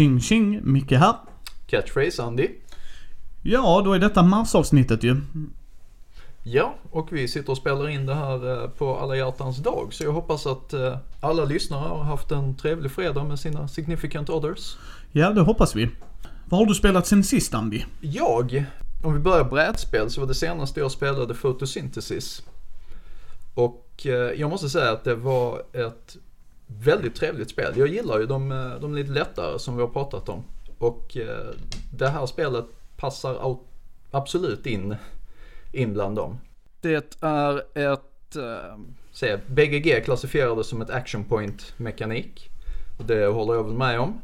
[0.00, 1.14] Tjing tjing, Micke här.
[1.66, 2.48] Catchphrase Andy.
[3.42, 5.16] Ja, då är detta marsavsnittet ju.
[6.42, 9.88] Ja, och vi sitter och spelar in det här eh, på alla hjärtans dag.
[9.90, 14.30] Så jag hoppas att eh, alla lyssnare har haft en trevlig fredag med sina significant
[14.30, 14.76] others.
[15.12, 15.90] Ja, det hoppas vi.
[16.44, 17.82] Vad har du spelat sen sist Andy?
[18.00, 18.64] Jag,
[19.02, 22.42] om vi börjar brädspel, så var det senaste jag spelade Photosynthesis.
[23.54, 26.16] Och eh, jag måste säga att det var ett
[26.78, 27.72] väldigt trevligt spel.
[27.76, 30.44] Jag gillar ju de, eh, de lite lättare som vi har pratat om.
[30.78, 31.54] Och eh,
[31.92, 32.64] det här spelet
[32.96, 33.56] passar
[34.10, 34.96] absolut in,
[35.72, 36.38] in bland dem.
[36.80, 38.78] Det är ett, eh,
[39.12, 42.50] se, BGG klassifierades som ett action point mekanik.
[43.06, 44.20] Det håller jag väl med om.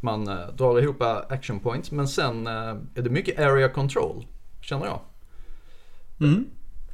[0.00, 4.26] Man eh, drar ihop action points men sen eh, är det mycket area control,
[4.60, 5.00] känner jag.
[6.20, 6.46] Mm.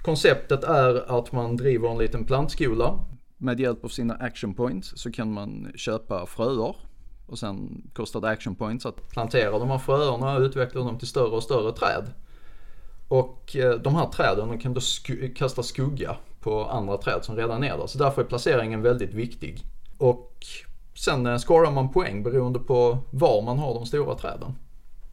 [0.03, 2.99] Konceptet är att man driver en liten plantskola
[3.45, 6.77] med hjälp av sina action points så kan man köpa fröer.
[7.27, 11.09] Och sen kostar det action points att plantera de här fröerna och utveckla dem till
[11.09, 12.05] större och större träd.
[13.09, 17.65] Och eh, de här träden kan då sk kasta skugga på andra träd som redan
[17.65, 17.87] är där.
[17.87, 19.63] Så därför är placeringen väldigt viktig.
[19.99, 20.47] Och
[20.95, 24.55] sen eh, scorar man poäng beroende på var man har de stora träden.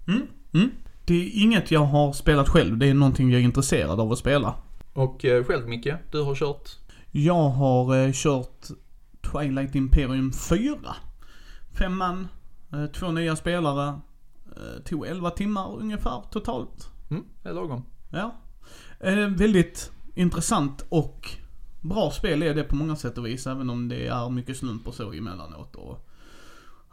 [0.08, 0.28] Mm.
[0.54, 0.72] Mm.
[1.06, 4.18] Det är inget jag har spelat själv, det är någonting jag är intresserad av att
[4.18, 4.56] spela.
[4.94, 6.70] Och eh, själv Micke, du har kört?
[7.12, 8.67] Jag har eh, kört
[9.22, 10.95] Twilight Imperium 4.
[11.72, 12.28] Fem man,
[12.73, 14.00] eh, två nya spelare.
[14.56, 16.89] Eh, tog 11 timmar ungefär totalt.
[17.09, 17.86] Mm, det är lagom.
[18.12, 18.36] Ja.
[19.00, 21.30] Eh, väldigt intressant och
[21.82, 23.48] bra spel är det på många sätt och vis.
[23.48, 25.76] Även om det är mycket slump och så emellanåt.
[25.76, 26.08] Och,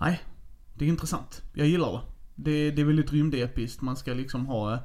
[0.00, 0.20] nej,
[0.74, 1.42] det är intressant.
[1.55, 2.00] Jag gillar det.
[2.34, 3.83] Det, det är väldigt rymdepiskt.
[3.83, 4.80] Man ska liksom ha eh,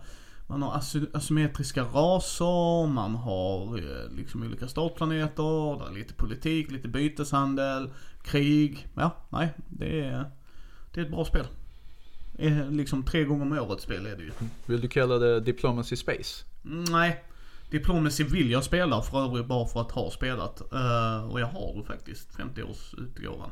[0.54, 6.88] man har asymmetriska raser, man har eh, liksom olika startplaneter, det är lite politik, lite
[6.88, 7.90] byteshandel,
[8.24, 8.88] krig.
[8.96, 10.32] Ja, nej, det är,
[10.94, 11.48] det är ett bra spel.
[12.38, 14.32] Är liksom tre gånger om året spel är det ju.
[14.66, 16.46] Vill du kalla det Diplomacy Space?
[16.66, 17.24] Mm, nej.
[17.70, 20.62] Diplomacy vill jag spela för övrigt bara för att ha spelat.
[20.74, 23.50] Uh, och jag har det faktiskt, 50-årsutgåvan.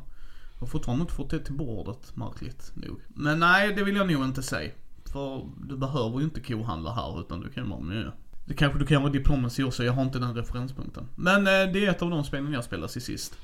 [0.54, 3.02] Jag har fortfarande inte fått det till bordet, märkligt nog.
[3.08, 4.72] Men nej, det vill jag nog inte säga.
[5.12, 8.12] För du behöver ju inte kohandla här utan du kan vara med.
[8.46, 11.08] Det kanske du kan vara diplomacy också, jag har inte den referenspunkten.
[11.16, 13.38] Men eh, det är ett av de spelen jag spelat i sist.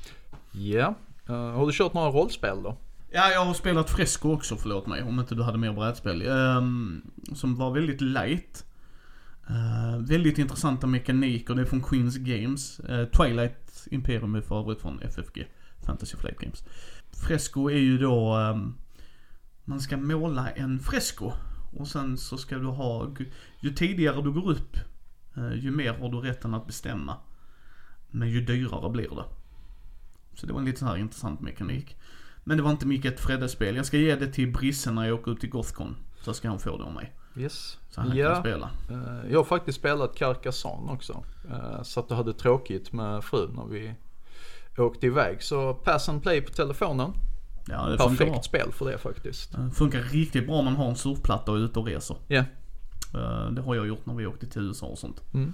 [0.51, 0.95] Ja.
[1.29, 2.77] Uh, har du kört några rollspel då?
[3.11, 6.27] Ja, jag har spelat Fresco också, förlåt mig, om inte du hade mer brädspel.
[6.27, 7.01] Um,
[7.33, 8.65] som var väldigt light.
[9.49, 12.81] Uh, väldigt intressanta mekaniker, det är från Queens Games.
[12.89, 15.47] Uh, Twilight Imperium är för övrigt från FFG,
[15.85, 16.63] Fantasy Flight Games.
[17.11, 18.75] Fresco är ju då, um,
[19.65, 21.33] man ska måla en fresko
[21.79, 23.11] och sen så ska du ha,
[23.59, 24.77] ju tidigare du går upp,
[25.37, 27.17] eh, ju mer har du rätten att bestämma.
[28.11, 29.25] Men ju dyrare blir det.
[30.33, 31.97] Så det var en lite så här intressant mekanik.
[32.43, 33.75] Men det var inte mycket ett Fredde-spel.
[33.75, 35.95] Jag ska ge det till Brisse när jag åker ut till Gothcon.
[36.21, 37.13] Så ska han få det av mig.
[37.37, 37.77] Yes.
[37.89, 38.33] Så han ja.
[38.33, 38.69] kan spela.
[38.89, 41.23] Eh, jag har faktiskt spelat Carcassonne också.
[41.49, 43.95] Eh, så att du hade tråkigt med frun när vi
[44.77, 45.43] åkte iväg.
[45.43, 47.11] Så pass and play på telefonen.
[47.69, 48.41] Ja, det Perfekt bra.
[48.41, 49.51] spel för det faktiskt.
[49.51, 52.17] Det funkar riktigt bra om man har en surfplatta och är ute och reser.
[52.27, 52.35] Ja.
[53.13, 53.51] Yeah.
[53.51, 55.21] Det har jag gjort när vi åkte till USA och sånt.
[55.33, 55.53] Mm.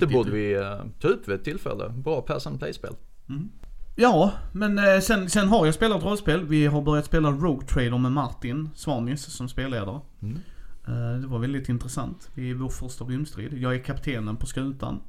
[0.00, 1.88] Det borde vi uh, ta upp vid ett tillfälle.
[1.88, 2.94] Bra pass and play-spel.
[3.28, 3.50] Mm.
[3.96, 6.44] Ja, men eh, sen, sen har jag spelat rollspel.
[6.46, 10.00] Vi har börjat spela Rogue Trader med Martin Svanis som spelledare.
[10.22, 10.38] Mm.
[10.86, 12.30] Eh, det var väldigt intressant.
[12.34, 13.52] Vi är vår första rymdstrid.
[13.58, 15.00] Jag är kaptenen på skutan.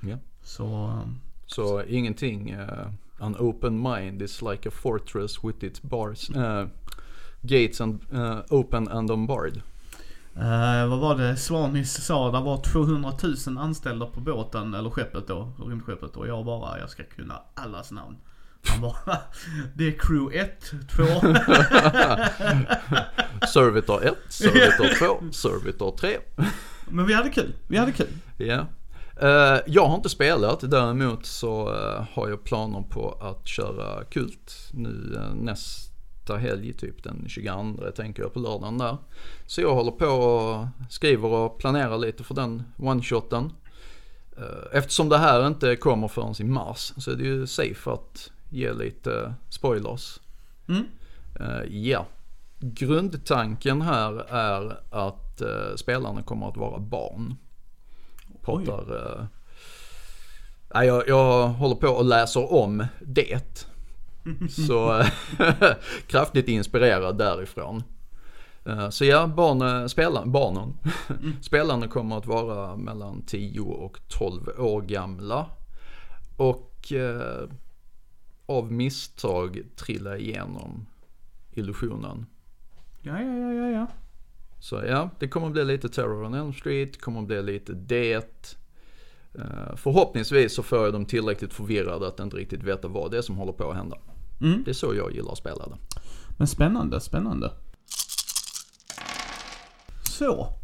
[0.00, 0.16] Ja.
[0.42, 0.98] Så...
[1.46, 2.56] Så ingenting...
[3.20, 6.66] An open mind is like a fortress with its bars, uh,
[7.42, 9.62] gates and uh, open and unbarred.
[10.36, 12.30] Uh, vad var det Svanis sa?
[12.30, 13.12] Det var 200
[13.46, 16.16] 000 anställda på båten, eller skeppet då, rymdskeppet.
[16.16, 18.16] Och jag bara, jag ska kunna allas namn.
[18.66, 19.18] Han bara,
[19.74, 21.04] det är crew 1, 2.
[23.46, 26.18] Servitor 1, Servitor 2, Servitor 3.
[26.88, 28.08] Men vi hade kul, vi hade kul.
[28.36, 28.54] Ja.
[28.54, 28.64] Uh,
[29.66, 35.14] jag har inte spelat, däremot så uh, har jag planer på att köra Kult nu
[35.14, 38.96] uh, nästa helg, typ den 22 tänker jag på lördagen där.
[39.46, 43.50] Så jag håller på och skriver och planerar lite för den one-shoten.
[44.72, 48.72] Eftersom det här inte kommer förrän i mars så är det ju safe att ge
[48.72, 50.20] lite spoilers.
[50.68, 50.84] Mm.
[51.68, 52.06] Ja.
[52.58, 55.42] Grundtanken här är att
[55.76, 57.36] spelarna kommer att vara barn
[58.42, 58.92] pratar...
[58.92, 59.24] Uh,
[60.74, 63.66] eh, jag, jag håller på och läser om det.
[64.50, 65.02] Så
[66.06, 67.82] kraftigt inspirerad därifrån.
[68.64, 70.74] Eh, så ja, barn, eh, spela, barnen,
[71.08, 71.32] mm.
[71.42, 75.46] spelarna kommer att vara mellan 10 och 12 år gamla.
[76.36, 77.48] Och eh,
[78.46, 80.86] av misstag trilla igenom
[81.52, 82.26] illusionen
[83.02, 83.86] ja, ja, ja, ja.
[84.60, 88.54] Så ja, det kommer bli lite Terror on Elm Street, kommer bli lite det.
[89.34, 93.22] Eh, förhoppningsvis så får jag dem tillräckligt förvirrade att inte riktigt veta vad det är
[93.22, 93.98] som håller på att hända.
[94.40, 94.62] Mm.
[94.64, 96.00] Det är så jag gillar att spela det.
[96.38, 97.50] Men spännande, spännande.
[100.02, 100.54] Så.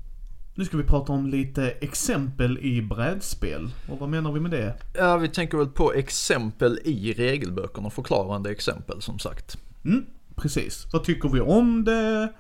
[0.56, 3.70] Nu ska vi prata om lite exempel i brädspel.
[3.88, 4.74] Och vad menar vi med det?
[4.94, 9.58] Ja, vi tänker väl på exempel i regelböckerna, förklarande exempel som sagt.
[9.84, 10.06] Mm,
[10.36, 10.86] precis.
[10.92, 12.32] Vad tycker vi om det?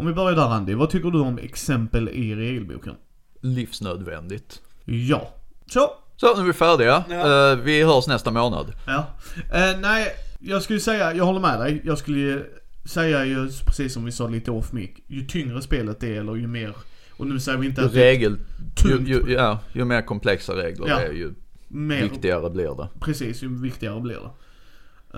[0.00, 2.94] Om vi börjar där Andy, vad tycker du om exempel i regelboken?
[3.40, 4.60] Livsnödvändigt.
[4.84, 5.34] Ja.
[5.66, 5.90] Så.
[6.16, 7.04] Så, nu är vi färdiga.
[7.10, 7.52] Ja.
[7.52, 8.72] Eh, vi hörs nästa månad.
[8.86, 9.06] Ja.
[9.52, 10.06] Eh, nej,
[10.38, 11.82] jag skulle säga, jag håller med dig.
[11.84, 12.44] Jag skulle ju
[12.84, 16.46] säga ju, precis som vi sa lite off mic, ju tyngre spelet är eller ju
[16.46, 16.76] mer,
[17.16, 18.38] och nu säger vi inte Ju att regel,
[18.84, 20.98] ju, ju, ja, ju mer komplexa regler Ja.
[20.98, 21.34] det är ju
[21.68, 22.88] mer viktigare blir det.
[23.00, 24.30] Precis, ju viktigare blir det.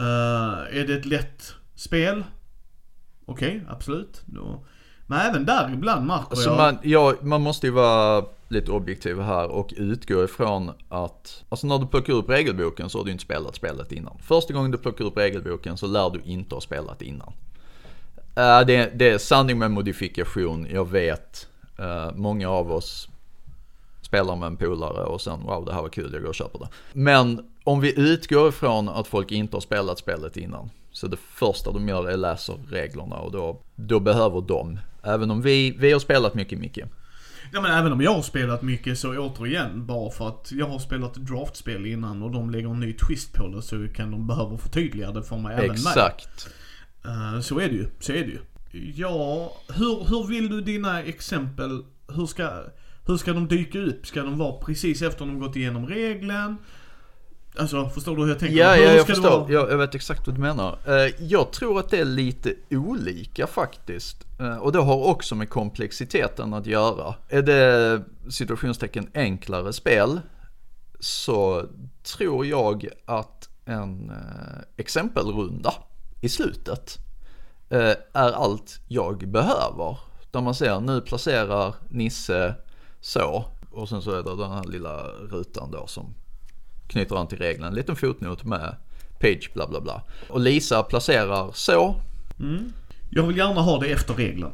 [0.01, 2.25] Eh, är det ett lätt spel?
[3.25, 4.23] Okej, absolut.
[4.27, 4.65] Då.
[5.13, 6.57] Men även där ibland märker Alltså jag...
[6.57, 11.79] man, ja, man måste ju vara lite objektiv här och utgå ifrån att, alltså när
[11.79, 14.19] du plockar upp regelboken så har du inte spelat spelet innan.
[14.23, 17.33] Första gången du plockar upp regelboken så lär du inte ha spelat innan.
[18.37, 21.49] Eh, det, det är sanning med modifikation, jag vet.
[21.79, 23.09] Eh, många av oss
[24.03, 26.59] spelar med en polare och sen wow det här var kul, jag går och köper
[26.59, 26.69] det.
[26.93, 30.71] Men om vi utgår ifrån att folk inte har spelat spelet innan.
[30.93, 35.43] Så det första de gör är läser reglerna och då, då behöver de, även om
[35.43, 36.89] vi, vi har spelat mycket mycket.
[37.53, 40.79] Ja men även om jag har spelat mycket så återigen, bara för att jag har
[40.79, 44.59] spelat draftspel innan och de lägger en ny twist på det så kan de behöva
[44.59, 45.71] förtydliga det för mig även.
[45.71, 46.49] Exakt.
[47.05, 48.39] Eh, så är det ju, så är det ju.
[48.95, 51.85] Ja, hur, hur vill du dina exempel,
[52.15, 52.51] hur ska,
[53.07, 54.07] hur ska de dyka upp?
[54.07, 56.57] Ska de vara precis efter de gått igenom regeln?
[57.57, 58.57] Alltså, förstår du hur jag tänker?
[58.57, 59.31] Ja, ja, jag förstår.
[59.31, 59.53] vara?
[59.53, 60.79] Jag, vet exakt vad du menar.
[60.87, 64.27] Eh, Jag tror att det är lite olika faktiskt.
[64.41, 67.15] Eh, Och det har också med komplexiteten att göra.
[67.29, 70.21] Är det situationstecken enklare spel
[71.01, 71.65] så
[72.17, 75.75] tror jag att en eh, exempelrunda
[76.21, 76.99] i slutet
[78.13, 79.99] är allt jag behöver.
[80.31, 82.55] Där man ser nu placerar Nisse
[83.01, 86.15] så och sen så är det den här lilla rutan då som
[86.87, 87.67] knyter an till reglerna.
[87.69, 88.77] En liten fotnot med
[89.21, 90.03] page bla bla bla.
[90.29, 91.97] Och Lisa placerar så.
[92.41, 92.73] Mm.
[93.11, 94.53] Jag vill gärna ha det efter regeln.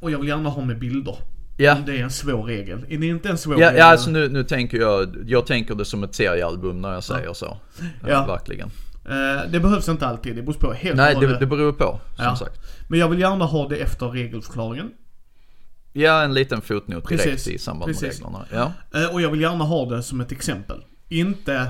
[0.00, 1.16] Och jag vill gärna ha med bilder.
[1.56, 2.86] Ja, det är en svår regel.
[2.88, 3.78] Är det inte en svår ja, regel?
[3.78, 7.32] ja alltså nu, nu tänker jag, jag tänker det som ett seriealbum när jag säger
[7.32, 7.56] så.
[7.80, 8.08] Ja.
[8.08, 8.26] Ja.
[8.26, 8.70] Verkligen.
[9.08, 12.24] Eh, det behövs inte alltid, det beror på helt Nej, det, det beror på som
[12.24, 12.36] Ja.
[12.36, 12.60] sagt.
[12.88, 14.90] Men jag vill gärna ha det efter regelförklaringen.
[15.92, 18.20] Ja, en liten fotnot direkt Precis, i samband med precis.
[18.20, 18.44] reglerna.
[18.52, 18.72] Ja.
[19.00, 20.84] Eh, och jag vill gärna ha det som ett exempel.
[21.08, 21.66] Inte...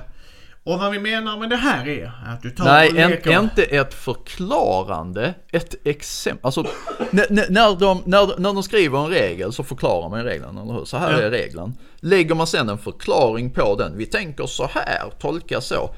[0.64, 3.40] Och vad vi menar med det här är att du tar Nej, och en, leker...
[3.40, 6.46] inte ett förklarande, ett exempel.
[6.46, 6.66] Alltså,
[7.10, 10.84] när, de, när, när de skriver en regel så förklarar man regeln, eller hur?
[10.84, 11.18] Så här Ja.
[11.18, 11.74] är regeln.
[12.00, 15.90] Lägger man sen en förklaring på den, vi tänker så här, tolka så.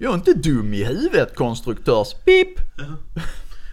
[0.00, 2.58] Jag är inte dum i huvudet, konstruktörs pip.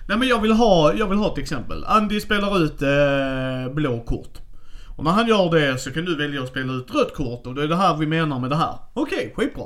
[0.08, 1.84] Nej men jag vill ha, jag vill ha ett exempel.
[1.88, 4.38] Andy spelar ut eh, blå kort.
[5.00, 7.56] Och när han gör det så kan du välja att spela ut rött kort och
[7.56, 8.78] det är det här vi menar med det här.
[8.94, 9.66] Okej, okay, skitbra.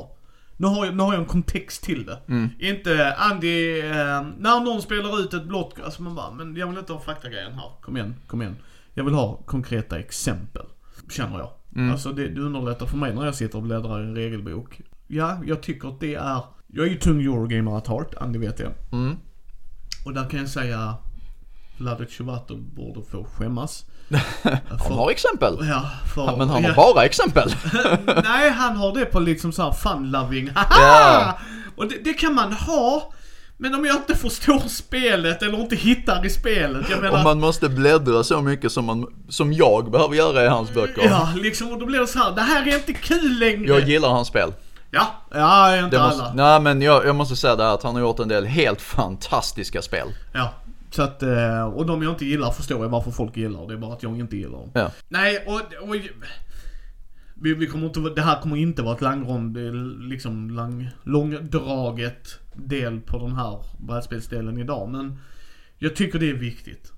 [0.57, 2.19] Nu har, jag, nu har jag en kontext till det.
[2.27, 2.49] Mm.
[2.59, 6.67] Inte Andy, eh, när någon spelar ut ett blått, kort, alltså man bara, men jag
[6.67, 7.71] vill inte ha faktagrejen här.
[7.81, 8.55] Kom igen, kom igen.
[8.93, 10.65] Jag vill ha konkreta exempel.
[11.09, 11.49] Känner jag.
[11.75, 11.91] Mm.
[11.91, 14.81] Alltså det, det underlättar för mig när jag sitter och bläddrar i en regelbok.
[15.07, 18.59] Ja, jag tycker att det är, jag är ju tung Eurogamer at heart, Andy vet
[18.59, 18.71] jag.
[18.91, 19.17] Mm.
[20.05, 20.95] Och där kan jag säga,
[21.77, 23.85] Vladic Chovanto borde få skämmas.
[24.87, 25.57] Han har exempel.
[25.61, 27.55] Ja, för, Men han har ja, bara exempel.
[28.23, 30.51] Nej, han har det på liksom såhär fun-loving.
[30.55, 30.67] Haha!
[30.81, 31.39] Ja.
[31.75, 33.13] Och det, det kan man ha.
[33.57, 36.89] Men om jag inte förstår spelet eller inte hittar i spelet.
[36.89, 40.47] Jag menar, Om man måste bläddra så mycket som, man, som jag behöver göra i
[40.47, 41.05] hans böcker.
[41.09, 42.31] Ja, liksom och då blir det så här.
[42.31, 43.67] Det här är inte kul längre.
[43.67, 44.53] Jag gillar hans spel.
[44.91, 46.23] Ja, ja, inte Det alla.
[46.23, 48.45] måste, nej men jag, jag måste säga det här att han har gjort en del
[48.45, 50.07] helt fantastiska spel.
[50.33, 50.53] Ja.
[50.95, 53.67] Så att, eh, och de jag inte gillar förstår jag varför folk gillar.
[53.67, 54.71] Det är bara att jag inte gillar dem.
[54.73, 54.91] Ja.
[55.07, 55.89] Nej, och...
[55.89, 55.95] och
[57.35, 59.57] vi, vi kommer inte, det här kommer inte vara ett langrond,
[60.09, 64.89] liksom lang, långdraget del på den här brädspelsdelen idag.
[64.89, 65.19] Men
[65.77, 66.91] jag tycker det är viktigt.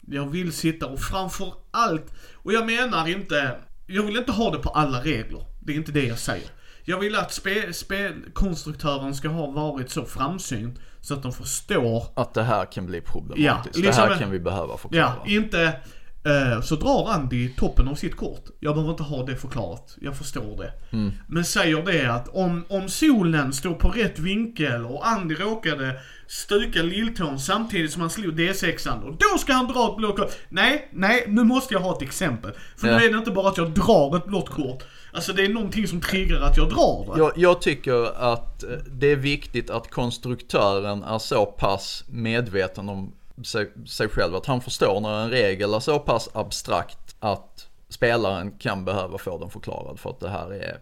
[0.00, 3.56] Jag vill sitta och framför allt, och jag menar inte,
[3.86, 5.44] jag vill inte ha det på alla regler.
[5.60, 6.48] Det är inte det jag säger.
[6.84, 12.34] Jag vill att spe, spelkonstruktören ska ha varit så framsynt så att de förstår Att
[12.34, 13.46] det här kan bli problematiskt.
[13.46, 15.12] Ja, liksom- det här kan vi behöva förklara.
[15.24, 15.76] Ja, inte
[16.24, 18.44] Eh, så drar Andy toppen av sitt kort.
[18.60, 19.96] Jag behöver inte ha det förklarat.
[20.00, 20.96] Jag förstår det.
[20.96, 21.12] Mm.
[21.26, 26.82] Men säger det att om, om solen står på rätt vinkel och Andy råkade stuka
[26.82, 30.32] lilltån samtidigt som han slog D6an och då ska han dra ett blått kort.
[30.48, 32.52] Nej, nej, nu måste jag ha ett exempel.
[32.76, 32.98] För Ja.
[32.98, 34.84] nu är det inte bara att jag drar ett blått kort.
[35.12, 37.18] Alltså det är någonting som triggar att jag drar det.
[37.20, 43.12] Jag, jag tycker att eh, det är viktigt att konstruktören är så pass medveten om
[43.44, 48.50] sig, sig själv att han förstår när en regel är så pass abstrakt att spelaren
[48.58, 50.78] kan behöva få den förklarad för att det här är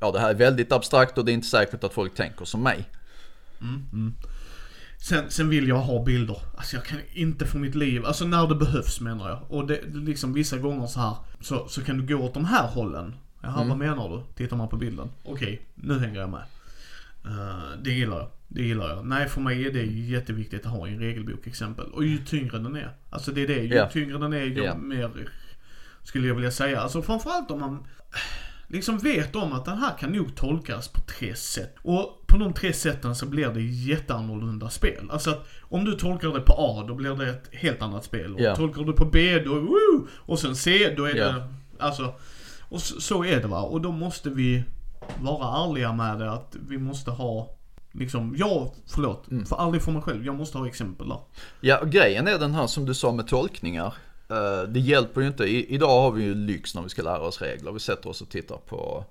[0.00, 2.62] Ja det här är väldigt abstrakt och det är inte säkert att folk tänker som
[2.62, 2.84] mig.
[4.98, 6.36] Sen, sen vill jag ha bilder.
[6.56, 9.40] Alltså jag kan inte för mitt liv, alltså när det behövs menar jag.
[9.48, 12.44] Och det, det liksom vissa gånger så här så, så kan du gå åt de
[12.44, 13.14] här hållen.
[13.42, 14.22] Jaha, vad menar du?
[14.34, 15.10] Tittar man på bilden.
[15.24, 16.42] Okej, nu hänger jag med.
[17.24, 18.28] Eh, det gillar jag.
[18.48, 19.06] Det gillar jag.
[19.06, 21.86] Nej, för mig är det jätteviktigt att ha en regelbok exempel.
[21.86, 22.90] Och ju tyngre den är.
[23.10, 23.62] Alltså det är det.
[23.62, 23.88] Ju Ja.
[23.92, 24.76] tyngre den är, ju Ja.
[24.76, 25.10] mer
[26.02, 26.80] skulle jag vilja säga.
[26.80, 27.86] Alltså framförallt om man
[28.68, 31.74] liksom vet om att den här kan nog tolkas på tre sätt.
[31.82, 35.08] Och på de tre sätten så blir det jätteannorlunda spel.
[35.10, 38.34] Alltså att om du tolkar det på A, då blir det ett helt annat spel.
[38.34, 38.56] Och Ja.
[38.56, 40.08] tolkar du på B, då woo!
[40.16, 41.24] Och sen C, då är Ja.
[41.32, 42.14] det, alltså.
[42.72, 43.62] Och så, så är det va.
[43.62, 44.64] Och då måste vi
[45.20, 47.48] vara ärliga med det att vi måste ha
[47.94, 49.44] Liksom, jag, förlåt, Mm.
[49.80, 51.18] för mig själv, jag måste ha exempel där.
[51.60, 53.94] Ja, grejen är den här som du sa med tolkningar.
[54.30, 55.44] Eh, Det hjälper ju inte.
[55.44, 57.72] I, idag har vi ju lyx när vi ska lära oss regler.
[57.72, 59.04] Vi sätter oss och tittar på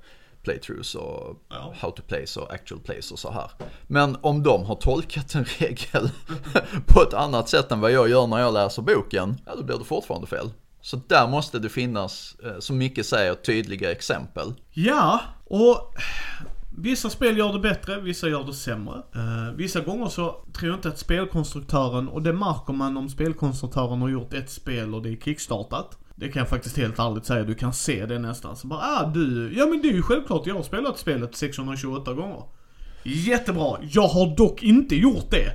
[0.43, 1.73] playthroughs och Ja.
[1.79, 3.51] how to plays och actual plays och så här.
[3.87, 6.09] Men om de har tolkat en regel
[6.87, 9.77] på ett annat sätt än vad jag gör när jag läser boken, ja då blir
[9.77, 10.49] det fortfarande fel.
[10.81, 14.53] Så där måste det finnas, eh, som Micke säger, tydliga exempel.
[14.73, 15.95] Ja, och
[16.77, 18.95] vissa spel gör det bättre, vissa gör det sämre.
[18.95, 24.01] Uh, vissa gånger så tror jag inte att spelkonstruktören, och det märker man om spelkonstruktören
[24.01, 25.97] har gjort ett spel och det är kickstartat.
[26.15, 28.55] Det kan jag faktiskt helt ärligt säga, du kan se det nästan.
[28.55, 32.13] Så bara, ah du, ja men det är ju självklart, jag har spelat spelet 628
[32.13, 32.43] gånger.
[33.03, 35.51] Jättebra, jag har dock inte gjort det.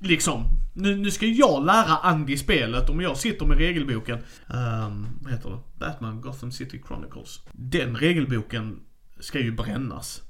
[0.00, 0.44] Liksom,
[0.78, 4.18] nu, nu ska jag lära Andy spelet om jag sitter med regelboken.
[4.46, 5.58] Um, vad heter det?
[5.78, 7.40] Batman Gotham City Chronicles.
[7.52, 8.80] Den regelboken
[9.20, 10.22] ska ju brännas.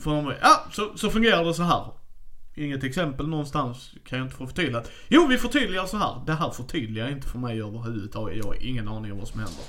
[0.00, 1.84] För de ja, så, så fungerar det så här.
[2.54, 4.90] Inget exempel någonstans kan jag inte få förtydligat.
[5.08, 6.22] Jo, vi förtydligar så här.
[6.26, 8.36] Det här förtydligar inte för mig överhuvudtaget.
[8.36, 9.64] Jag har ingen aning om vad som händer.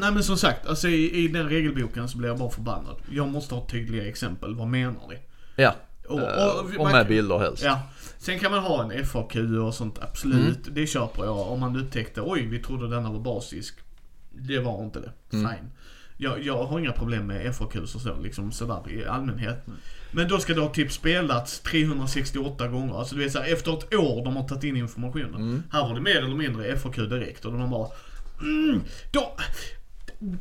[0.00, 2.96] Nej men som sagt, alltså i, i den regelboken så blir jag bara förbannad.
[3.10, 4.54] Jag måste ha tydliga exempel.
[4.54, 5.18] Vad menar ni?
[5.56, 5.74] Ja,
[6.08, 7.62] Och- Eh, och- och med bilder helst.
[7.64, 7.80] Ja.
[8.18, 10.58] Sen kan man ha en FAQ och sånt, absolut.
[10.74, 11.38] Det köper jag.
[11.52, 13.74] Om man upptäckte, oj vi trodde denna var basisk.
[14.30, 15.12] Det var inte det.
[15.30, 15.70] Fine.
[16.16, 19.66] Jag, jag har inga problem med FAQ och så, liksom sådär i allmänhet.
[20.10, 22.98] Men då ska det ha typ spelats 368 gånger.
[22.98, 25.62] Alltså du vet såhär, efter ett år de har tagit in informationen.
[25.72, 27.88] Här var det mer eller mindre FAQ direkt och de bara
[28.40, 28.80] mm,
[29.12, 29.36] då,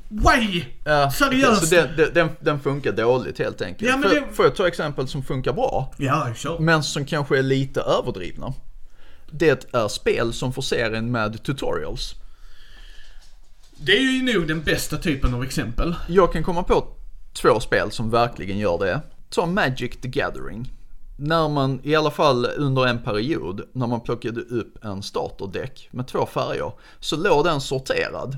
[0.09, 0.65] Why?
[0.85, 1.67] Ja, Seriöst?
[1.69, 3.89] Så den, den- den, funkar dåligt helt enkelt.
[3.91, 5.93] Ja, men det- får jag ta exempel som funkar bra?
[5.97, 6.59] Ja, kör.
[6.59, 8.53] men som kanske är lite överdrivna.
[9.31, 12.13] Det är spel som förser en med tutorials.
[13.77, 15.95] Det är ju nog den bästa typen av exempel.
[16.07, 16.88] Jag kan komma på
[17.33, 19.01] två spel som verkligen gör det.
[19.29, 20.71] Ta Magic the Gathering.
[21.17, 26.07] När man, i alla fall under en period, när man plockade upp en starterdäck med
[26.07, 28.38] två färger, så låg den sorterad.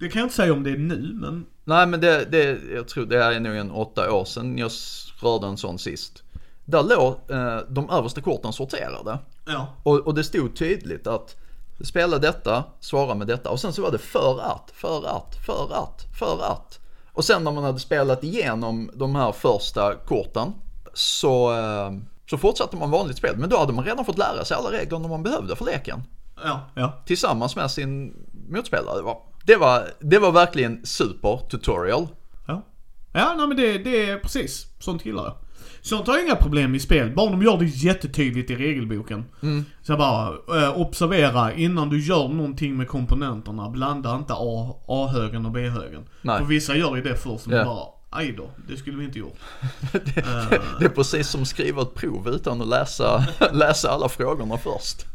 [0.00, 2.88] Det kan jag inte säga om det är nu, men Nej men det, det, jag
[2.88, 4.70] tror det är nog en åtta år sedan jag
[5.22, 6.22] rörde en sån sist.
[6.64, 9.18] Där låg eh, de översta korten sorterade.
[9.46, 9.66] ja.
[9.82, 11.36] Och, och det stod tydligt att
[11.84, 13.50] spela detta, svara med detta.
[13.50, 16.80] Och sen så var det för att, för att, för att, för att.
[17.12, 20.52] Och sen när man hade spelat igenom de här första korten
[20.94, 21.92] så, eh,
[22.30, 23.36] så fortsatte man vanligt spel.
[23.36, 26.02] Men då hade man redan fått lära sig alla reglerna man behövde för leken.
[26.44, 27.02] Ja, ja.
[27.06, 28.14] Tillsammans med sin
[28.48, 28.96] motspelare.
[28.96, 29.18] Det var,
[29.50, 32.08] det var, det var verkligen super tutorial.
[32.46, 32.62] Ja,
[33.12, 34.66] ja nej, men det, det är precis.
[34.78, 35.34] Sånt gillar jag.
[35.82, 39.24] Sånt har jag inga problem i spel, bara de gör det jättetydligt i regelboken.
[39.82, 40.28] Så jag bara,
[40.62, 44.34] eh, observera innan du gör någonting med komponenterna, blanda inte
[44.86, 46.02] A-högen och B-högen.
[46.38, 47.56] För vissa gör ju det först, Ja.
[47.56, 49.38] man bara, aj då, det skulle vi inte gjort.
[50.78, 55.06] Det är precis som att skriva ett prov utan att läsa, läsa alla frågorna först.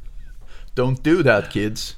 [0.75, 1.95] Don't do that kids.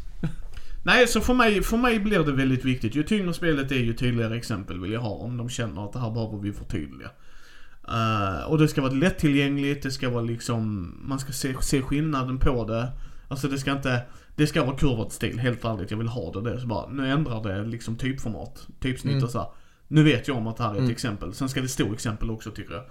[0.88, 2.96] Nej, så för mig, för mig blir det väldigt viktigt.
[2.96, 5.10] Ju tyngre spelet är, ju tydligare exempel vill jag ha.
[5.10, 7.10] Om de känner att det här behöver vi förtydliga.
[7.90, 12.40] Uh, och det ska vara lättillgängligt, det ska vara liksom, man ska se, se skillnaden
[12.40, 12.92] på det.
[13.28, 14.02] Alltså det ska inte,
[14.36, 15.92] det ska vara kurvat stil, helt ärligt.
[15.92, 16.42] Jag vill ha det.
[16.42, 19.48] det så bara, nu ändrar det liksom typformat, typsnitt och så här.
[19.88, 21.34] Nu vet jag om att det här är ett exempel.
[21.34, 22.84] Sen ska det stå exempel också tycker jag.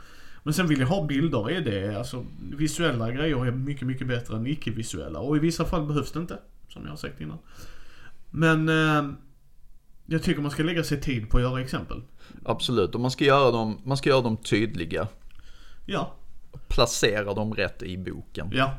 [0.43, 2.27] Men sen vill jag ha bilder, är det, alltså
[2.57, 5.19] visuella grejer är mycket, mycket bättre än icke-visuella.
[5.19, 6.39] Och i vissa fall behövs det inte.
[6.69, 7.39] som jag har sagt innan.
[8.37, 9.11] Men eh,
[10.07, 12.03] jag tycker man ska lägga sig tid på att göra exempel.
[12.45, 15.09] Absolut, och man ska göra dem, man ska göra dem tydliga.
[15.87, 16.15] Ja,
[16.69, 18.51] Placera dem rätt i boken.
[18.53, 18.75] ja.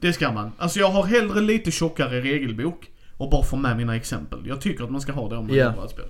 [0.00, 0.52] Det ska man.
[0.58, 4.38] Alltså jag har hellre lite tjockare regelbok och bara få med mina exempel.
[4.46, 5.64] Jag tycker att man ska ha det om man Ja.
[5.64, 6.04] gör brädspel.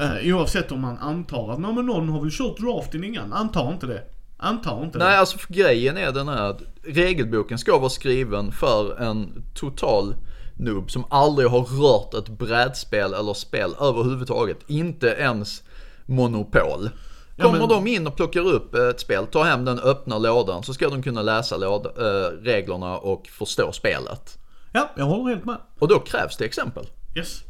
[0.00, 3.32] Uh, oavsett om man antar att "Nej, men någon har väl kört drafting innan.
[3.32, 4.02] Antar inte det.
[4.36, 5.18] Antar inte Nej, det.
[5.18, 10.14] alltså för grejen är den här att regelboken ska vara skriven för en total
[10.58, 14.58] noob som aldrig har rört ett brädspel eller spel överhuvudtaget.
[14.66, 15.62] Inte ens
[16.06, 16.90] Monopol.
[17.36, 20.62] Ja, Kommer men- de in och plockar upp ett spel, tar hem den, öppnar lådan
[20.62, 24.38] så ska de kunna läsa låda, eh, reglerna och förstå spelet.
[24.72, 25.56] Ja, jag håller helt med.
[25.78, 26.86] Och då krävs det exempel.
[27.16, 27.42] Yes.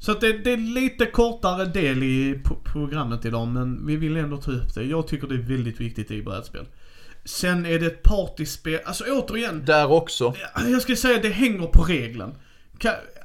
[0.00, 2.40] Så att det, det är lite kortare del i
[2.72, 4.82] programmet idag men vi vill ändå ta upp det.
[4.84, 6.66] Jag tycker det är väldigt viktigt i brädspel.
[7.24, 9.64] Sen är det ett partyspel, alltså återigen.
[9.64, 10.34] Där också.
[10.70, 12.34] Jag ska säga det hänger på regeln.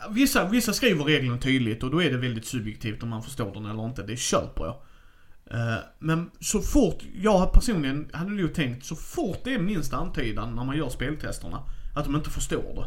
[0.10, 3.66] Vissa, vissa skriver regeln tydligt och då är det väldigt subjektivt om man förstår den
[3.66, 4.04] eller inte.
[4.04, 4.76] Det köper jag.
[5.52, 10.56] Eh, Men så fort, jag personligen hade nog tänkt, så fort det är minsta antydan
[10.56, 11.64] när man gör speltesterna,
[11.96, 12.86] att de inte förstår det.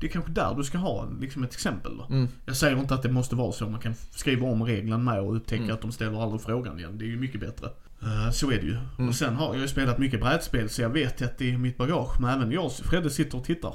[0.00, 2.06] Det är kanske där du ska ha liksom ett exempel då.
[2.46, 5.36] Jag säger inte att det måste vara så, man kan skriva om regeln med och
[5.36, 6.98] upptäcka att de ställer aldrig frågan igen.
[6.98, 7.68] Det är ju mycket bättre.
[8.02, 8.78] Eh, så är det ju.
[9.08, 11.76] Och sen har jag ju spelat mycket brädspel så jag vet att det är mitt
[11.76, 12.20] bagage.
[12.20, 13.74] Men även jag och Fredde sitter och tittar.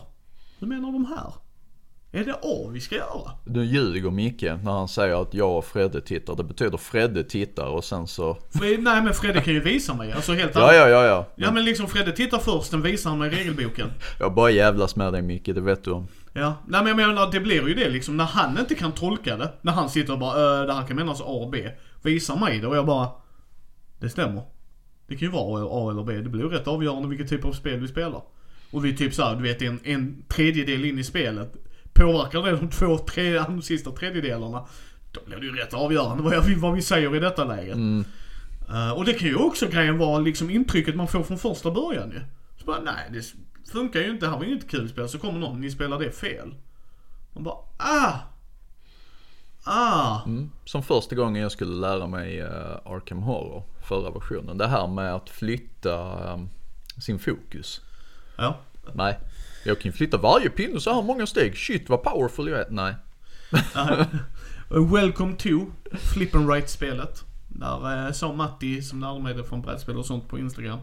[0.60, 1.34] Hur menar de här?
[2.14, 3.32] Är det A vi ska göra?
[3.46, 6.36] Nu ljuger Micke när han säger att jag och Fredde tittar.
[6.36, 8.38] Det betyder Fredde tittar och sen så...
[8.62, 10.12] Nej men Fredde kan ju visa mig.
[10.12, 11.28] Alltså helt Ja, ja, ja, ja.
[11.36, 13.88] Ja men liksom Fredde tittar först, den visar han mig regelboken.
[14.20, 16.08] Jag bara jävlas med dig Micke, det vet du om.
[16.34, 19.38] Ja, nej men jag menar det blir ju det liksom när han inte kan tolka
[19.38, 19.52] det.
[19.62, 21.70] När han sitter och bara äh, det här kan menas A och B.
[22.02, 23.08] Visar mig det och jag bara
[24.02, 24.44] Det stämmer.
[25.08, 26.14] Det kan ju vara A eller B.
[26.14, 28.22] Det blir ju rätt avgörande vilken typ av spel vi spelar.
[28.72, 31.54] Och vi är typ såhär, du vet en, en tredjedel in i spelet.
[31.94, 34.66] Påverkar det de två, tre, de sista tredjedelarna.
[35.12, 37.78] Då blir det ju rätt avgörande vad, jag, vad vi säger i detta läget.
[38.70, 42.12] Eh, och det kan ju också grejen vara liksom intrycket man får från första början
[42.12, 42.20] ju.
[42.60, 43.34] Så bara, nej det
[43.72, 45.10] funkar ju inte, det här var ju inte kul spel.
[45.10, 46.56] Så kommer någon, ni spelar det fel.
[47.34, 48.14] Man bara, ah!
[49.64, 50.24] Ah!
[50.26, 50.50] Mm.
[50.66, 54.58] Som första gången jag skulle lära mig eh, Arkham Horror, förra versionen.
[54.58, 56.40] Det här med att flytta eh,
[56.98, 57.82] sin fokus.
[58.38, 58.58] Ja.
[58.94, 59.20] Nej,
[59.66, 61.58] jag kan flytta varje pinne så här många steg.
[61.58, 62.68] Shit vad powerful jag är.
[62.70, 62.96] Nej.
[64.92, 65.50] Welcome to
[66.14, 67.24] Flip and Right-spelet.
[67.48, 70.80] Där eh, sa Matti, som lärde mig det från brädspel och sånt på Instagram,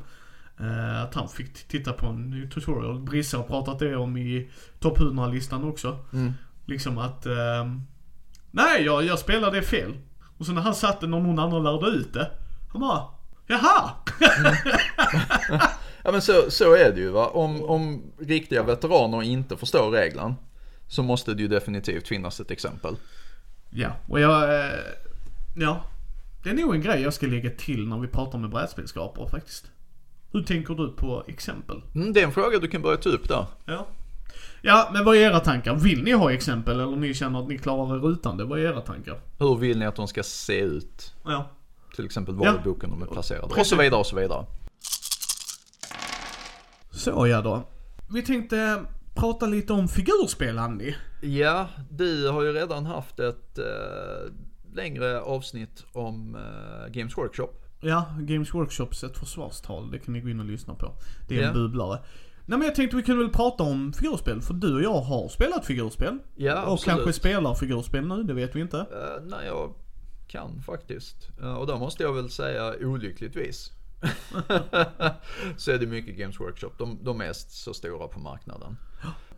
[0.60, 3.00] eh, att han fick titta på en ny tutorial.
[3.00, 5.98] Brisse har pratat det om i topp 100-listan också.
[6.66, 7.64] Liksom att, eh,
[8.50, 9.94] nej jag, jag spelade fel.
[10.38, 12.30] Och så när han satte när någon annan lärde ut det,
[12.72, 13.04] han bara,
[13.46, 13.90] jaha!
[16.08, 17.26] Ja men så, så är det ju va.
[17.26, 20.34] Om, om riktiga veteraner inte förstår regeln
[20.86, 22.96] så måste det ju definitivt finnas ett exempel.
[23.70, 24.72] Ja, och jag, eh,
[25.56, 25.84] ja.
[26.42, 29.64] Det är nog en grej jag ska lägga till när vi pratar med brädspelsskapare faktiskt.
[30.32, 31.82] Hur tänker du på exempel?
[31.94, 33.46] Mm, det är en fråga du kan börja ta upp där.
[33.64, 33.86] Ja.
[34.62, 35.74] Ja, men vad är era tankar?
[35.74, 38.44] Vill ni ha exempel eller ni känner att ni klarar er utan det?
[38.44, 39.20] Vad är era tankar?
[39.38, 41.14] Hur vill ni att de ska se ut?
[41.24, 41.50] Ja.
[41.96, 42.54] Till exempel var Ja.
[42.54, 43.44] i boken de är placerade.
[43.44, 43.70] Och Precis.
[43.70, 44.46] så vidare och så vidare.
[46.90, 47.62] Så ja då.
[48.10, 50.94] Vi tänkte prata lite om figurspel Andy.
[51.22, 53.64] Ja, du har ju redan haft ett eh,
[54.74, 57.48] längre avsnitt om eh, Games Workshop.
[57.80, 59.90] Ja, Games Workshops ett försvarstal.
[59.90, 60.92] Det kan ni gå in och lyssna på.
[61.28, 61.52] Det är en Ja.
[61.52, 61.98] bubblare.
[62.48, 64.40] Nej men jag tänkte vi kunde väl prata om figurspel.
[64.40, 66.18] För du och jag har spelat figurspel.
[66.36, 66.96] Ja, och absolut.
[66.96, 68.78] kanske spelar figurspel nu, det vet vi inte.
[68.78, 69.74] Eh, nej, jag
[70.26, 71.28] kan faktiskt.
[71.40, 73.72] Eh, och där måste jag väl säga olyckligtvis.
[75.56, 76.70] så är det mycket Games Workshop.
[76.78, 78.76] De, de är så stora på marknaden.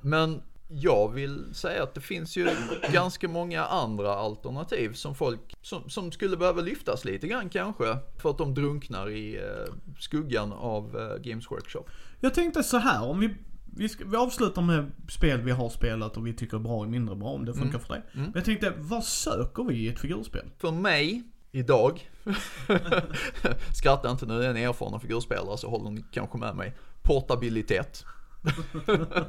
[0.01, 2.49] Men jag vill säga att det finns ju
[2.93, 7.97] ganska många andra alternativ som folk, som, som skulle behöva lyftas lite grann kanske.
[8.19, 11.85] För att de drunknar i eh, skuggan av eh, Games Workshop.
[12.21, 13.35] Jag tänkte så här om vi
[13.77, 16.89] vi, ska, vi avslutar med spel vi har spelat och vi tycker är bra och
[16.89, 18.03] mindre bra om det funkar för dig.
[18.13, 20.51] Men jag tänkte, vad söker vi i ett figurspel?
[20.59, 22.11] För mig, idag,
[23.75, 26.77] skratta inte nu, är en erfaren figurspelare så håller ni kanske med mig.
[27.03, 28.05] Portabilitet.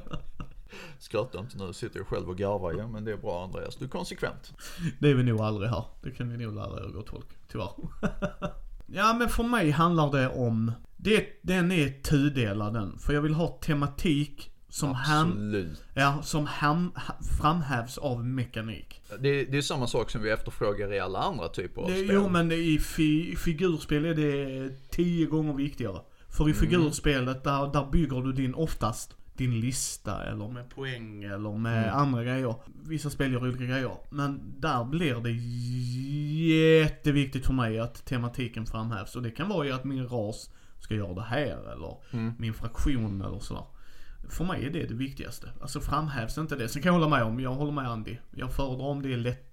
[0.99, 2.73] Skratta inte nu, sitter jag själv och garvar.
[2.77, 4.53] Ja men det är bra Andreas, du är konsekvent.
[4.99, 5.83] Det är vi nog aldrig här.
[6.01, 7.71] Det kan ni nog lära er gott folk, tyvärr.
[8.93, 12.99] ja men för mig handlar det om, det, den är tudelad den.
[12.99, 15.53] För jag vill ha tematik som, ham,
[15.93, 19.01] ja, som ham, ha, framhävs av mekanik.
[19.19, 22.09] Det, det är samma sak som vi efterfrågar i alla andra typer av Det, spel.
[22.13, 25.99] jo men i fi, figurspel är det tio gånger viktigare.
[26.29, 31.57] För i figurspelet där, där bygger du din, oftast, din lista eller med poäng eller
[31.57, 31.95] med Mm.
[31.99, 32.55] andra grejer.
[32.85, 33.97] Vissa spel gör olika grejer.
[34.09, 35.31] Men där blir det
[36.85, 39.15] jätteviktigt för mig att tematiken framhävs.
[39.15, 40.49] Och det kan vara ju att min ras
[40.79, 42.33] ska göra det här eller Mm.
[42.39, 43.63] min fraktion eller sådär.
[44.29, 45.49] För mig är det det viktigaste.
[45.61, 46.67] Alltså framhävs inte det.
[46.67, 48.17] Sen kan jag hålla med om, jag håller med Andy.
[48.31, 49.50] Jag föredrar om det är lätt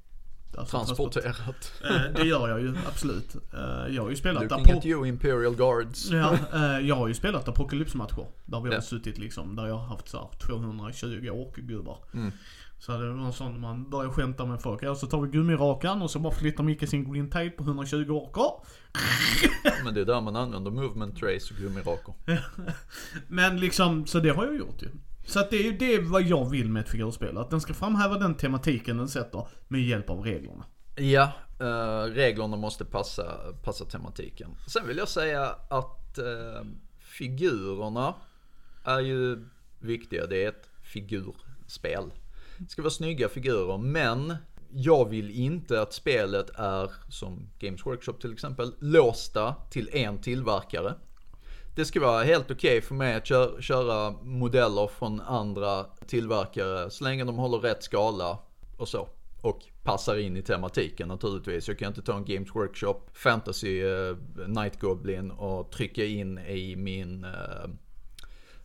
[0.56, 1.72] alltså, transport- Transporterat.
[1.90, 3.34] Eh, Det gör jag ju absolut.
[3.54, 6.10] Eh, Jag har ju spelat Looking Apo- at you Imperial Guards.
[6.10, 8.26] Ja, eh, jag har ju spelat apokalypsmatcher.
[8.44, 8.80] Där vi har Ja.
[8.80, 11.98] suttit liksom, där jag har haft så här 220 orkgubbar.
[12.14, 12.32] Mm.
[12.80, 14.82] Så det var sånt man börjar skämta med folk.
[14.82, 18.10] Ja, så tar vi gummirakan och så bara flyttar Micke sin green tape på 120
[18.10, 18.50] orkar.
[19.84, 22.14] Men det är där man använder movement trace och gummiraker.
[23.28, 24.88] Men liksom, så det har jag gjort ju.
[25.28, 27.38] Så att det är ju det vad jag vill med ett figurspel.
[27.38, 30.64] Att den ska framhäva den tematiken den sätter med hjälp av reglerna.
[30.96, 33.24] Ja, eh, reglerna måste passa,
[33.64, 34.50] passa tematiken.
[34.68, 36.66] Sen vill jag säga att eh,
[36.98, 38.14] figurerna
[38.84, 40.26] är ju viktiga.
[40.26, 42.10] Det är ett figurspel.
[42.58, 44.36] Det ska vara snygga figurer, men
[44.70, 50.94] jag vill inte att spelet är, som Games Workshop till exempel, låsta till en tillverkare.
[51.78, 57.04] Det ska vara helt okej för mig att köra, köra modeller från andra tillverkare så
[57.04, 58.38] länge de håller rätt skala
[58.76, 59.08] och så.
[59.40, 61.68] Och passar in i tematiken naturligtvis.
[61.68, 66.76] Jag kan inte ta en Games Workshop Fantasy uh, Night Goblin och trycka in i
[66.76, 67.70] min uh,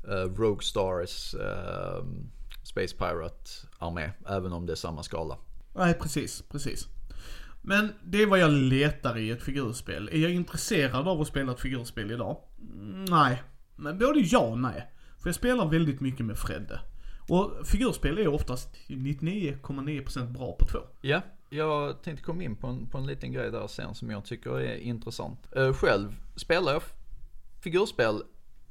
[0.08, 2.06] uh, Rogue Stars uh,
[2.63, 3.49] Space Pirate
[3.80, 4.12] armé.
[4.28, 5.38] Även om det är samma skala.
[5.76, 6.88] Nej, precis, precis.
[7.62, 10.10] Men det är vad jag letar i ett figurspel.
[10.12, 12.38] Är jag intresserad av att spela ett figurspel idag?
[13.10, 13.43] Nej.
[13.76, 14.88] Men både ja och nej.
[15.19, 16.80] För jag spelar väldigt mycket med Fredde.
[17.28, 20.80] Och figurspel är oftast 99,9% bra på två.
[21.02, 24.26] Ja, jag tänkte komma in på en, på en liten grej där sen som jag
[24.26, 25.39] tycker är intressant.
[25.58, 26.82] Uh, själv spelar jag
[27.63, 28.23] figurspel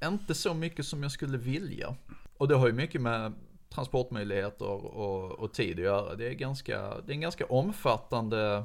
[0.04, 1.96] inte så mycket som jag skulle vilja.
[2.36, 3.32] Och det har ju mycket med
[3.74, 6.14] transportmöjligheter och, och tid att göra.
[6.14, 8.64] Det är, ganska, det är en ganska omfattande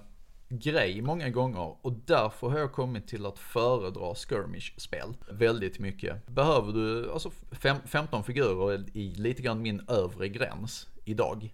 [0.49, 6.27] grej många gånger och därför har jag kommit till att föredra skirmish-spel väldigt mycket.
[6.27, 11.53] Behöver du, alltså fem, 15 figurer i lite grann min övre gräns idag.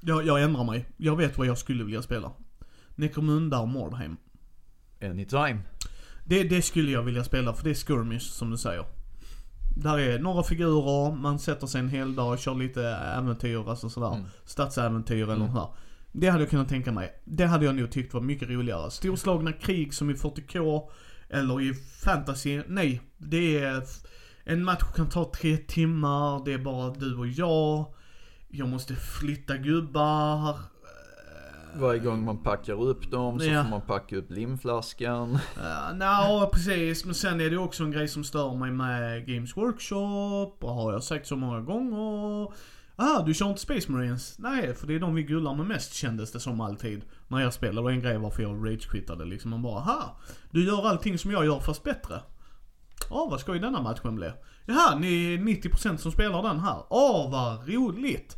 [0.00, 0.86] Jag, jag ändrar mig.
[0.96, 2.32] Jag vet vad jag skulle vilja spela.
[2.94, 4.16] Necromunda och Mordheim.
[5.02, 5.58] Anytime.
[6.24, 8.84] Det, det skulle jag vilja spela för det är skirmish som du säger.
[9.76, 13.88] Där är några figurer, man sätter sig en hel dag och kör lite äventyr, alltså
[13.88, 14.14] sådär.
[14.14, 14.26] Mm.
[14.44, 15.68] Stadsäventyr eller något här.
[16.12, 17.12] Det hade jag kunnat tänka mig.
[17.24, 18.90] Det hade jag nog tyckt var mycket roligare.
[18.90, 20.88] Storslagna krig som i 40K,
[21.28, 22.62] eller i fantasy.
[22.66, 23.82] Nej, det är...
[24.44, 27.94] En match kan ta tre timmar, det är bara du och jag.
[28.48, 30.58] Jag måste flytta gubbar.
[31.74, 33.62] Varje gång man packar upp dem så Ja.
[33.62, 35.30] får man packa upp limflaskan.
[35.32, 37.04] Uh, Nja, precis.
[37.04, 40.56] Men sen är det också en grej som stör mig med Games Workshop.
[40.60, 42.52] Och har jag sagt så många gånger.
[43.02, 44.38] Ah, du kör inte Space Marines?
[44.38, 47.02] Nej, för det är de vi gullar med mest kändes det som alltid.
[47.28, 47.82] När jag spelade.
[47.82, 49.50] Var en grej varför jag rage-quittade liksom.
[49.50, 52.20] Man bara, aha, du gör allting som jag gör fast bättre.
[53.10, 54.30] Ja, vad ska i denna matchen bli?
[54.66, 56.82] Jaha, ni är 90% som spelar den här.
[56.90, 58.36] Åh, vad roligt!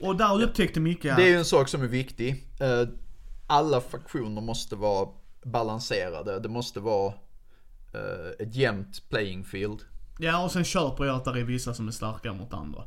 [0.00, 1.16] Och där upptäckte Micke att...
[1.16, 2.44] Det är ju en sak som är viktig.
[2.60, 2.88] Eh,
[3.46, 5.08] Alla fraktioner måste vara
[5.44, 6.40] balanserade.
[6.40, 7.14] Det måste vara
[7.94, 9.80] eh, ett jämnt playing field.
[10.18, 12.82] Ja, och sen köper jag att det är vissa som är starkare mot andra.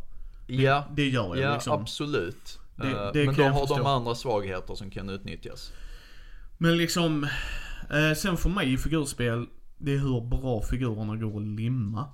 [0.47, 1.81] Ja, Det gör jag ja liksom.
[1.81, 2.59] absolut.
[2.75, 3.87] Det- Eh, det Men då har de förstå.
[3.87, 5.71] andra svagheter som kan utnyttjas.
[6.57, 7.23] Men liksom,
[7.89, 9.45] eh, sen för mig i figurspel,
[9.77, 12.05] det är hur bra figurerna går att limma.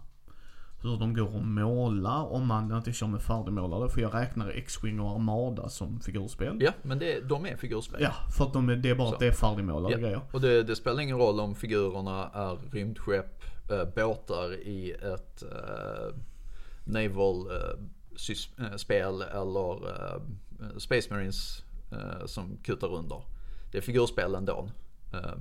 [0.82, 3.90] Hur de går att måla om man inte kör med färdigmålade.
[3.90, 6.58] För jag räknar X-Wing och Armada som figurspel.
[6.60, 8.02] Ja, men det, de är figurspel.
[8.02, 9.14] Ja, för att de är, det är bara Så.
[9.14, 10.22] att det är färdigmålade Ja, grejer.
[10.32, 16.16] Och det, det spelar ingen roll om figurerna är rymdskepp, eh, båtar i ett eh,
[16.86, 17.80] naval eh,
[18.78, 20.22] spel eller eh,
[20.78, 23.22] Space Marines eh, som kutar under.
[23.72, 24.70] Det är figurspel ändå.
[25.14, 25.32] Eh,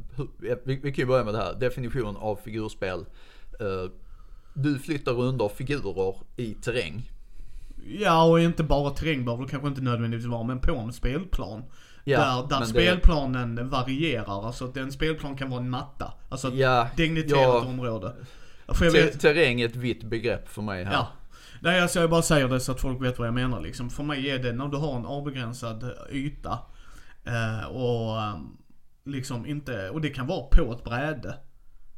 [0.65, 1.55] vi, vi kan ju börja med det här.
[1.55, 3.01] Definition av figurspel.
[3.61, 3.91] Eh,
[4.55, 7.11] du flyttar under figurer i terräng.
[7.89, 11.65] Ja, och inte bara terräng behöver det kanske inte nödvändigtvis vara, men på en spelplan.
[12.05, 14.47] Ja, där där men det- spelplanen varierar.
[14.47, 16.13] Alltså att en spelplan kan vara en matta.
[16.29, 17.65] Alltså ett Ja, digniterat ja.
[17.67, 18.13] område.
[18.69, 20.93] För vet, terräng är ett vitt begrepp för mig här.
[20.93, 21.09] Ja.
[21.61, 23.91] Nej alltså jag bara säger det så att folk vet vad jag menar liksom.
[23.91, 26.59] För mig är det när du har en avbegränsad yta.
[27.25, 28.37] Eh, och eh,
[29.05, 31.35] liksom inte, och det kan vara på ett bräde.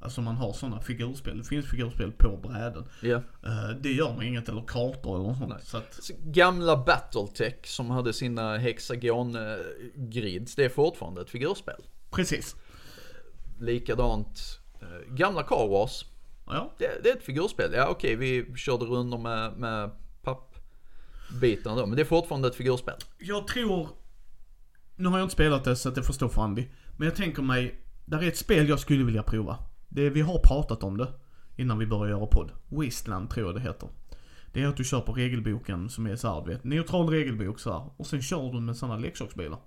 [0.00, 1.38] Alltså man har sådana figurspel.
[1.38, 2.84] Det finns figurspel på bräden.
[3.02, 3.22] Ja.
[3.44, 5.64] Eh, det gör man inget, eller kartor eller något sånt.
[5.64, 11.82] Så att, Gamla Battletech som hade sina hexagon-grids, det är fortfarande ett figurspel.
[12.10, 12.56] precis.
[13.60, 16.04] Likadant, eh, gamla Car Wars,
[16.50, 16.72] Ja.
[16.78, 17.72] det, det är ett figurspel.
[17.74, 19.90] Ja okej, vi körde rundor med, med
[21.40, 21.86] biten då.
[21.86, 22.94] Men det är fortfarande ett figurspel.
[23.18, 23.88] Jag tror...
[24.96, 26.66] Nu har jag inte spelat det så att det får stå för Andy.
[26.96, 29.58] Men jag tänker mig, där är ett spel jag skulle vilja prova.
[29.88, 31.08] Det, vi har pratat om det
[31.56, 32.50] innan vi började göra podd.
[32.68, 33.88] Wasteland tror jag det heter.
[34.52, 37.72] Det är att du kör på regelboken som är såhär, du vet, neutral regelbok så
[37.72, 39.58] här, Och sen kör du med sådana leksaksbilar.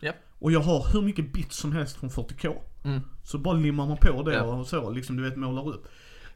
[0.00, 0.12] Ja.
[0.38, 2.56] Och jag har hur mycket bits som helst från 40K.
[2.84, 3.00] Mm.
[3.24, 4.42] Så bara limmar man på det Ja.
[4.42, 5.88] och så, liksom du vet målar upp.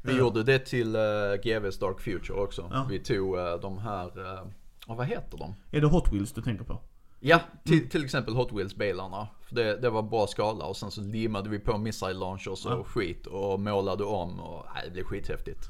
[0.06, 0.18] Vi Ja.
[0.18, 2.68] gjorde det till uh, GVs Dark Future också.
[2.72, 2.86] Ja.
[2.90, 4.40] Vi tog eh, de här, uh,
[4.86, 5.54] vad heter de?
[5.70, 6.80] Är det Hot Wheels du tänker på?
[7.20, 9.26] Ja, till, till exempel Hot Wheels-bilarna.
[9.50, 12.84] Det, det var bra skala och sen så limmade vi på missile launchers och Ja.
[12.84, 15.60] skit och målade om och nej, det blev skithäftigt.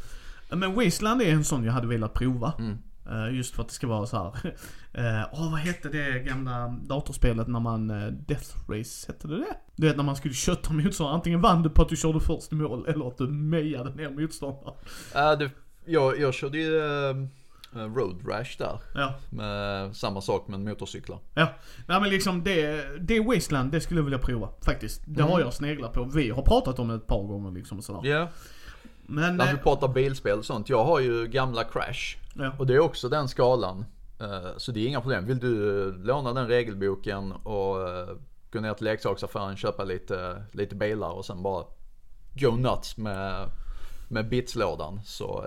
[0.50, 2.52] Men Wasteland är en sån jag hade velat prova.
[2.58, 2.78] Mm.
[3.10, 4.54] Eh, just för att det ska vara så här.
[4.96, 9.56] Eh, Åh, vad hette det gamla datorspelet när man, eh, Death Race, hette det det?
[9.76, 11.14] Du vet när man skulle kötta motståndaren.
[11.14, 14.10] Antingen vann du på att du körde först i mål eller att du mejade ner
[14.10, 14.74] motståndaren.
[15.14, 15.50] Äh, det,
[15.84, 17.26] jag, jag körde ju uh,
[17.72, 18.78] Road Rash där.
[18.94, 21.18] Ja, Med samma sak med motorcyklar.
[21.34, 21.48] ja.
[21.86, 24.48] Nej men liksom det, det är Wasteland, det skulle jag vilja prova.
[24.64, 25.02] Faktiskt.
[25.06, 25.40] Det har Mm.
[25.40, 26.04] jag sneglat på.
[26.04, 28.08] Vi har pratat om det ett par gånger liksom sådär.
[28.10, 28.28] Ja,
[29.06, 30.68] Men, när vi pratar bilspel och sånt.
[30.68, 32.16] Jag har ju gamla Crash.
[32.34, 32.52] Ja.
[32.58, 33.84] Och det är också den skalan.
[34.20, 35.26] Eh, Så det är inga problem.
[35.26, 38.08] Vill du eh, låna den regelboken och eh,
[38.52, 41.64] gå ner till leksaksaffären, köpa lite, lite bilar och sen bara
[42.34, 43.48] go nuts med,
[44.08, 45.00] med bitslådan.
[45.04, 45.44] Så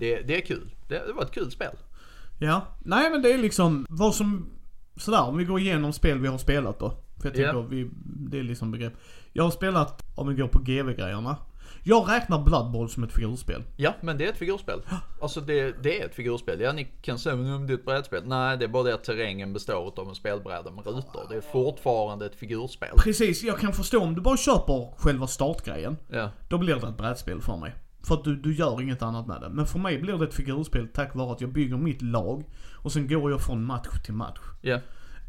[0.00, 0.70] det, det är kul.
[0.88, 1.76] Det, det var ett kul spel.
[2.38, 4.50] Ja, nej men det är liksom vad som,
[4.96, 6.92] sådär om vi går igenom spel vi har spelat då.
[7.22, 7.52] För jag Ja.
[7.52, 7.90] tänker vi,
[8.30, 8.92] det är liksom begrepp.
[9.32, 11.36] Jag har spelat, om vi går på GV-grejerna.
[11.86, 13.62] Jag räknar Blood Bowl som ett figurspel.
[13.76, 14.80] Ja, men det är ett figurspel.
[15.22, 16.60] Alltså det, det är ett figurspel.
[16.60, 18.22] Ja, ni kan säga men det är ett brädspel.
[18.26, 21.22] Nej, det är bara det att terrängen består av en spelbräda med rutor.
[21.28, 22.88] Det är fortfarande ett figurspel.
[22.96, 25.96] Precis, jag kan förstå om du bara köper själva startgrejen.
[26.08, 27.74] Ja, Då blir det ett brädspel för mig.
[28.02, 29.48] För att du, du gör inget annat med det.
[29.48, 32.44] Men för mig blir det ett figurspel tack vare att jag bygger mitt lag.
[32.82, 34.40] Och sen går jag från match till match.
[34.62, 34.80] ja.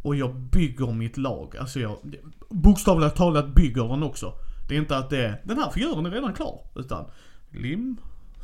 [0.04, 1.58] Och jag bygger mitt lag.
[1.58, 1.98] Alltså jag
[2.50, 4.34] bokstavligt talat bygger den också.
[4.70, 6.60] Det är inte att det är, den här figuren är redan klar.
[6.76, 7.06] Utan
[7.52, 7.98] lim,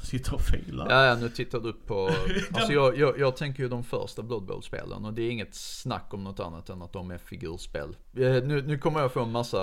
[0.03, 0.87] sitter och filar.
[0.89, 2.09] Ja, ja, nu tittar du på...
[2.53, 6.13] Alltså jag, jag, jag tänker ju de första Blood Bowl-spelen och det är inget snack
[6.13, 7.89] om något annat än att de är figurspel.
[8.13, 9.59] Eh, Nu, nu kommer jag få en massa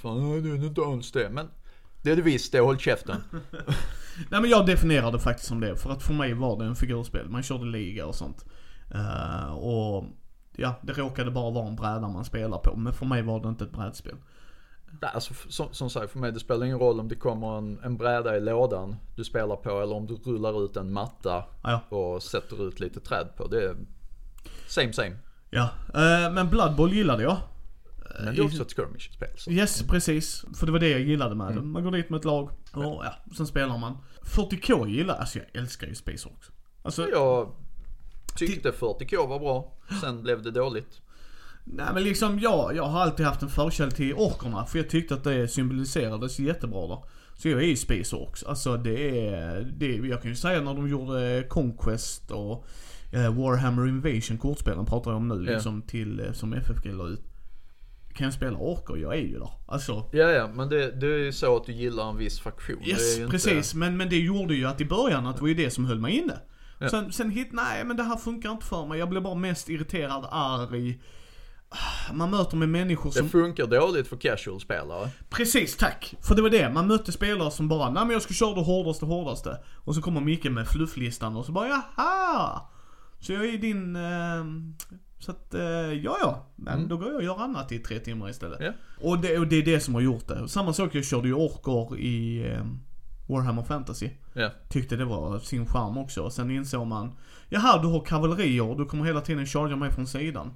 [0.00, 1.46] från, "Nej, det är inte alls det, men
[2.02, 3.16] det är det visst, det, håll käften.
[4.30, 5.76] Nej men jag definierar det faktiskt som det.
[5.76, 7.28] För att för mig var det en figurspel.
[7.28, 8.44] Man körde liga och sånt.
[8.94, 10.04] Eh, och
[10.56, 12.76] ja, det råkade bara vara en bräda man spelar på.
[12.76, 14.14] Men för mig var det inte ett brädspel.
[15.02, 17.96] Alltså, som, som sagt, för mig det spelar ingen roll om det kommer en, en
[17.96, 22.22] bräda i lådan du spelar på eller om du rullar ut en matta Ja, och
[22.22, 23.46] sätter ut lite träd på.
[23.46, 23.76] Det är
[24.68, 25.16] same same.
[25.50, 25.68] ja.
[25.94, 27.36] Eh, men Blood Bowl gillade jag.
[28.24, 29.28] Men det är också ett skirmish-spel.
[29.36, 30.44] så- Yes, precis.
[30.54, 31.60] För det var det jag gillade med det.
[31.62, 33.98] Man går dit med ett lag och ja, sen spelar man.
[34.22, 36.50] 40K gillar, alltså jag älskar ju Space Hawks.
[36.82, 37.52] Alltså, Jag
[38.36, 41.00] tyckte 40K var bra, sen blev det dåligt.
[41.64, 44.66] Nej men liksom jag, jag har alltid haft en förkärlek till orkerna.
[44.66, 46.98] För jag tyckte att det symboliserades jättebra där.
[47.36, 48.42] Så jag är ju Space Hawks.
[48.42, 52.66] Alltså det är, det, jag kan ju säga när de gjorde Conquest och
[53.12, 57.20] eh, Warhammer Invasion kortspelen pratar jag om nu liksom till, eh, som FFG la ut.
[58.14, 58.96] Kan jag spela orker?
[58.96, 59.50] Jag är ju där.
[59.68, 62.82] Alltså Ja, ja, men det, det är ju så att du gillar en viss faktion.
[62.84, 63.74] Yes, ju inte- precis.
[63.74, 66.00] Men, men det gjorde ju att i början att det var ju det som höll
[66.00, 66.38] mig inne.
[66.78, 66.88] Ja.
[66.88, 68.98] Sen, sen hit, nej men det här funkar inte för mig.
[68.98, 71.00] Jag blir bara mest irriterad, arg.
[72.12, 73.28] Man möter med människor Det som...
[73.28, 75.08] funkar dåligt för casual-spelare.
[75.28, 76.14] Precis, tack!
[76.22, 76.70] För det var det.
[76.70, 79.58] Man mötte spelare som bara, nej men jag ska köra det hårdaste, hårdaste.
[79.76, 82.60] Och så kommer Micke med flufflistan och så bara, jaha!
[83.20, 83.96] Så jag är din...
[83.96, 84.44] Eh,
[85.18, 86.46] så att, eh, ja ja.
[86.56, 86.88] Men Mm.
[86.88, 88.58] då går jag och gör annat i tre timmar istället.
[88.60, 88.72] Ja.
[89.00, 90.48] Och, det, och det är det som har gjort det.
[90.48, 92.64] Samma sak, jag körde ju orkor i eh,
[93.28, 94.10] Warhammer Fantasy.
[94.32, 94.50] Ja.
[94.68, 96.22] Tyckte det var sin charm också.
[96.22, 97.12] Och sen insåg man,
[97.48, 100.52] jaha du har kavallerier, du kommer hela tiden charga mig från sidan.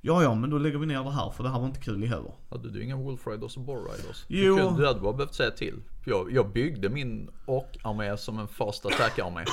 [0.00, 2.04] Ja, ja, men då lägger vi ner det här för det här var inte kul
[2.04, 2.32] i heller.
[2.50, 4.24] Hade du inga Wolf Riders och Boar Riders?
[4.28, 4.56] Jo.
[4.56, 5.82] Du, kunde, du hade bara behövt säga till.
[6.04, 9.44] Jag, jag byggde min ork-armé som en fast attack-armé.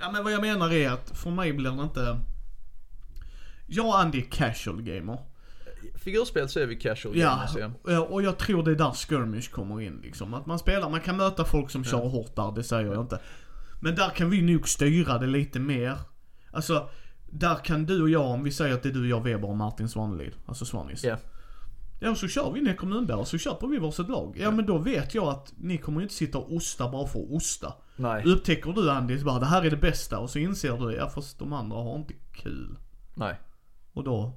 [0.00, 2.20] Ja, men vad jag menar är att för mig blir det inte...
[3.66, 5.18] Jag och Andy är casual gamer.
[5.94, 7.50] Figurspel så är vi casual Ja, gamers,
[7.84, 7.92] ja.
[7.92, 10.34] ja, och jag tror det är där skirmish kommer in liksom.
[10.34, 13.20] Att man spelar, man kan möta folk som kör hårt där, det säger jag inte.
[13.80, 15.98] Men där kan vi nog styra det lite mer.
[16.52, 16.90] Alltså,
[17.30, 19.56] där kan du och jag, om vi säger att det är du, jag, Weber och
[19.56, 21.04] Martin Svanelid, alltså Svanis.
[21.04, 21.16] Ja.
[22.00, 24.36] Ja, så kör vi ner kommunbär så köper vi varsitt lag.
[24.40, 27.30] Ja, men då vet jag att ni kommer inte sitta och osta bara för att
[27.30, 27.72] osta.
[27.96, 31.08] Nej, Upptäcker du Andy, bara det här är det bästa och så inser du, ja
[31.08, 32.78] fast de andra har inte kul.
[33.14, 33.40] nej.
[33.92, 34.32] Och då,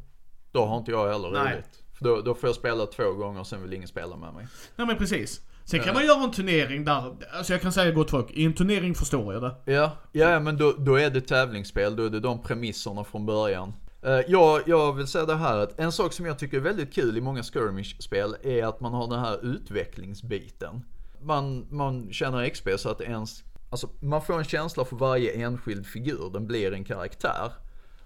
[0.52, 1.84] Då har inte jag heller roligt.
[2.00, 4.48] Då, då får jag spela två gånger och sen vill ingen spela med mig.
[4.76, 5.42] nej men precis.
[5.72, 5.94] Sen kan Ja.
[5.94, 9.34] man göra en turnering där, alltså jag kan säga gott folk, i en turnering förstår
[9.34, 9.74] jag det.
[9.74, 13.74] Ja, ja men då, då är det tävlingsspel, då är det de premisserna från början.
[14.04, 16.94] Eh, jag, jag vill säga det här att en sak som jag tycker är väldigt
[16.94, 20.86] kul i många skirmish-spel är att man har den här utvecklingsbiten.
[21.22, 25.86] Man, man tjänar XP så att ens, alltså man får en känsla för varje enskild
[25.86, 27.52] figur, den blir en karaktär.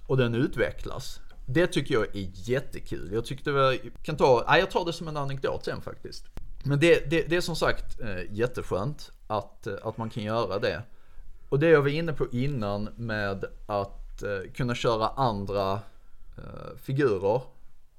[0.07, 1.19] Och den utvecklas.
[1.47, 3.09] Det tycker jag är jättekul.
[3.13, 6.25] Jag tyckte jag kan ta, nej, jag tar det som en anekdot sen faktiskt.
[6.65, 10.59] Men det, det, det är som sagt eh, jätteskönt att, eh, att man kan göra
[10.59, 10.83] det.
[11.49, 15.73] Och det jag var inne på innan med att eh, kunna köra andra
[16.37, 17.41] eh, figurer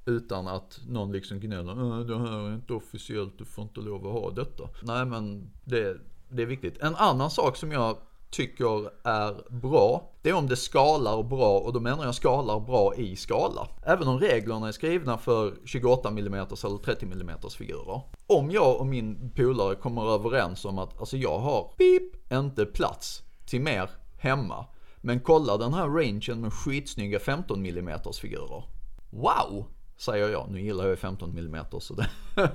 [0.04, 4.06] utan att någon liksom gnäller "Äh, det här är inte officiellt, du får inte lov
[4.06, 4.62] att ha detta.
[4.82, 5.96] Nej men det,
[6.28, 6.78] det är viktigt.
[6.78, 7.96] En annan sak som jag
[8.30, 12.94] tycker är bra, det är om det skalar bra och då menar jag skalar bra
[12.94, 13.68] i skala.
[13.82, 18.00] Även om reglerna är skrivna för 28 mm eller 30 mm figurer.
[18.26, 23.22] Om jag och min polare kommer överens om att alltså jag har pip, inte plats
[23.46, 24.64] till mer hemma.
[24.96, 28.64] Men kolla den här rangen med skitsnygga 15 mm figurer.
[29.10, 29.66] Wow!
[29.96, 30.50] Säger jag.
[30.50, 32.08] Nu gillar jag 15 mm så det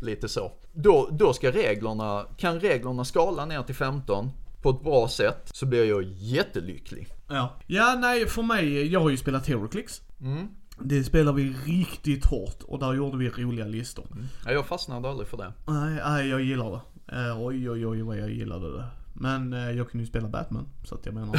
[0.00, 0.52] lite så.
[0.72, 4.30] Då, då ska reglerna, kan reglerna skala ner till 15
[4.62, 7.08] på ett bra sätt så blir jag jättelycklig.
[7.28, 7.56] Ja.
[7.66, 10.00] Ja, nej, för mig, jag har ju spelat HeroClix.
[10.20, 10.48] Mm.
[10.80, 14.06] Det spelar vi riktigt hårt och där gjorde vi roliga listor.
[14.44, 15.52] Ja, jag fastnade aldrig för det.
[15.66, 16.80] Nej, nej, jag gillar det.
[17.16, 18.84] Eh, oj, oj, oj vad jag gillade det.
[19.14, 21.32] Men eh, jag kunde ju spela Batman, så att jag menar.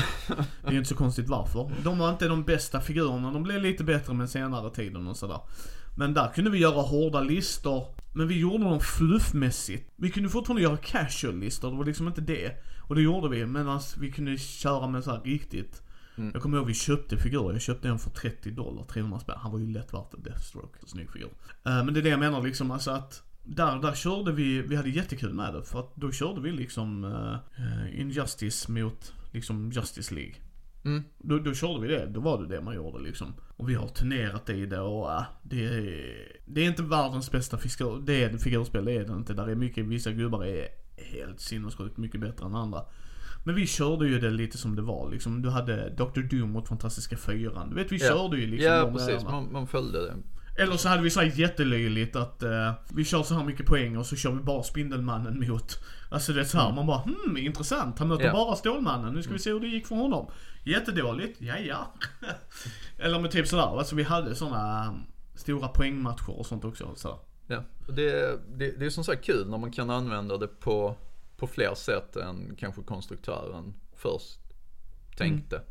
[0.62, 1.72] det är ju inte så konstigt varför.
[1.84, 5.40] De var inte de bästa figurerna, de blev lite bättre med senare tiden och sådär.
[5.98, 7.86] Men där kunde vi göra hårda listor.
[8.16, 9.94] Men vi gjorde dem fluffmässigt.
[9.96, 12.52] Vi kunde fortfarande göra casual-listor, det var liksom inte det.
[12.88, 15.82] Och det gjorde vi, medan vi kunde köra med så här riktigt.
[16.16, 19.36] Jag kommer ihåg vi köpte figurer, jag köpte en för 30 dollar, 300 spänn.
[19.40, 21.30] Han var ju lätt värt en Deathstroke, snygg figur.
[21.66, 24.76] Eh, men det är det jag menar liksom, alltså att där, där körde vi, vi
[24.76, 25.64] hade jättekul med det.
[25.64, 30.36] För att då körde vi liksom uh, Injustice mot liksom Justice League.
[30.86, 31.04] Mm.
[31.18, 33.34] Då, då körde vi det, då var det det man gjorde liksom.
[33.58, 36.16] Och vi har turnerat i det och uh, det, är,
[36.46, 39.34] det är inte världens bästa figur, det är figurspel, det är det inte.
[39.34, 40.68] Där är mycket, vissa gubbar är
[41.12, 42.82] helt sinnessjukt mycket bättre än andra.
[43.46, 45.42] Men vi körde ju det lite som det var liksom.
[45.42, 46.22] Du hade Dr.
[46.22, 47.70] Doom mot Fantastiska Fyran.
[47.70, 48.08] Du vet vi Ja.
[48.08, 49.24] körde ju liksom Ja, precis.
[49.24, 50.14] Man, man följde det.
[50.64, 54.06] Eller så hade vi såhär jättelöjligt att eh, vi kör så här mycket poäng och
[54.06, 55.78] så kör vi bara Spindelmannen mot
[56.12, 58.00] Alltså det är så här, man bara hmm, intressant.
[58.00, 58.32] Han möter Ja.
[58.34, 59.14] bara Stålmannen.
[59.14, 60.32] Nu ska vi se hur det gick för honom.
[60.64, 61.94] Jättedåligt, ja ja.
[62.98, 64.94] Eller med typ sådär, alltså vi hade såna
[65.36, 66.94] stora poängmatcher och sånt också.
[66.96, 67.20] Så.
[67.54, 67.94] Ja.
[67.94, 70.96] Det, det, det är som sagt kul när man kan använda det på,
[71.38, 74.40] på fler sätt än kanske konstruktören först
[75.18, 75.62] tänkte.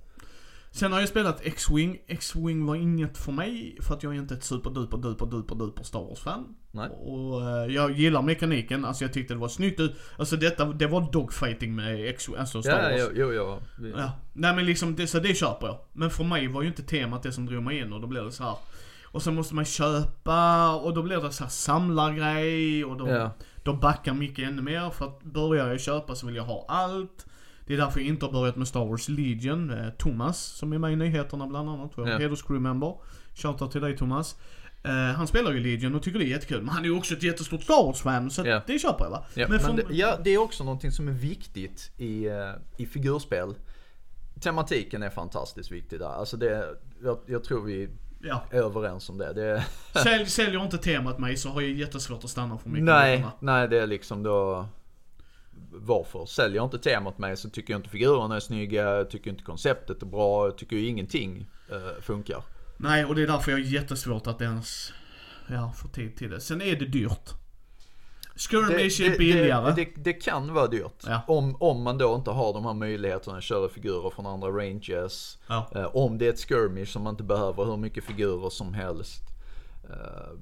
[0.75, 1.99] Sen har jag spelat X-Wing.
[2.07, 5.83] X-Wing var inget för mig för att jag är inte ett superduper duper duper duper
[5.83, 6.57] Star Wars-fan.
[6.90, 9.92] Och eh, jag gillar mekaniken, alltså jag tyckte det var snyggt ut.
[10.16, 13.12] Alltså detta, det var dogfighting med X-Wing, alltså Star Ja, Wars.
[13.14, 13.88] jo, jo, jo.
[13.97, 14.12] Ja.
[14.33, 15.79] Nej men liksom, det, så det köper jag.
[15.92, 18.25] Men för mig var ju inte temat det som drog mig in och då blev
[18.25, 18.57] det så här.
[19.12, 23.31] Och sen måste man köpa och då blir det så här samlargrej och då, Ja.
[23.62, 27.27] då backar mycket ännu mer för att börjar jag köpa så vill jag ha allt.
[27.66, 29.70] Det är därför jag inte har börjat med Star Wars Legion.
[29.70, 32.18] Eh, Thomas, som är med i nyheterna bland annat, vår Ja.
[32.18, 32.94] hederscrewmember.
[33.35, 34.37] Shoutout till dig Thomas.
[34.85, 36.61] Eh, han spelar ju Legion och tycker det är jättekul.
[36.62, 38.61] Men han är ju också ett jättestort Star Wars-fan så Ja.
[38.66, 39.25] det köper jag va.
[39.35, 42.87] Ja, men men det, ja, det är också någonting som är viktigt i, eh, i
[42.87, 43.55] figurspel.
[44.40, 46.07] Tematiken är fantastiskt viktig där.
[46.18, 46.68] Alltså det,
[47.03, 47.88] jag, jag tror vi
[48.22, 48.44] ja.
[48.50, 49.32] överens om det.
[49.32, 49.64] det
[50.02, 52.85] Sälj, säljer inte temat mig så har jag jättesvårt att stanna för mycket.
[52.85, 54.66] nej, nej, det är liksom då...
[55.74, 56.26] Varför?
[56.26, 60.02] Säljer inte temat mig så tycker jag inte figurerna är snygga, jag tycker inte konceptet
[60.02, 62.42] är bra, jag tycker ju ingenting eh, funkar.
[62.76, 64.92] Nej, och det är därför jag har jättesvårt att ens
[65.46, 66.40] ja, få tid till det.
[66.40, 67.41] Sen är det dyrt.
[68.48, 69.72] Skirmish är billigare.
[69.72, 71.02] Det, det, det kan vara dyrt.
[71.07, 71.20] Ja.
[71.26, 75.38] Om, om man då inte har de här möjligheterna att köra figurer från andra ranges.
[75.48, 75.66] Ja.
[75.74, 79.22] Eh, om det är ett skirmish som man inte behöver hur mycket figurer som helst.
[79.90, 80.38] Eh,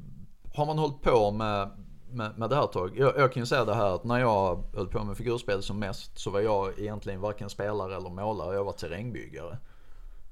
[0.54, 1.70] har man hållit på med,
[2.10, 2.98] med, med det här tag.
[2.98, 5.78] Jag, jag kan ju säga det här att när jag höll på med figurspel som
[5.78, 8.54] mest så var jag egentligen varken spelare eller målare.
[8.54, 9.58] Jag var terrängbyggare.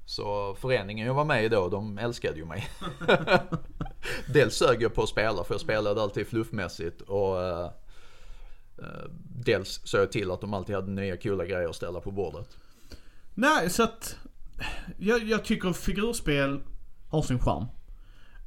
[0.09, 2.67] Så föreningen jag var med i då, de älskade ju mig.
[4.33, 7.71] Dels sög jag på att spela för jag spelade alltid fluffmässigt och eh,
[8.77, 9.09] eh,
[9.45, 12.57] dels såg jag till att de alltid hade nya coola grejer att ställa på bordet.
[13.33, 14.17] Nej, så att
[14.97, 16.61] jag, jag tycker figurspel
[17.09, 17.65] har sin charm.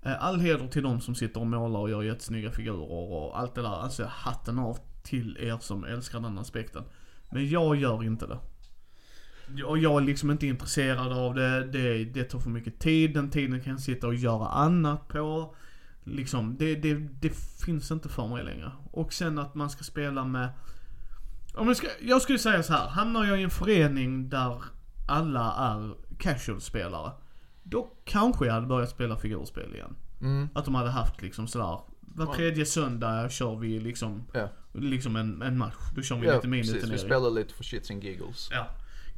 [0.03, 3.55] Eh, all heder till de som sitter och målar och gör jättesnygga figurer och allt
[3.55, 3.83] det där.
[3.83, 6.85] Alltså hatten av till er som älskar den aspekten.
[7.31, 8.39] Men jag gör inte det.
[9.67, 11.67] Och jag är liksom inte intresserad av det.
[11.67, 12.05] det.
[12.05, 13.15] Det tar för mycket tid.
[13.15, 15.55] Den tiden kan jag sitta och göra annat på.
[16.05, 17.31] Liksom, det, det, det
[17.65, 18.73] finns inte för mig längre.
[18.91, 20.49] Och sen att man ska spela med...
[21.55, 22.89] Om jag, ska, jag skulle säga så här.
[22.89, 24.63] hamnar jag i en förening där
[25.09, 27.13] alla är casual-spelare.
[27.63, 29.97] Då kanske jag hade börjat spela figurspel igen.
[30.21, 30.49] Mm.
[30.55, 34.49] Att de hade haft liksom sådär, var tredje söndag kör vi liksom, Ja.
[34.73, 35.75] liksom en, en match.
[35.95, 36.91] Då kör vi Ja, lite precis.
[36.91, 38.49] Vi spelar lite för shits and giggles.
[38.53, 38.67] Ja.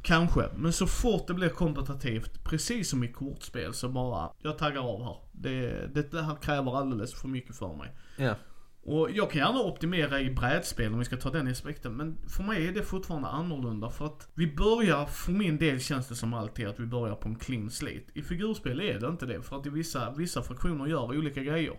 [0.05, 4.81] Kanske, men så fort det blir kompetitivt, precis som i kortspel, så bara, jag taggar
[4.81, 5.17] av här.
[5.31, 7.91] Det, det, det här kräver alldeles för mycket för mig.
[8.17, 8.35] Ja.
[8.83, 12.43] Och jag kan gärna optimera i brädspel om vi ska ta den aspekten, men för
[12.43, 16.33] mig är det fortfarande annorlunda för att vi börjar, för min del känns det som
[16.33, 18.03] alltid att vi börjar på en clean slate.
[18.13, 21.75] I figurspel är det inte det, för att i vissa, vissa fraktioner gör olika grejer.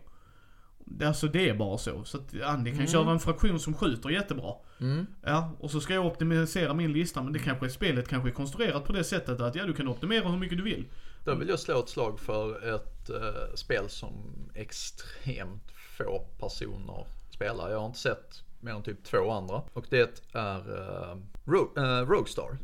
[1.04, 2.04] Alltså det är bara så.
[2.04, 4.54] Så att Andy kan köra en fraktion som skjuter jättebra.
[4.80, 5.06] Mm.
[5.22, 8.32] Ja, och så ska jag optimisera min lista, men det kanske är spelet kanske är
[8.32, 10.84] konstruerat på det sättet att ja, du kan optimera hur mycket du vill.
[11.24, 14.12] Där vill jag slå ett slag för ett eh, spel som
[14.54, 17.70] extremt få personer spelar.
[17.70, 19.62] Jag har inte sett mer än typ två andra.
[19.72, 22.58] Och det är uh, Ro- eh, Roguestar.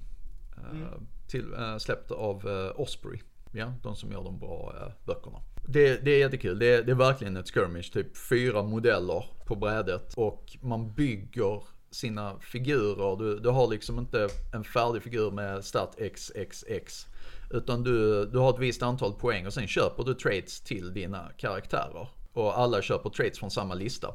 [0.73, 0.87] Uh,
[1.29, 3.21] till, eh, släppt av uh, Osprey.
[3.53, 5.39] Ja, de som gör de bra eh, böckerna.
[5.67, 6.59] Det, det är jättekul.
[6.59, 7.93] Det är, det är verkligen ett skirmish.
[7.93, 10.15] Typ fyra modeller på brädet.
[10.17, 13.17] Och man bygger sina figurer.
[13.17, 17.07] Du, du har liksom inte en färdig figur med stat XXX.
[17.51, 21.31] Utan du, du har ett visst antal poäng och sen köper du traits till dina
[21.37, 22.09] karaktärer.
[22.33, 24.09] Och alla köper traits från samma lista.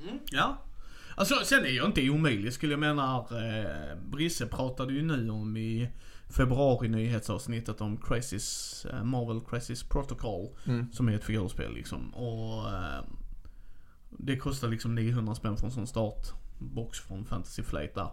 [0.00, 0.58] Mm, ja.
[1.16, 3.16] Alltså sen är jag inte omöjlig skulle jag mena.
[3.16, 5.88] Eh, Brisse pratade ju nu om i
[6.36, 10.48] februari nyhetsavsnittet om Crisis, eh, Marvel Crisis Protocol.
[10.92, 12.14] Som är ett figurspel liksom.
[12.14, 13.04] Och eh,
[14.10, 18.08] det kostar liksom 900 spänn för en sån startbox från Fantasy Flight där.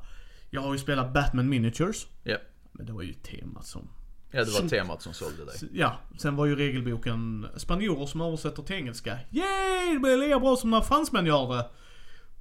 [0.50, 2.08] Jag har ju spelat Batman Miniatures.
[2.24, 2.38] Ja,
[2.72, 3.90] Men det var ju temat som
[4.34, 5.56] ja det var Som- temat som sålde dig.
[5.74, 9.20] Ja, sen var ju regelboken spanjorer som översätter till engelska.
[9.32, 9.94] Yay!
[9.94, 11.70] Det blir lika bra som när fransmän gör det.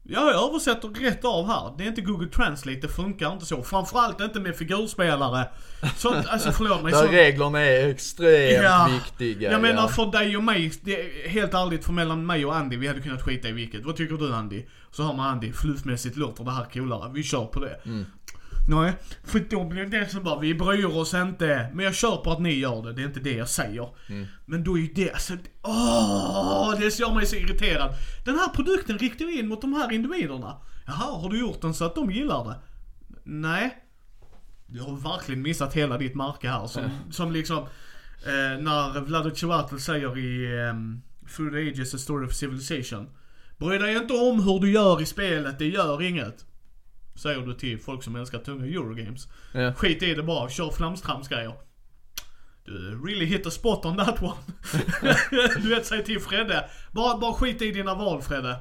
[0.03, 1.75] Ja, jag översätter rätt av här.
[1.79, 3.63] Det är inte Google Translate, det funkar inte så.
[3.63, 5.49] Framförallt inte med figurspelare.
[5.97, 6.93] Sånt, alltså förlåt mig.
[6.93, 9.53] Där sånt- reglerna är extremt Ja, viktiga.
[9.53, 9.89] Jag menar ja.
[9.89, 13.23] för dig och mig, det helt ärligt för mellan mig och Andy, vi hade kunnat
[13.23, 13.85] skita i vilket.
[13.85, 14.65] Vad tycker du Andy?
[14.91, 17.81] Så har man Andy, fluffmässigt låter det här coolare, vi kör på det.
[17.85, 18.07] Mm.
[18.71, 18.93] Nej,
[19.25, 21.71] för då blir det så bara, vi bryr oss inte.
[21.75, 23.89] Men jag på att ni gör det, det är inte det jag säger.
[24.09, 24.27] Mm.
[24.47, 27.95] Men då är ju det, alltså, åh, det gör mig så irriterad.
[28.25, 30.57] Den här produkten riktar vi in mot de här individerna.
[30.87, 32.57] Jaha, har du gjort den så att de gillar det?
[33.25, 33.85] Nej.
[34.67, 36.67] Du har verkligen missat hela ditt märke här.
[36.67, 37.59] Som, som liksom,
[38.27, 41.03] eh, när Vlado Chivatel säger i um,
[41.37, 43.09] Through the Ages A Story of Civilization.
[43.59, 46.45] Bry dig inte om hur du gör i spelet, det gör inget.
[47.15, 49.29] Säger du till folk som älskar tunga Eurogames.
[49.53, 49.75] Ja.
[49.75, 51.55] Skit i det bara, kör flamstramsgrejer.
[52.65, 54.37] Du really hit the spot on that one.
[55.63, 56.71] du vet, säg till Fredde.
[56.93, 58.57] Bara, bara skit i dina val Fredde.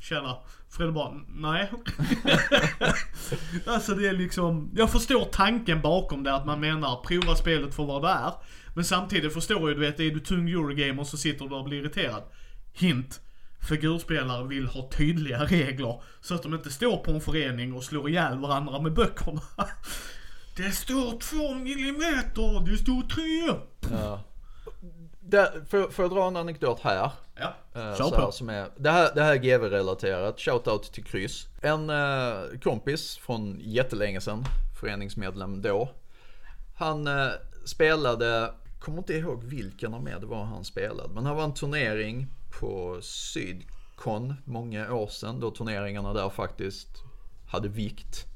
[0.00, 0.36] Tjena.
[0.70, 1.72] Fredde bara, nej.
[3.66, 7.84] alltså det är liksom, jag förstår tanken bakom det att man menar prova spelet för
[7.84, 8.32] vad det är.
[8.74, 11.78] Men samtidigt förstår jag, du vet, är du tung Eurogamer så sitter du och blir
[11.78, 12.22] irriterad.
[12.72, 13.20] Hint.
[13.68, 16.02] Figurspelare vill ha tydliga regler.
[16.20, 19.40] Så att de inte står på en förening och slår ihjäl varandra med böckerna.
[20.56, 23.60] Det står två millimeter, det står tre.
[23.92, 24.20] Ja.
[25.70, 26.94] Får, får jag dra en anekdot här?
[26.94, 28.32] Ja, Eh, kör så här, på.
[28.32, 30.40] som är, det, här, det här är GV-relaterat.
[30.40, 31.48] Shoutout till Kryss.
[31.62, 34.44] En eh, kompis från jättelänge sedan,
[34.80, 35.88] föreningsmedlem då.
[36.76, 37.28] Han eh,
[37.64, 41.08] spelade, kommer inte ihåg vilken av med det var han spelade.
[41.14, 42.26] Men han var en turnering
[42.60, 45.40] på Sydkon många år sedan.
[45.40, 46.88] Då turneringarna där faktiskt
[47.46, 48.26] hade vikt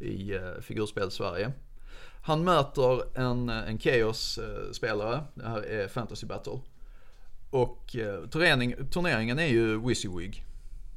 [0.00, 1.52] i eh, figurspel Sverige.
[2.22, 5.24] Han möter en, en Chaos-spelare.
[5.34, 6.60] Det här är Fantasy Battle.
[7.50, 10.44] Och eh, turnering, turneringen är ju WYSIWYG.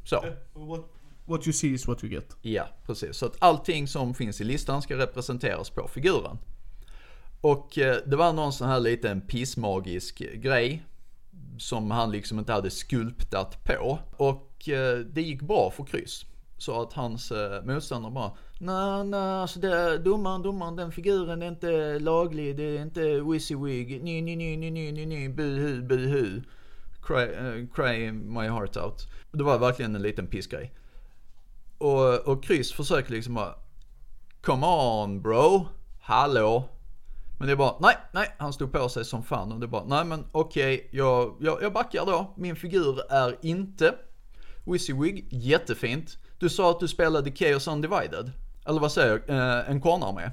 [0.04, 0.86] Så, What,
[1.26, 2.38] what you see is what you get.
[2.42, 3.18] ja precis.
[3.18, 6.38] Så att allting som finns i listan ska representeras på figuren.
[7.42, 10.84] Och eh, det var någon sån här liten pissmagisk grej.
[11.58, 14.00] Som han liksom inte hade skulptat på.
[14.18, 16.26] Och eh, det gick bra för kryss.
[16.58, 21.48] Så att hans eh, motståndare bara, nej, nej, alltså det, domaren, domaren, den figuren är
[21.48, 26.42] inte laglig, det är inte WYSIWYG, nej, nej, nej, nej, nej, nej, nej, buhu, buhu.
[27.02, 29.08] Cry, uh, cry my heart out.
[29.32, 30.74] Det var verkligen en liten pissgrej.
[31.78, 33.56] Och, och Chris försöker liksom bara,
[34.42, 35.68] come on bro,
[36.02, 36.70] hallå.
[37.38, 39.68] Men det är bara, nej, nej, han stod på sig som fan och det är
[39.68, 42.34] bara, nej men okej, jag, jag, jag backar då.
[42.38, 43.96] Min figur är inte
[44.64, 46.18] WYSIWYG, jättefint.
[46.40, 48.32] Du sa att du spelade Chaos Undivided.
[48.66, 49.38] Eller vad säger jag?
[49.38, 50.32] Eh, en kornarmé.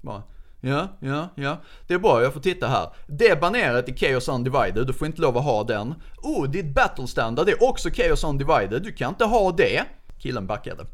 [0.00, 0.22] Bara,
[0.60, 1.56] Ja, ja, ja.
[1.86, 2.88] Det är bra, jag får titta här.
[3.06, 5.94] Det baneret är Chaos Undivided, du får inte lov att ha den.
[6.22, 9.84] Oh, ditt battle standard är också Chaos Undivided, du kan inte ha det.
[10.18, 10.86] Killen backade.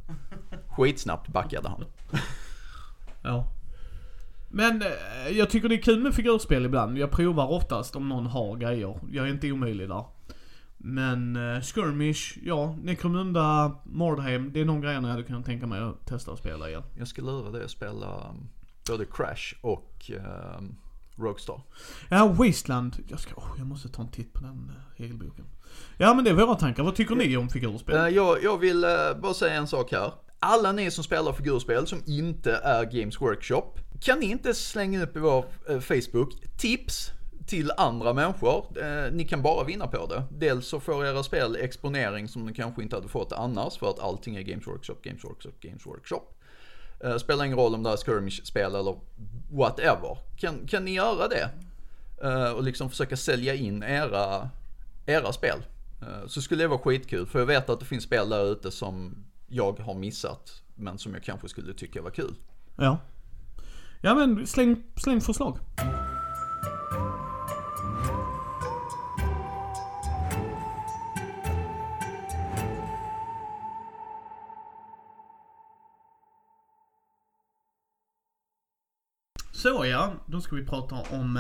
[0.69, 1.85] Skitsnabbt backade han.
[3.23, 3.49] Ja.
[4.55, 6.99] Men eh, jag tycker det är kul med figurspel ibland.
[6.99, 9.01] Jag provar oftast om någon har grejer.
[9.13, 10.05] Jag är inte omöjlig där.
[10.77, 15.81] Men eh, Skirmish, ja, Necromunda, Mordheim, det är de grejerna jag hade kunnat tänka mig
[15.81, 16.83] att testa att spela igen.
[16.99, 18.49] Jag ska lura dig att spela um,
[18.89, 20.11] både Crash och
[20.59, 20.77] um,
[21.17, 21.61] Rockstar.
[22.09, 22.97] Ja, Wasteland.
[23.09, 25.45] Jag, ska, oh, jag måste ta en titt på den uh, regelboken.
[25.97, 26.83] Ja men det är våra tankar.
[26.83, 27.97] Vad tycker ni om figurspel?
[27.97, 28.91] Eh, jag, jag vill eh,
[29.23, 30.13] bara säga en sak här.
[30.39, 33.73] Alla ni som spelar figurspel som inte är Games Workshop,
[34.05, 37.11] kan ni inte slänga upp i vår eh, Facebook tips
[37.47, 38.67] till andra människor?
[38.83, 40.23] Eh, ni kan bara vinna på det.
[40.31, 43.99] Dels så får era spel exponering som ni kanske inte hade fått annars för att
[43.99, 46.23] allting är Games Workshop, Games Workshop, Games Workshop.
[47.01, 48.97] Eh, spelar ingen roll om det är skirmish-spel eller
[49.51, 50.19] whatever.
[50.37, 51.51] Kan, kan ni göra det?
[52.23, 54.51] Eh, och liksom försöka sälja in era,
[55.07, 55.59] era spel.
[56.03, 58.71] Eh, så skulle det vara skitkul, för jag vet att det finns spel där ute
[58.71, 62.35] som jag har missat, men som jag kanske skulle tycka var kul.
[62.77, 62.99] Ja.
[64.05, 65.59] Ja men släng, släng förslag.
[79.53, 81.37] Så ja, då ska vi prata om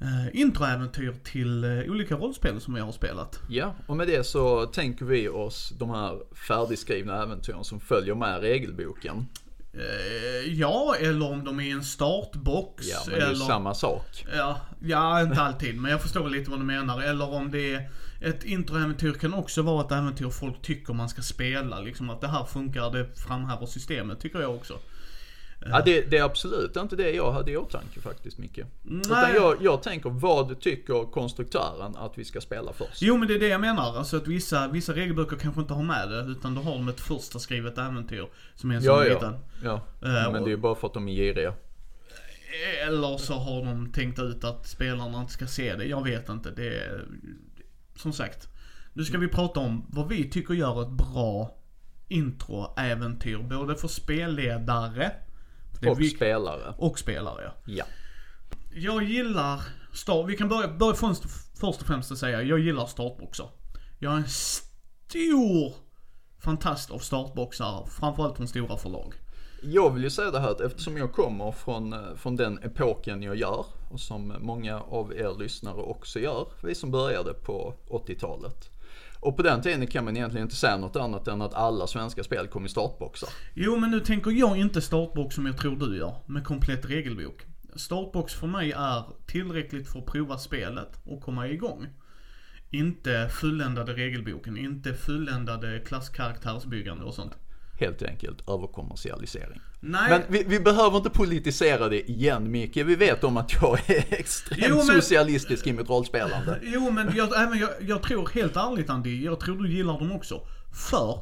[0.00, 3.40] eh, introäventyr till eh, olika rollspel som jag har spelat.
[3.48, 8.40] Ja, och med det så tänker vi oss de här färdigskrivna äventyren som följer med
[8.40, 9.26] regelboken.
[9.74, 12.86] Eh, ja, eller om de är i en startbox.
[12.88, 13.44] Ja, men det är eller...
[13.44, 14.26] samma sak.
[14.36, 15.80] Ja, ja, inte alltid.
[15.80, 17.02] Men jag förstår lite vad du menar.
[17.02, 21.22] Eller om det är ett introäventyr kan också vara ett äventyr folk tycker man ska
[21.22, 21.80] spela.
[21.80, 24.78] Liksom att det här funkar, det framhäver systemet, tycker jag också.
[25.70, 28.58] Ja, det, det är absolut inte det jag hade i åtanke faktiskt Micke.
[28.82, 29.00] Nej.
[29.00, 33.02] Utan jag, jag tänker, vad tycker konstruktören att vi ska spela först?
[33.02, 33.96] Jo men det är det jag menar.
[33.98, 36.20] Alltså att vissa, vissa regelböcker kanske inte har med det.
[36.20, 38.26] Utan då har de ett första skrivet äventyr.
[38.54, 39.14] Som är en sån Ja, ja.
[39.14, 39.34] liten.
[39.64, 39.74] ja.
[40.02, 41.54] Eh, Men det är ju bara för att de är giriga.
[42.86, 45.84] Eller så har de tänkt ut att spelarna inte ska se det.
[45.84, 46.50] Jag vet inte.
[46.50, 47.04] Det är,
[47.96, 48.48] som sagt.
[48.92, 51.56] Nu ska vi prata om vad vi tycker gör ett bra
[52.08, 53.38] introäventyr.
[53.38, 55.12] Både för spelledare
[55.90, 56.74] Och vi- spelare.
[56.78, 57.42] och spelare.
[57.44, 57.52] ja.
[57.64, 57.84] Ja.
[58.74, 59.62] Jag gillar
[59.92, 60.28] start...
[60.28, 61.22] Vi kan börja, börja först,
[61.60, 63.48] först och främst att säga, jag gillar startboxar.
[63.98, 65.74] Jag är en stor
[66.38, 69.14] fantast av startboxar, framförallt från stora förlag.
[69.62, 73.22] Jag vill ju säga det här att eftersom jag kommer från, eh, från den epoken
[73.22, 78.70] jag gör och som många av er lyssnare också gör, vi som började på 80-talet.
[79.22, 82.24] Och på den tiden kan man egentligen inte säga något annat än att alla svenska
[82.24, 83.28] spel kom i startboxar.
[83.54, 87.42] Jo, men nu tänker jag inte startbox som jag tror du gör, med komplett regelbok.
[87.76, 91.86] Startbox för mig är tillräckligt för att prova spelet och komma igång.
[92.70, 97.32] Inte fulländade regelboken, inte fulländade klasskaraktärsbyggande och sånt.
[97.82, 99.60] Helt enkelt överkommersialisering.
[99.80, 102.76] Nej, Men vi, vi behöver inte politisera det igen Micke.
[102.76, 106.58] Vi vet om att jag är extremt Jo, men- socialistisk i mitt rollspelande.
[106.62, 110.12] Jo men jag, även jag, jag tror helt ärligt Andy, jag tror du gillar dem
[110.12, 110.40] också.
[110.90, 111.20] För,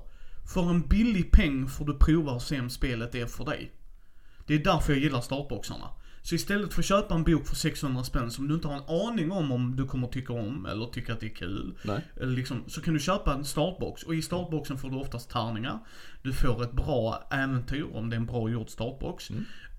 [0.54, 3.72] för en billig peng får du prova och se om spelet är för dig.
[4.46, 5.88] Det är därför jag gillar startboxarna.
[6.22, 9.08] Så istället för att köpa en bok för 600 spänn som du inte har en
[9.08, 11.74] aning om om du kommer tycka om eller tycka att det är kul.
[11.82, 12.00] Nej.
[12.16, 15.78] Eller liksom, så kan du köpa en startbox och i startboxen får du oftast tärningar.
[16.22, 19.30] Du får ett bra äventyr om det är en bra gjord startbox.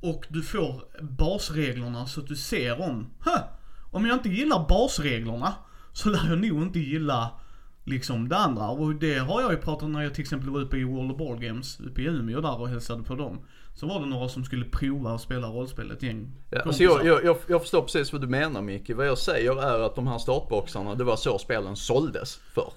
[0.01, 3.07] Och du får basreglerna så att du ser om,
[3.91, 5.53] om jag inte gillar basreglerna
[5.93, 7.31] så lär jag nog inte gilla
[7.83, 8.69] liksom det andra.
[8.69, 11.17] Och det har jag ju pratat när jag till exempel var uppe i World of
[11.17, 13.39] Board Games uppe i Umeå där och hälsade på dem.
[13.73, 17.05] Så var det några som skulle prova att spela rollspel, ett gäng Ja, alltså jag,
[17.05, 18.89] jag, jag, förstår precis vad du menar Micke.
[18.95, 22.73] Vad jag säger är att de här startboxarna, det var så spelen såldes för.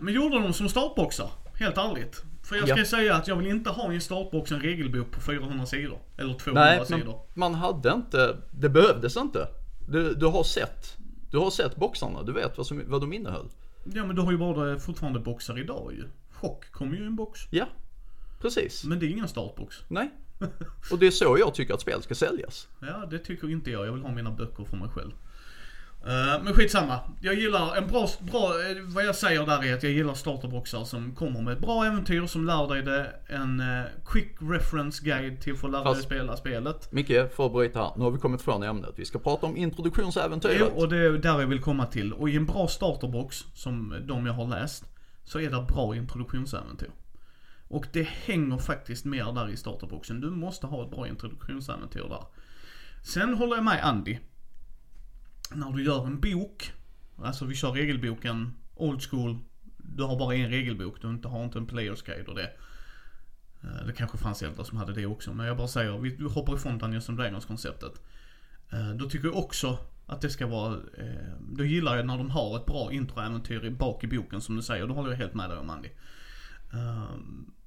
[0.00, 1.30] Men gjorde de som startboxar?
[1.54, 2.22] Helt ärligt.
[2.42, 2.84] För jag ska Ja.
[2.84, 5.98] säga att jag vill inte ha i en startbox en regelbok på 400 sidor.
[6.18, 7.20] Eller 200 Nej, sidor.
[7.34, 9.48] man hade inte, det behövdes inte.
[9.88, 10.96] Du, du har sett,
[11.30, 13.48] du har sett boxarna, du vet vad, som, vad de innehöll.
[13.94, 16.04] Ja men du har ju bara fortfarande boxar idag ju.
[16.32, 17.40] Chock kommer ju i en box.
[17.50, 17.66] Ja,
[18.40, 18.84] precis.
[18.84, 19.76] Men det är ingen startbox.
[19.88, 20.10] Nej.
[20.92, 22.68] Och det är så jag tycker att spel ska säljas.
[22.80, 23.86] Ja, det tycker inte jag.
[23.86, 25.10] Jag vill ha mina böcker för mig själv.
[26.06, 26.98] Eh, men skitsamma.
[27.20, 30.84] Jag gillar en bra, bra, eh, vad jag säger där är att jag gillar starterboxar
[30.84, 33.12] som kommer med ett bra äventyr som lär dig det.
[33.26, 36.92] En eh, quick reference guide till att få lära dig Fast- spela spelet.
[36.92, 37.90] Micke, för att bryta här.
[37.96, 38.90] Nu har vi kommit från ämnet.
[38.96, 40.56] Vi ska prata om introduktionsäventyret.
[40.60, 42.12] Jo, och det är där jag vill komma till.
[42.12, 44.84] Och i en bra starterbox, som de jag har läst,
[45.24, 46.90] så är det bra introduktionsäventyr.
[47.70, 50.20] Och det hänger faktiskt mer där i starterboxen.
[50.20, 52.24] Du måste ha ett bra introduktionsäventyr där.
[53.02, 54.18] Sen håller jag med Andy.
[55.54, 56.72] När du gör en bok,
[57.16, 59.38] alltså vi kör regelboken old school.
[59.76, 62.52] Du har bara en regelbok, du inte, har inte en players guide och det.
[63.62, 66.54] Eh, det kanske fanns äldre som hade det också, men jag bara säger, vi hoppar
[66.54, 67.92] ifrån Dungeons and Dragons konceptet.
[68.72, 72.30] Eh, då tycker jag också att det ska vara, eh, då gillar jag när de
[72.30, 75.50] har ett bra introäventyr bak i boken som du säger, då håller jag helt med
[75.50, 75.88] dig om Andy.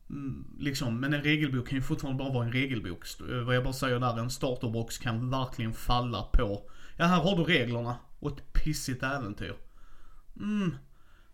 [0.10, 3.06] Mm, liksom, men en regelbok kan ju fortfarande bara vara en regelbok.
[3.30, 7.38] Eh, vad jag bara säger där, en starterbox kan verkligen falla på, ja här har
[7.38, 9.56] du reglerna och ett pissigt äventyr.
[10.40, 10.76] Mm,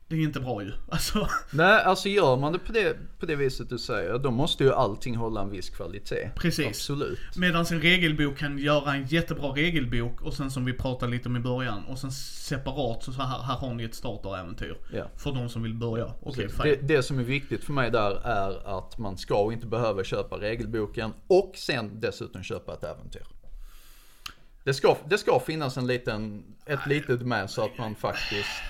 [0.09, 0.71] det är inte bra ju.
[0.89, 4.63] Alltså, Nej, alltså gör man det på, det på det viset du säger, då måste
[4.63, 6.29] ju allting hålla en viss kvalitet.
[6.35, 6.67] Precis.
[6.67, 7.19] Absolut.
[7.35, 11.37] Medan en regelbok kan göra en jättebra regelbok och sen som vi pratade lite om
[11.37, 14.77] i början och sen separat så, så här, här har ni ett starteräventyr.
[14.93, 15.05] Ja.
[15.15, 16.13] För de som vill börja.
[16.21, 20.03] Okej, det, det som är viktigt för mig där är att man ska inte behöva
[20.03, 23.23] köpa regelboken och sen dessutom köpa ett äventyr.
[24.63, 28.61] Det ska, det ska finnas en liten, ett litet med så att man faktiskt,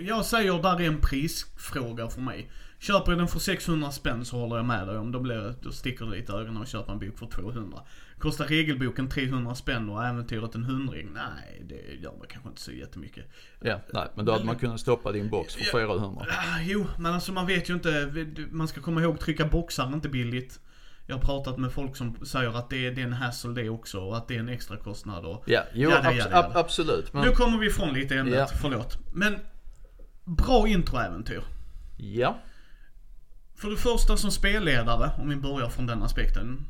[0.00, 2.50] Jag säger där är en prisfråga för mig.
[2.80, 5.12] Köper jag den för 600 spänn så håller jag med dig om.
[5.12, 7.78] Då, blir då sticker det lite i ögonen att köpa en bok för 200.
[8.18, 11.08] Kostar regelboken 300 spänn och äventyret en hundring?
[11.14, 13.24] Nej, det gör det kanske inte så jättemycket.
[13.60, 16.26] ja, nej, men då hade man kunnat stoppa din box för 400.
[16.30, 18.10] Ah, Jo, men alltså man vet ju inte.
[18.50, 20.60] Man ska komma ihåg trycka boxar inte billigt.
[21.06, 23.68] Jag har pratat med folk som säger att det är, det är en hassle det
[23.68, 25.44] också och att det är en extra kostnad och...
[25.46, 26.58] Ja, jo, Ja, det- abs- ja, det- ja, ab- det.
[26.60, 27.12] absolut.
[27.12, 28.46] Men, Nu kommer vi ifrån lite ämnet, Ja.
[28.60, 28.98] förlåt.
[29.14, 29.36] Men,
[30.28, 31.42] bra introäventyr.
[31.96, 32.38] ja,
[33.56, 36.66] För det första som spelledare, om vi börjar från den aspekten.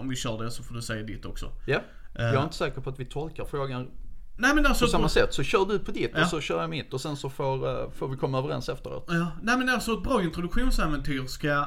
[0.00, 1.52] Om vi kör det så får du säga ditt också.
[1.66, 1.80] ja.
[2.18, 3.90] Jag är inte säker på att vi tolkar frågan
[4.38, 4.84] Nej men alltså...
[4.84, 5.34] på samma sätt.
[5.34, 6.22] Så kör du på ditt Ja.
[6.22, 9.04] och så kör jag mitt och sen så får, eh, får vi komma överens efteråt.
[9.08, 11.66] Ja, nej men alltså ett bra introduktionsäventyr ska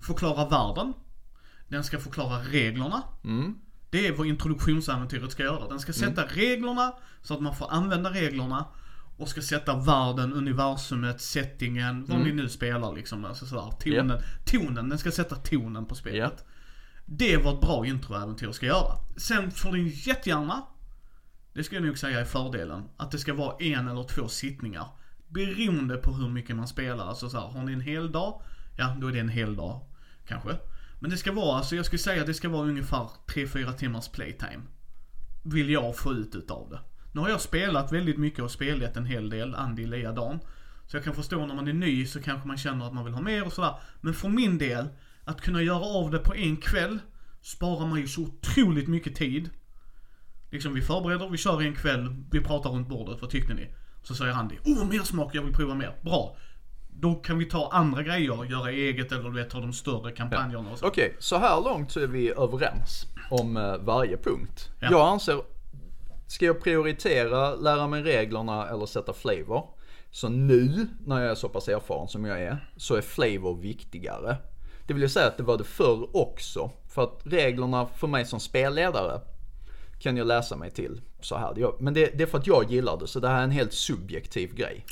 [0.00, 0.92] förklara världen.
[1.68, 3.02] Den ska förklara reglerna.
[3.90, 5.68] Det är vad introduktionsäventyret ska göra.
[5.68, 6.92] Den ska sätta reglerna
[7.22, 8.64] så att man får använda reglerna.
[9.16, 13.24] Och ska sätta världen, universumet, settingen, vad ni nu spelar liksom.
[13.24, 16.44] Alltså sådär, tonen, tonen, den ska sätta tonen på spelet.
[17.06, 18.98] Det är vad ett bra introäventyr ska göra.
[19.16, 20.62] Sen får den jättegärna,
[21.52, 24.86] det ska jag nog säga är fördelen, att det ska vara en eller två sittningar.
[25.28, 27.06] Beroende på hur mycket man spelar.
[27.06, 28.42] Alltså så här, har ni en hel dag,
[28.76, 29.80] ja då är det en hel dag
[30.26, 30.50] kanske.
[31.00, 34.08] Men det ska vara, alltså jag skulle säga att det ska vara ungefär 3-4 timmars
[34.08, 34.62] playtime.
[35.44, 36.80] Vill jag få ut utav det.
[37.16, 40.38] Nu har jag spelat väldigt mycket och spelat en hel del, Andy likadan.
[40.86, 43.14] Så jag kan förstå när man är ny så kanske man känner att man vill
[43.14, 43.74] ha mer och sådär.
[44.00, 44.88] Men för min del,
[45.24, 46.98] att kunna göra av det på en kväll
[47.42, 49.50] sparar man ju så otroligt mycket tid.
[50.50, 53.74] Liksom vi förbereder, vi kör en kväll, vi pratar runt bordet, vad tyckte ni?
[54.02, 55.94] Så säger Andy, oh mer smak, jag vill prova mer.
[56.00, 56.36] Bra.
[56.88, 60.70] Då kan vi ta andra grejer, göra eget eller du vet ta de större kampanjerna
[60.70, 60.86] och så.
[60.86, 64.70] Okej, så här långt så är vi överens om eh, varje punkt.
[64.80, 64.88] Ja.
[64.90, 65.55] Jag anser,
[66.26, 69.68] ska jag prioritera lära mig reglerna eller sätta flavor?
[70.10, 74.36] Så nu, när jag är så pass erfaren som jag är, så är flavor viktigare.
[74.86, 76.70] Det vill jag säga att det var det förr också.
[76.88, 79.20] För att reglerna för mig som spelledare
[79.98, 81.82] kan jag läsa mig till så här.
[81.82, 83.72] Men det, det är för att jag gillar det, så det här är en helt
[83.72, 84.86] subjektiv grej.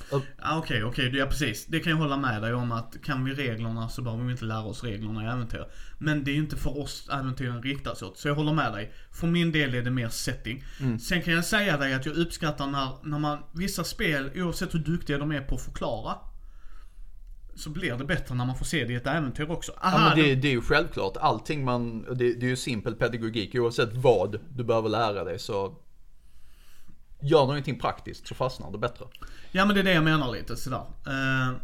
[0.59, 1.67] Okej, okej, ja precis.
[1.67, 4.45] Det kan jag hålla med dig om att kan vi reglerna så behöver vi inte
[4.45, 5.67] lära oss reglerna i äventyr.
[5.99, 8.19] Men det är ju inte för oss äventyren riktas åt.
[8.19, 8.93] Så jag håller med dig.
[9.11, 10.65] För min del är det mer setting.
[11.01, 14.79] Sen kan jag säga dig att jag uppskattar när, när man, vissa spel, oavsett hur
[14.79, 16.15] duktiga de är på att förklara.
[17.57, 19.73] Så blir det bättre när man får se det i ett äventyr också.
[19.73, 21.17] Aha, Ja, men det, det är ju självklart.
[21.17, 23.55] Allting man, det, det är ju simpel pedagogik.
[23.55, 25.77] Oavsett vad du behöver lära dig så
[27.21, 29.05] gör du någonting praktiskt så fastnar det bättre.
[29.53, 30.85] Ja men det är det jag menar lite sådär.
[31.07, 31.57] Eh,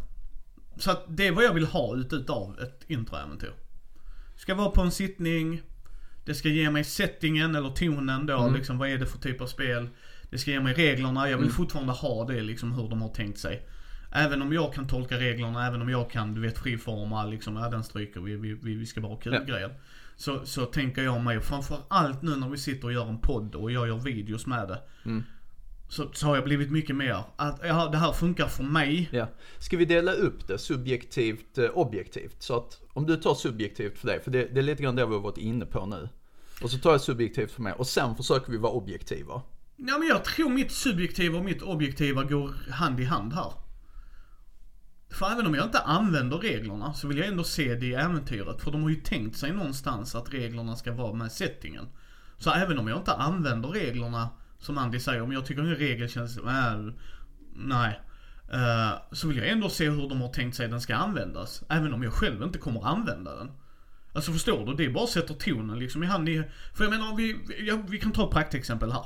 [0.77, 3.53] så att det är vad jag vill ha ut utav ett introäventyr.
[4.37, 5.61] Ska vara på en sittning.
[6.25, 9.47] Det ska ge mig settingen eller tonen då, liksom vad är det för typ av
[9.47, 9.89] spel.
[10.29, 13.39] Det ska ge mig reglerna, jag vill fortfarande ha det liksom hur de har tänkt
[13.39, 13.67] sig.
[14.11, 17.69] Även om jag kan tolka reglerna, även om jag kan, du vet, friforma liksom, ja
[17.69, 19.43] den stryker vi, vi, vi, ska bara ha kul Ja.
[19.43, 19.75] grejer.
[20.15, 23.71] Så, så tänker jag mig, framförallt nu när vi sitter och gör en podd och
[23.71, 24.81] jag gör videos med det.
[25.89, 29.09] Så, så har jag blivit mycket mer, att ja, det här funkar för mig.
[29.11, 29.27] Ja.
[29.59, 32.35] Ska vi dela upp det subjektivt, eh, objektivt?
[32.43, 35.05] Så att om du tar subjektivt för dig, för det, det är lite grann det
[35.05, 36.09] vi har varit inne på nu.
[36.63, 39.41] Och så tar jag subjektivt för mig och sen försöker vi vara objektiva.
[39.75, 43.53] Ja men jag tror mitt subjektiva och mitt objektiva går hand i hand här.
[45.11, 48.61] För även om jag inte använder reglerna så vill jag ändå se det i äventyret.
[48.61, 51.87] För de har ju tänkt sig någonstans att reglerna ska vara med settingen.
[52.37, 56.09] Så även om jag inte använder reglerna, som Andy säger, om jag tycker en regel
[56.09, 56.93] känns, äh,
[57.55, 57.99] nej.
[58.53, 61.63] Uh, så vill jag ändå se hur de har tänkt sig den ska användas.
[61.69, 63.51] Även om jag själv inte kommer använda den.
[64.13, 64.73] Alltså förstår du?
[64.73, 66.43] Det bara sätter tonen liksom i hand i...
[66.73, 69.05] För jag menar, vi, ja, vi kan ta ett praktexempel här.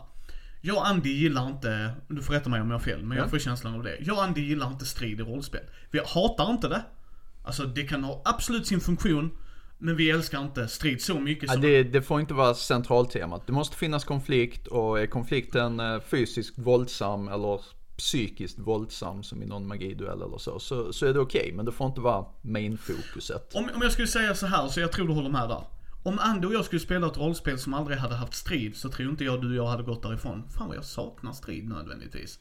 [0.65, 3.25] Jag och Andy gillar inte, du får rätta mig om jag har fel, men jag
[3.25, 3.29] Ja.
[3.29, 3.97] får känslan av det.
[3.99, 5.61] Jag och Andy gillar inte strid i rollspel.
[5.91, 6.81] Vi hatar inte det.
[7.43, 9.31] Alltså det kan ha absolut sin funktion,
[9.77, 11.61] men vi älskar inte strid så mycket Ja, som...
[11.61, 13.47] det, det får inte vara centraltemat.
[13.47, 17.61] Det måste finnas konflikt och är konflikten eh, fysiskt våldsam eller
[17.97, 21.51] psykiskt våldsam som i någon magiduell eller så, så, så är det okej.
[21.55, 23.55] men det får inte vara main-fokuset.
[23.55, 25.61] Om, om jag skulle säga så här, så jag tror du håller med där.
[26.05, 29.09] Om Andy och jag skulle spela ett rollspel som aldrig hade haft strid, så tror
[29.09, 30.43] inte jag du och jag hade gått därifrån.
[30.57, 32.39] Fan vad jag saknar strid nödvändigtvis.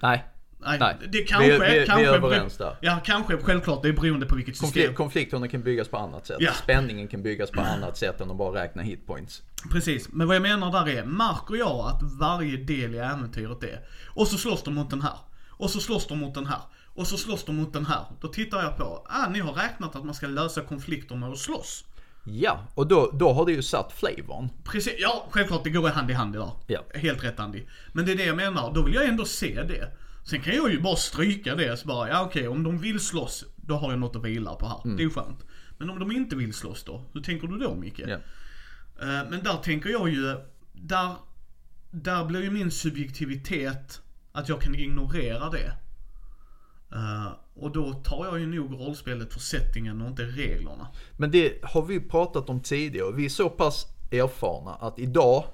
[0.00, 0.24] Nej,
[0.60, 0.96] Nej, Nej.
[1.12, 2.02] det kanske, Vi är- vi kanske...
[2.04, 2.76] vi är överens där.
[2.80, 3.82] Ja, kanske, självklart.
[3.82, 4.66] Det är beroende på vilket system.
[4.72, 6.36] konflikt, konflikterna kan byggas på annat sätt.
[6.40, 6.52] Ja.
[6.52, 9.42] Spänningen kan byggas på annat sätt än att bara räkna hitpoints.
[9.72, 13.80] Precis, men vad jag menar där är, märker jag att varje del i äventyret är,
[14.14, 15.16] och så slåss de mot den här,
[15.50, 16.60] och så slåss de mot den här,
[16.94, 18.04] och så slåss de mot den här.
[18.20, 21.38] Då tittar jag på, ah ni har räknat att man ska lösa konflikter med att
[21.38, 21.84] slåss.
[22.32, 24.48] Ja, och då, då har det ju satt flavorn.
[24.64, 26.50] Precis, ja självklart det går hand i hand där.
[26.66, 26.84] Ja.
[26.94, 27.62] Helt rätt Andy.
[27.92, 29.92] Men det är det jag menar, då vill jag ändå se det.
[30.24, 33.44] Sen kan jag ju bara stryka det, så bara, ja okej om de vill slåss,
[33.56, 34.96] då har jag något att vila på här.
[34.96, 35.44] Det är ju skönt.
[35.78, 38.00] Men om de inte vill slåss då, hur tänker du då Micke?
[38.06, 38.14] Ja.
[39.00, 40.36] Eh, Men där tänker jag ju,
[40.72, 41.14] där,
[41.90, 44.00] där blir ju min subjektivitet
[44.32, 45.72] att jag kan ignorera det.
[46.92, 50.88] Eh, och då tar jag ju nog rollspelet för settingen och inte reglerna.
[51.16, 53.12] Men det har vi pratat om tidigare.
[53.12, 55.44] Vi är så pass erfarna att idag,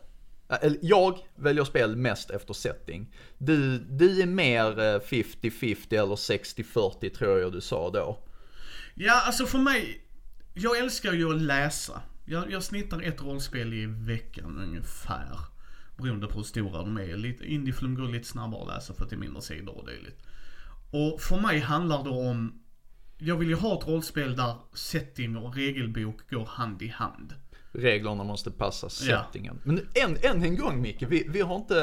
[0.61, 3.15] eller jag väljer spel mest efter setting.
[3.39, 8.19] Du, du är mer eh, 50-50 eller 60-40 tror jag du sa då.
[8.95, 10.07] Ja, alltså för mig,
[10.55, 12.03] jag älskar ju att läsa.
[12.25, 15.39] Jag, jag snittar ett rollspel i veckan ungefär.
[15.97, 17.17] Beroende på hur stora de är.
[17.17, 20.27] Lite, Indieflum går lite snabbare att läsa för att det är mindre sidor och dylikt.
[20.95, 22.63] Och för mig handlar det om,
[23.19, 27.35] jag vill ju ha ett rollspel där setting och regelbok går hand i hand.
[27.73, 29.25] Reglerna måste passa Ja.
[29.25, 29.61] settingen.
[29.65, 31.75] Men än, än en gång Micke, vi, vi har inte,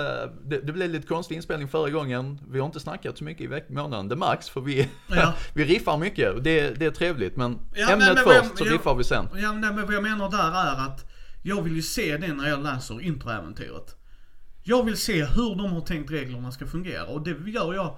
[0.45, 2.39] det, det blev lite konstig inspelning förra gången.
[2.49, 4.07] Vi har inte snackat så mycket i veck, månaden.
[4.07, 5.33] Det märks för vi, Ja.
[5.53, 7.35] vi riffar mycket det, det är trevligt.
[7.35, 9.25] Men Ja, ämnet men- men vad jag- först så jag- riffar vi sen.
[9.35, 11.11] Ja, men vad jag menar där är att
[11.43, 13.95] jag vill ju se det när jag läser introäventyret.
[14.63, 17.97] Jag vill se hur de har tänkt reglerna ska fungera och det gör jag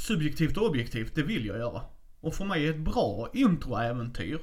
[0.00, 1.82] subjektivt och objektivt, det vill jag göra.
[2.20, 4.40] Och för mig är ett bra introäventyr,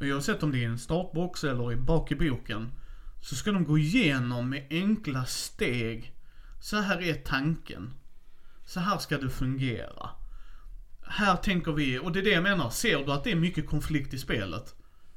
[0.00, 2.72] oavsett om det är i en startbox eller i bak i boken,
[3.20, 6.14] så ska de gå igenom med enkla steg.
[6.60, 7.94] Så här är tanken.
[8.64, 10.10] Så här ska det fungera.
[11.06, 13.66] Här tänker vi, och det är det jag menar, ser du att det är mycket
[13.66, 14.74] konflikt i spelet,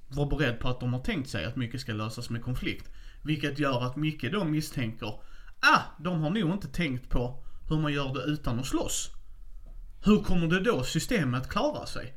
[0.08, 2.90] var beredd på att de har tänkt sig att mycket ska lösas med konflikt.
[3.22, 5.20] Vilket gör att Micke då misstänker,
[5.60, 9.15] ah, de har nog inte tänkt på hur man gör det utan att slåss.
[10.06, 12.14] Hur kommer det då systemet klara sig?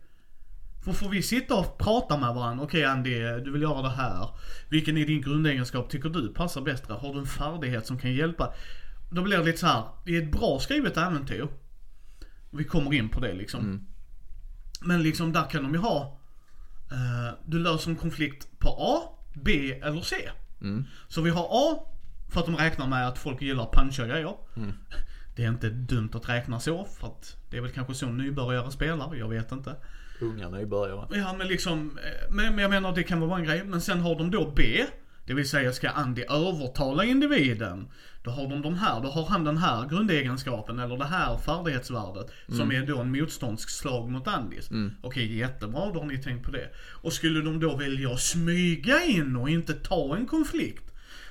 [0.84, 4.28] För får vi sitta och prata med varandra, okej Andy, du vill göra det här.
[4.68, 6.88] Vilken är din grundegenskap tycker du passar bäst?
[6.88, 8.54] Har du en färdighet som kan hjälpa?
[9.10, 11.48] Då blir det lite så här, det är ett bra skrivet äventyr.
[12.50, 13.86] Vi kommer in på det liksom.
[14.80, 16.20] Men liksom där kan de ju ha,
[16.90, 19.00] eh, du löser en konflikt på A,
[19.34, 20.16] B eller C.
[21.08, 21.78] Så vi har A,
[22.28, 24.34] för att de räknar med att folk gillar puncha grejer.
[25.38, 28.70] Det är inte dumt att räkna så, för att det är väl kanske så nybörjare
[28.70, 29.76] spelar, jag vet inte.
[30.20, 31.06] Unga nybörjare.
[31.10, 33.64] Ja men liksom, eh, men, men jag menar det kan vara en grej.
[33.64, 34.84] Men sen har de då B.
[35.26, 37.88] Det vill säga ska Andy övertala individen.
[38.22, 42.30] Då har de de här, då har han den här grundegenskapen eller det här färdighetsvärdet.
[42.56, 44.70] Som är då en motståndsslag mot Andys.
[45.00, 46.68] Okej jättebra, då har ni tänkt på det.
[47.02, 50.84] Och skulle de då välja att smyga in och inte ta en konflikt.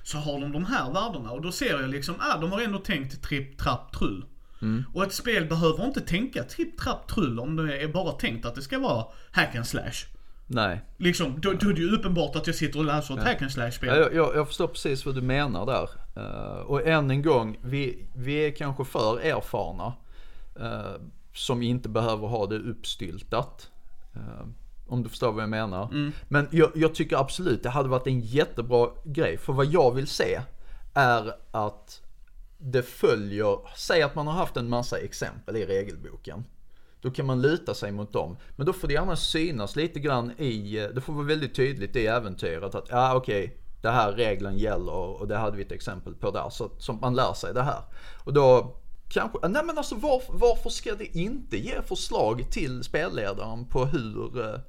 [0.08, 2.80] Så har de de här värdena och då ser jag liksom, ah de har ändå
[2.80, 4.26] tänkt tripp, trapp, trull.
[4.94, 8.56] Och ett spel behöver inte tänka tripp, trapp, trull om det är bara tänkt att
[8.56, 9.94] det ska vara hack and slash.
[10.48, 10.82] Nej.
[10.98, 13.52] Liksom, då, då är det ju uppenbart att jag sitter och läser ett hack and
[13.52, 13.90] slash spel.
[13.90, 15.90] Ja, jag, jag, jag förstår precis vad du menar där.
[16.16, 19.94] Eh, och än en gång, vi, vi är kanske för erfarna.
[20.60, 21.02] eh,
[21.34, 23.72] som inte behöver ha det uppstyltat.
[24.16, 24.48] Eh,
[24.88, 26.12] om du förstår vad jag menar.
[26.28, 29.38] Men jag, jag tycker absolut det hade varit en jättebra grej.
[29.38, 30.42] För vad jag vill se
[30.94, 32.02] är att
[32.58, 36.44] det följer, säg att man har haft en massa exempel i regelboken.
[37.02, 38.38] Då kan man luta sig mot dem.
[38.56, 42.08] Men då får det gärna synas lite grann i, det får vara väldigt tydligt i
[42.08, 46.32] äventyret att, ja okej, det här regeln gäller och det hade vi ett exempel på
[46.32, 46.50] där.
[46.50, 47.82] Så, så man lär sig det här.
[48.24, 48.76] Och då
[49.10, 54.40] kanske, nej men alltså var, varför ska det inte ge förslag till spelledaren på hur,
[54.46, 54.60] eh,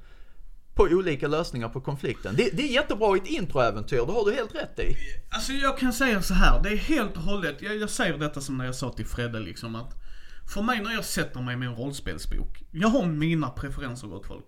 [0.78, 2.34] på olika lösningar på konflikten?
[2.36, 4.96] Det, det är jättebra i ett introäventyr, det har du helt rätt i.
[5.30, 8.40] Alltså jag kan säga så här, det är helt och hållet, jag, jag säger detta
[8.40, 9.94] som när jag sa till Fredde liksom att
[10.54, 14.44] För mig när jag sätter mig med en rollspelsbok, jag har mina preferenser gott folk.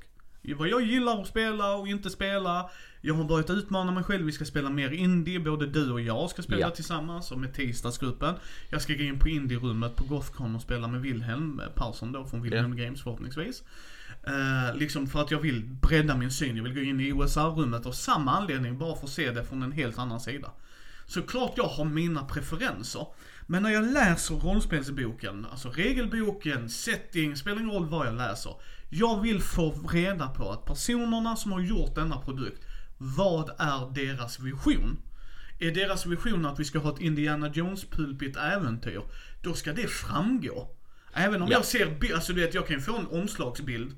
[0.58, 2.70] Vad jag gillar att spela och inte spela.
[3.00, 6.30] Jag har börjat utmana mig själv, vi ska spela mer indie, både du och jag
[6.30, 6.70] ska spela Ja.
[6.70, 8.34] tillsammans och med tisdagsgruppen.
[8.70, 12.42] Jag ska gå in på indie-rummet på Gothcon och spela med Wilhelm Persson då från
[12.42, 13.62] Wilhelm Games förhoppningsvis.
[14.26, 17.86] Eh, liksom för att jag vill bredda min syn, jag vill gå in i OSR-rummet
[17.86, 20.50] av samma anledning, bara för att se det från en helt annan sida.
[21.06, 23.06] Så klart jag har mina preferenser.
[23.46, 28.52] Men när jag läser rollspelsboken, alltså regelboken, setting, spelar ingen roll vad jag läser.
[28.90, 32.64] Jag vill få reda på att personerna som har gjort denna produkt,
[32.98, 35.02] vad är deras vision?
[35.58, 39.02] Är deras vision att vi ska ha ett Indiana Jones-pulpigt äventyr,
[39.42, 40.68] då ska det framgå.
[41.14, 41.56] Även om Ja.
[41.56, 43.92] jag ser, alltså du vet jag kan ju få en omslagsbild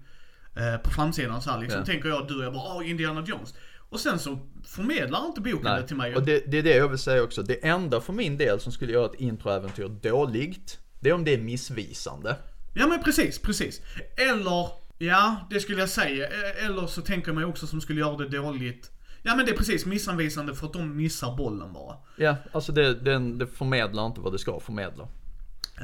[0.56, 1.80] eh, på framsidan så här liksom.
[1.80, 1.86] Ja.
[1.86, 3.54] Tänker jag, du jag bara, ah Indiana Jones.
[3.90, 6.16] Och sen så förmedlar inte boken det till mig.
[6.16, 7.42] Och det, det är det jag vill säga också.
[7.42, 11.34] Det enda för min del som skulle göra ett introäventyr dåligt, det är om det
[11.34, 12.36] är missvisande.
[12.74, 13.80] Ja men precis, precis.
[14.16, 16.26] Eller, ja det skulle jag säga.
[16.28, 18.90] E- Eller så tänker jag mig också som skulle göra det dåligt.
[19.22, 21.96] Ja men det är precis missanvisande för att de missar bollen bara.
[22.16, 25.08] Ja, alltså det, det, det förmedlar inte vad det ska förmedla.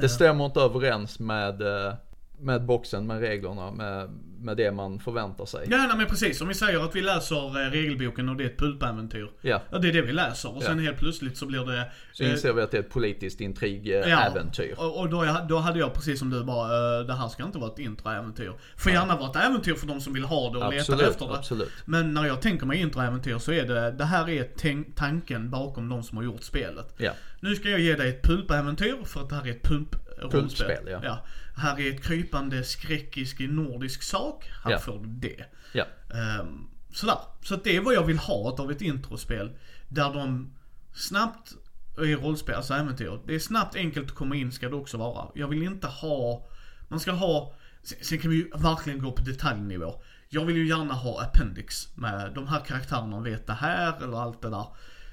[0.00, 1.94] Det stämmer inte överens med, eh,
[2.40, 4.10] med boxen, med reglerna, med,
[4.40, 5.66] med det man förväntar sig.
[5.70, 6.40] Ja nej, men precis.
[6.40, 9.30] Om vi säger att vi läser eh, regelboken och det är ett pulpäventyr.
[9.40, 9.62] Ja.
[9.70, 10.84] Ja det är det vi läser och sen Ja.
[10.84, 11.84] helt plötsligt så blir det...
[12.12, 14.74] Så eh, inser vi att det är ett politiskt intrigeäventyr.
[14.78, 17.44] Och, och då, jag- då hade jag precis som du bara, eh, det här ska
[17.44, 18.52] inte vara ett introäventyr.
[18.76, 21.26] Får gärna vara ett äventyr för de som vill ha det och letar Absolut, efter
[21.26, 21.34] det.
[21.38, 21.72] absolut.
[21.84, 24.48] Men när jag tänker mig introäventyr så är det, det här är
[24.94, 26.94] tanken bakom de som har gjort spelet.
[26.96, 27.12] Ja.
[27.40, 29.96] Nu ska jag ge dig ett pulpäventyr för att det här är ett pump
[30.30, 31.18] Pulpspel, ja.
[31.58, 34.50] Här är ett krypande skräckisk nordisk sak.
[34.64, 34.78] Här Ja.
[34.78, 35.44] får du det.
[35.72, 35.84] Ja.
[36.14, 37.18] Ehm, sådär.
[37.42, 39.56] Så det är vad jag vill ha av ett introspel.
[39.88, 40.50] Där de
[40.94, 41.52] snabbt
[41.98, 43.20] är rollspel, alltså äventyr.
[43.26, 45.28] Det är snabbt, enkelt att komma in ska det också vara.
[45.34, 46.46] Jag vill inte ha,
[46.88, 50.02] man ska ha, sen, sen kan vi ju verkligen gå på detaljnivå.
[50.28, 54.42] Jag vill ju gärna ha appendix med de här karaktärerna vet det här eller allt
[54.42, 54.66] det där.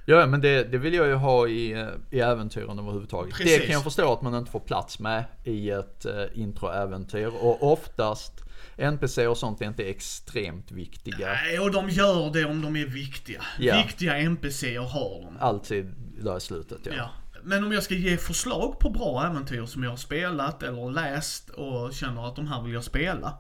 [0.05, 3.35] Ja, men det, det vill jag ju ha i, eh, i äventyren överhuvudtaget.
[3.35, 3.59] Precis.
[3.59, 7.31] Det kan jag förstå att man inte får plats med i ett eh, introäventyr.
[7.41, 8.33] Och oftast,
[8.77, 11.27] NPC och sånt är inte extremt viktiga.
[11.27, 13.41] Nej, och de gör det om de är viktiga.
[13.59, 13.77] Ja.
[13.77, 15.37] Viktiga NPCer har de.
[15.39, 15.93] Alltid
[16.23, 16.91] där i slutet ja.
[16.97, 17.09] Ja.
[17.43, 21.49] Men om jag ska ge förslag på bra äventyr som jag har spelat eller läst
[21.49, 23.37] och känner att de här vill jag spela.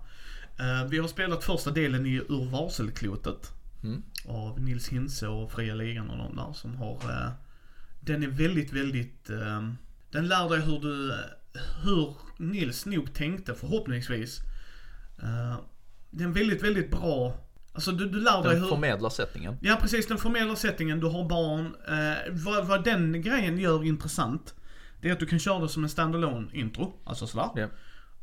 [0.59, 3.51] Eh, vi har spelat första delen i Ur varselklotet.
[3.83, 4.03] Mm.
[4.27, 6.95] Av Nils Hintze och Fria Ligan och de där som har...
[6.95, 7.29] eh,
[7.99, 9.29] den är väldigt, väldigt...
[9.29, 9.69] eh,
[10.11, 11.13] den lär dig hur du...
[11.83, 14.39] Hur Nils nog tänkte förhoppningsvis.
[15.23, 15.55] Uh,
[16.09, 17.33] det är en väldigt, väldigt bra...
[17.73, 18.69] Alltså du, du lär dig Den hur...
[18.69, 19.57] förmedlar settingen.
[19.61, 21.75] Ja precis, den formella settingen, du har barn.
[21.87, 24.55] Eh, vad, vad den grejen gör intressant,
[25.01, 26.93] det är att du kan köra det som en standalone intro.
[27.03, 27.49] Alltså sådär.
[27.55, 27.67] Ja.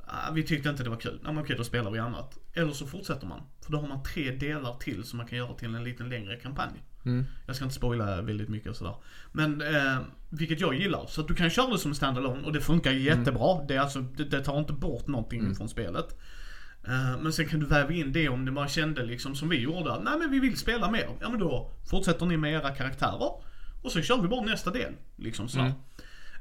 [0.07, 1.21] Ah, vi tyckte inte det var kul.
[1.25, 2.39] Nej men okej, då spelar vi annat.
[2.55, 3.41] Eller så fortsätter man.
[3.65, 6.37] För då har man tre delar till som man kan göra till en liten längre
[6.37, 6.83] kampanj.
[7.05, 7.25] Mm.
[7.47, 8.95] Jag ska inte spoila väldigt mycket och sådär.
[9.33, 9.99] Men, eh,
[10.31, 11.07] vilket jag gillar.
[11.07, 13.65] Så att du kan köra det som standalone och det funkar jättebra.
[13.69, 16.19] Det, är alltså, det, det tar inte bort någonting från spelet.
[16.85, 19.61] Eh, Men sen kan du väva in det om du bara kände liksom som vi
[19.61, 20.01] gjorde.
[20.03, 21.09] Nej men vi vill spela mer.
[21.21, 23.31] Ja men då fortsätter ni med era karaktärer.
[23.83, 24.93] Och så kör vi bara nästa del.
[25.17, 25.59] Liksom så.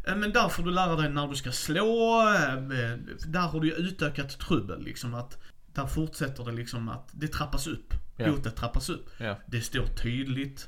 [0.08, 2.22] Eh, Men där får du lära dig när du ska slå.
[2.36, 2.94] eh,
[3.28, 5.38] Där har du ju utökat trubbel liksom att
[5.74, 7.94] där fortsätter det liksom att det trappas upp.
[8.18, 8.30] Ja.
[8.30, 9.10] Hotet trappas upp.
[9.18, 9.36] Ja.
[9.48, 10.68] Det står tydligt.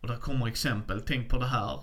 [0.00, 1.00] Och där kommer exempel.
[1.06, 1.80] Tänk på det här.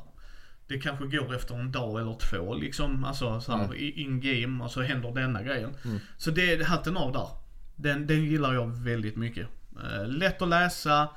[0.67, 3.03] Det kanske går efter en dag eller två liksom.
[3.05, 3.75] Alltså så här, Mm.
[3.77, 5.75] in game och så händer denna grejen.
[5.85, 5.99] Mm.
[6.17, 7.27] Så det är hatten av där.
[7.75, 9.47] Den, den gillar jag väldigt mycket.
[9.83, 11.09] Eh, lätt att läsa.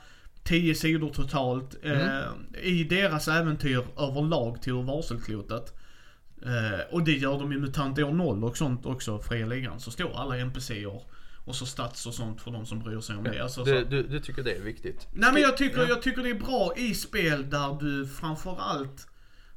[0.51, 1.77] 10 sidor totalt.
[1.83, 2.21] Eh,
[2.63, 5.75] I deras äventyr överlag till varselklotet.
[6.43, 9.81] Eh, och det gör de i MUTANT år 0 och sånt också, Fria Ligan.
[9.81, 11.03] Så står alla NPCer
[11.45, 13.41] och så stats och sånt för de som bryr sig om det.
[13.43, 15.09] Alltså, Du, du, du tycker det är viktigt?
[15.13, 15.89] Nej men jag tycker, Ja.
[15.89, 19.07] jag tycker det är bra i spel där du framförallt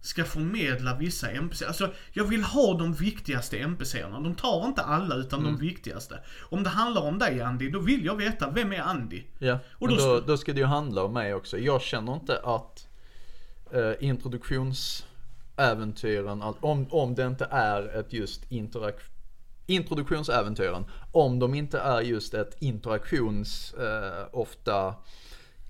[0.03, 1.65] ska förmedla vissa NPC.
[1.65, 4.19] Alltså jag vill ha de viktigaste NPCerna.
[4.19, 5.51] De tar inte alla utan Mm.
[5.53, 6.19] de viktigaste.
[6.41, 9.23] Om det handlar om dig Andy, då vill jag veta vem är Andy?
[9.39, 11.57] Ja, Och då då, då ska det ju handla om mig också.
[11.57, 12.87] Jag känner inte att
[13.71, 18.95] eh, introduktionsäventyren, om, om det inte är ett just interak
[19.65, 24.95] introduktionsäventyren, om de inte är just ett interaktions, eh, ofta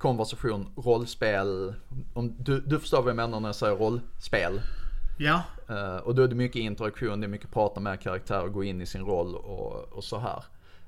[0.03, 1.73] konversation, rollspel,
[2.13, 4.61] om, du, du förstår vad jag menar när jag säger rollspel.
[5.17, 8.63] Ja, Eh, och då är det mycket interaktion, det är mycket prata med karaktär, gå
[8.63, 10.43] in i sin roll och, och så här.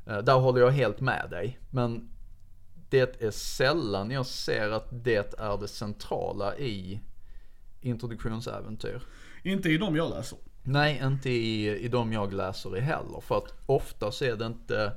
[0.07, 1.59] Eh, där håller jag helt med dig.
[1.69, 2.09] Men
[2.89, 6.99] det är sällan jag ser att det är det centrala i
[7.81, 9.01] introduktionsäventyr.
[9.43, 10.37] inte i de jag läser.
[10.63, 13.21] Nej, inte i, i de jag läser i heller.
[13.21, 14.91] För att ofta så är det inte...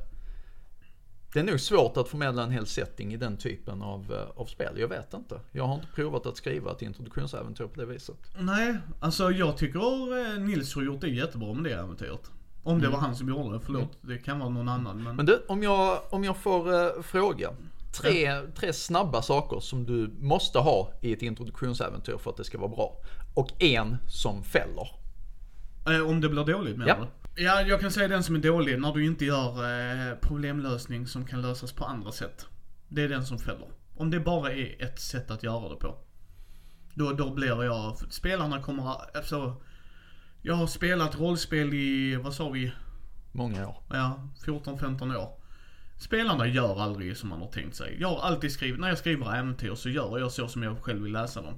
[1.32, 4.46] Det är nog svårt att förmedla en hel setting i den typen av, eh, av
[4.46, 4.72] spel.
[4.76, 5.40] Jag vet inte.
[5.52, 8.16] Jag har inte provat att skriva ett introduktionsäventyr på det viset.
[8.38, 12.30] Nej, alltså jag tycker eh, Nils har gjort det jättebra med det äventyret.
[12.62, 13.98] Om det var han som gjorde det, förlåt.
[14.00, 15.16] Det kan vara någon annan men...
[15.16, 17.50] Men du, om jag, om jag får uh, fråga.
[18.02, 22.58] Tre, tre snabba saker som du måste ha i ett introduktionsäventyr för att det ska
[22.58, 22.96] vara bra.
[23.34, 24.90] Och en som fäller.
[26.06, 27.06] Om det blir dåligt menar Ja.
[27.40, 29.50] Ja, jag kan säga den som är dålig när du inte gör
[30.10, 32.46] eh, problemlösning som kan lösas på andra sätt.
[32.88, 33.68] Det är den som fäller.
[33.96, 35.98] Om det bara är ett sätt att göra det på.
[36.94, 39.62] Då, då blir jag, spelarna kommer, alltså.
[40.42, 42.72] Jag har spelat rollspel i, vad sa vi,
[43.32, 43.82] Många år.
[43.90, 45.40] ja 14-15 år.
[45.98, 47.96] Spelarna gör aldrig som man har tänkt sig.
[48.00, 51.02] Jag har alltid skrivit, när jag skriver äventyr så gör jag så som jag själv
[51.02, 51.54] vill läsa dem.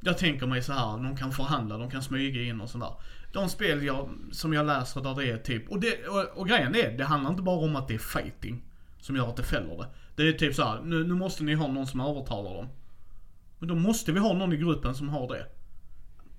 [0.00, 2.92] Jag tänker mig så här, de kan förhandla, de kan smyga in och sådär.
[3.32, 6.74] De spel jag, som jag läser där det är typ, och, det, och, och grejen
[6.74, 8.62] är, det handlar inte bara om att det är fighting
[9.00, 9.86] som gör att det fäller det.
[10.16, 12.68] Det är typ så här, nu, nu måste ni ha någon som övertalar dem.
[13.58, 15.46] Men då måste vi ha någon i gruppen som har det.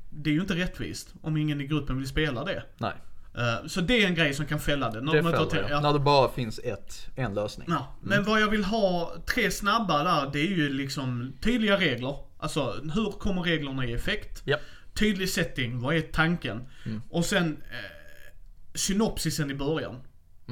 [0.10, 2.64] Det är ju inte rättvist om ingen i gruppen vill spela det.
[2.78, 2.94] Nej,
[3.38, 5.02] Eh, så det är en grej som kan fälla det.
[5.02, 5.72] När det fäller jag.
[5.72, 5.82] ja.
[5.82, 7.68] När det bara finns ett, en lösning.
[7.72, 12.16] Ja, men vad jag vill ha, tre snabba där, det är ju liksom tydliga regler.
[12.38, 14.42] Alltså, hur kommer reglerna i effekt?
[14.46, 14.58] Ja.
[14.94, 16.68] Tydlig setting, vad är tanken?
[17.10, 17.78] Och sen eh,
[18.74, 19.96] synopsisen i början.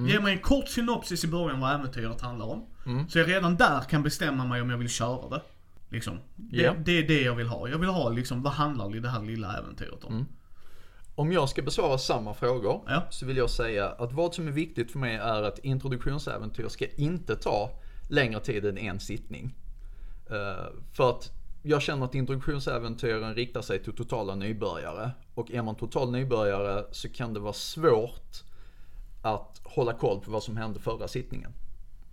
[0.07, 2.65] Ge mig en kort synopsis i början vad äventyret handlar om.
[3.09, 5.41] Så jag redan där kan bestämma mig om jag vill köra det.
[5.89, 6.17] Liksom.
[6.35, 6.73] Det, Ja.
[6.85, 7.69] det är det jag vill ha.
[7.69, 10.25] Jag vill ha liksom, vad handlar det här lilla äventyret om?
[11.15, 13.07] Om jag ska besvara samma frågor Ja.
[13.09, 16.85] så vill jag säga att vad som är viktigt för mig är att introduktionsäventyr ska
[16.95, 17.71] inte ta
[18.09, 19.55] längre tid än en sittning.
[20.29, 21.31] Eh, för att
[21.61, 25.11] jag känner att introduktionsäventyren riktar sig till totala nybörjare.
[25.33, 28.43] Och är man total nybörjare så kan det vara svårt
[29.21, 31.51] att hålla koll på vad som hände förra sittningen.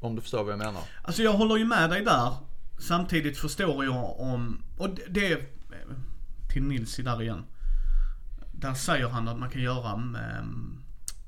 [0.01, 0.83] Om du förstår vad jag menar.
[1.03, 2.33] Alltså jag håller ju med dig där.
[2.79, 5.47] Samtidigt förstår jag om, och det- är,
[6.53, 7.45] till Nils där igen.
[8.53, 10.03] Där säger han att man kan göra,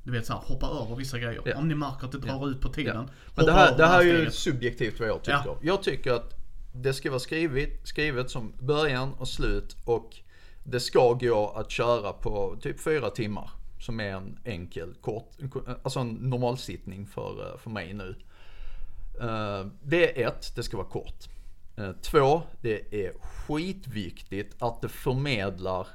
[0.03, 1.41] du vet såhär, hoppa över vissa grejer.
[1.45, 2.95] Det Om ni märker att det drar ut på tiden.
[3.07, 3.13] Ja.
[3.35, 5.41] Men det här, det här är ju subjektivt vad jag tycker.
[5.45, 5.57] Ja.
[5.61, 6.38] Jag tycker att
[6.71, 10.15] det ska vara skrivet, skrivet som början och slut och
[10.63, 13.49] det ska gå att köra på typ fyra timmar.
[13.79, 15.31] Som är en enkel, kort,
[15.83, 18.15] alltså en normalsittning för, eh, för mig nu.
[19.21, 21.27] Eh, det är ett, det ska vara kort.
[21.77, 25.87] Eh, två, det är skitviktigt att det förmedlar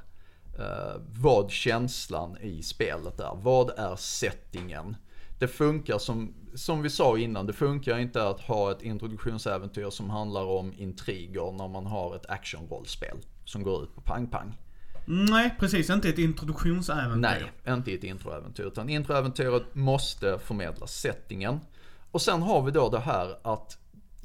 [1.19, 3.35] vad känslan i spelet är.
[3.41, 4.95] Vad är settingen?
[5.39, 10.09] Det funkar som, som vi sa innan, det funkar inte att ha ett introduktionsäventyr som
[10.09, 14.57] handlar om intriger när man har ett actionrollspel som går ut på pang-pang.
[15.05, 15.89] Nej, precis.
[15.89, 17.19] Inte ett introduktionsäventyr.
[17.19, 18.63] Nej, inte ett introäventyr.
[18.63, 21.59] Utan introäventyret måste förmedla settingen.
[22.11, 23.77] Och sen har vi då det här att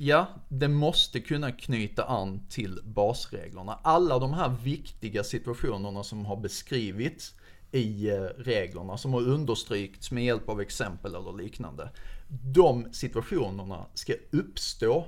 [0.02, 3.78] Ja, det måste kunna knyta an till basreglerna.
[3.82, 7.34] Alla de här viktiga situationerna som har beskrivits
[7.72, 11.90] i eh, reglerna, som har understrykts med hjälp av exempel eller liknande.
[12.28, 15.06] De situationerna ska uppstå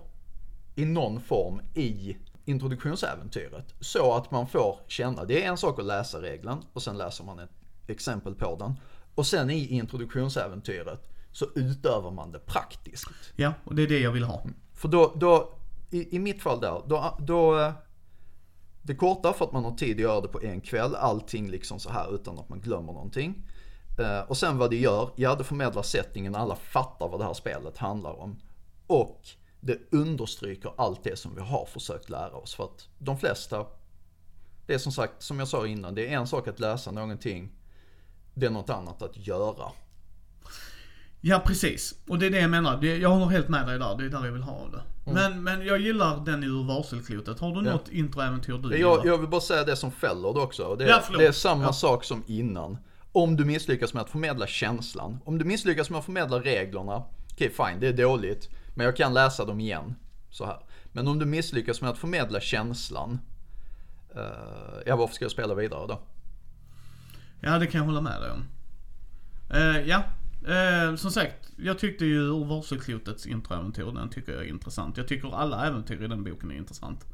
[0.75, 3.75] i någon form i introduktionsäventyret.
[3.81, 7.25] Så att man får känna, det är en sak att läsa regeln och sen läser
[7.25, 7.51] man ett
[7.87, 8.75] exempel på den.
[9.15, 13.09] Och sen i introduktionsäventyret så utövar man det praktiskt.
[13.37, 14.47] Ja, och det är det jag vill ha.
[14.75, 15.59] För då, då
[15.91, 17.73] i, i mitt fall där, då, då eh,
[18.83, 21.79] det korta för att man har tid att göra det på en kväll, allting liksom
[21.79, 23.43] så här utan att man glömmer någonting.
[23.99, 27.35] Eh, och sen vad det gör, ja det förmedlar settingen, alla fattar vad det här
[27.35, 28.41] spelet handlar om.
[28.87, 29.21] Och
[29.61, 32.55] det understryker allt det som vi har försökt lära oss.
[32.55, 33.67] För att de flesta,
[34.67, 37.53] det är som sagt, som jag sa innan, det är en sak att läsa någonting,
[38.35, 39.73] det är något annat att göra.
[41.25, 41.95] Ja, precis.
[42.09, 42.81] Och det är det jag menar.
[42.81, 43.97] Det, jag håller helt med dig där.
[43.99, 44.83] Det är där jag vill ha det.
[45.13, 47.39] Men, men jag gillar den ur varselklotet.
[47.41, 47.67] Har du Mm.
[47.67, 47.73] Ja.
[47.73, 49.07] något introäventyr du Jag, gillar?
[49.07, 50.77] jag vill bara säga det som fäller det också.
[50.77, 51.73] Det, Ja, det är samma Ja.
[51.73, 52.79] sak som innan.
[53.13, 55.19] Om du misslyckas med att förmedla känslan.
[55.25, 57.03] Om du misslyckas med att förmedla reglerna.
[57.33, 58.49] Okej fine, det är dåligt.
[58.75, 59.95] Men jag kan läsa dem igen.
[60.31, 60.57] Så här.
[60.93, 63.19] Men om du misslyckas med att förmedla känslan.
[64.17, 64.23] Uh,
[64.87, 66.01] ja, varför ska jag spela vidare då?
[67.41, 68.45] Ja, det kan jag hålla med dig om.
[69.57, 70.03] Eh, ja,
[70.49, 71.51] eh, som sagt.
[71.57, 74.97] Jag tyckte ju ur varselklotets introäventyr, den tycker jag är intressant.
[74.97, 77.07] Jag tycker alla äventyr i den boken är intressant.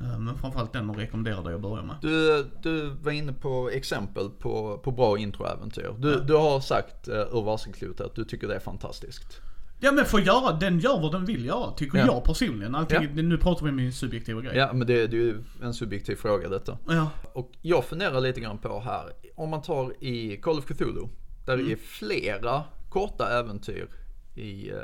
[0.00, 1.96] Eh, men framförallt den och rekommenderar dig att börja med.
[2.02, 5.94] Du, du var inne på exempel på, på bra introäventyr.
[5.98, 9.40] Du, du har sagt uh, ur varselklotet att du tycker det är fantastiskt.
[9.82, 12.06] Ja men får göra, den gör vad den vill göra, tycker Ja.
[12.06, 12.74] jag personligen.
[12.74, 14.56] Allting, Nu pratar vi om min subjektiva grej.
[14.56, 16.78] Ja, men det, det är ju en subjektiv fråga detta.
[16.88, 17.10] Ja.
[17.32, 19.04] Och jag funderar lite grann på här,
[19.36, 21.08] om man tar i Call of Cthulhu,
[21.44, 23.88] där det är flera korta äventyr
[24.34, 24.76] i eh,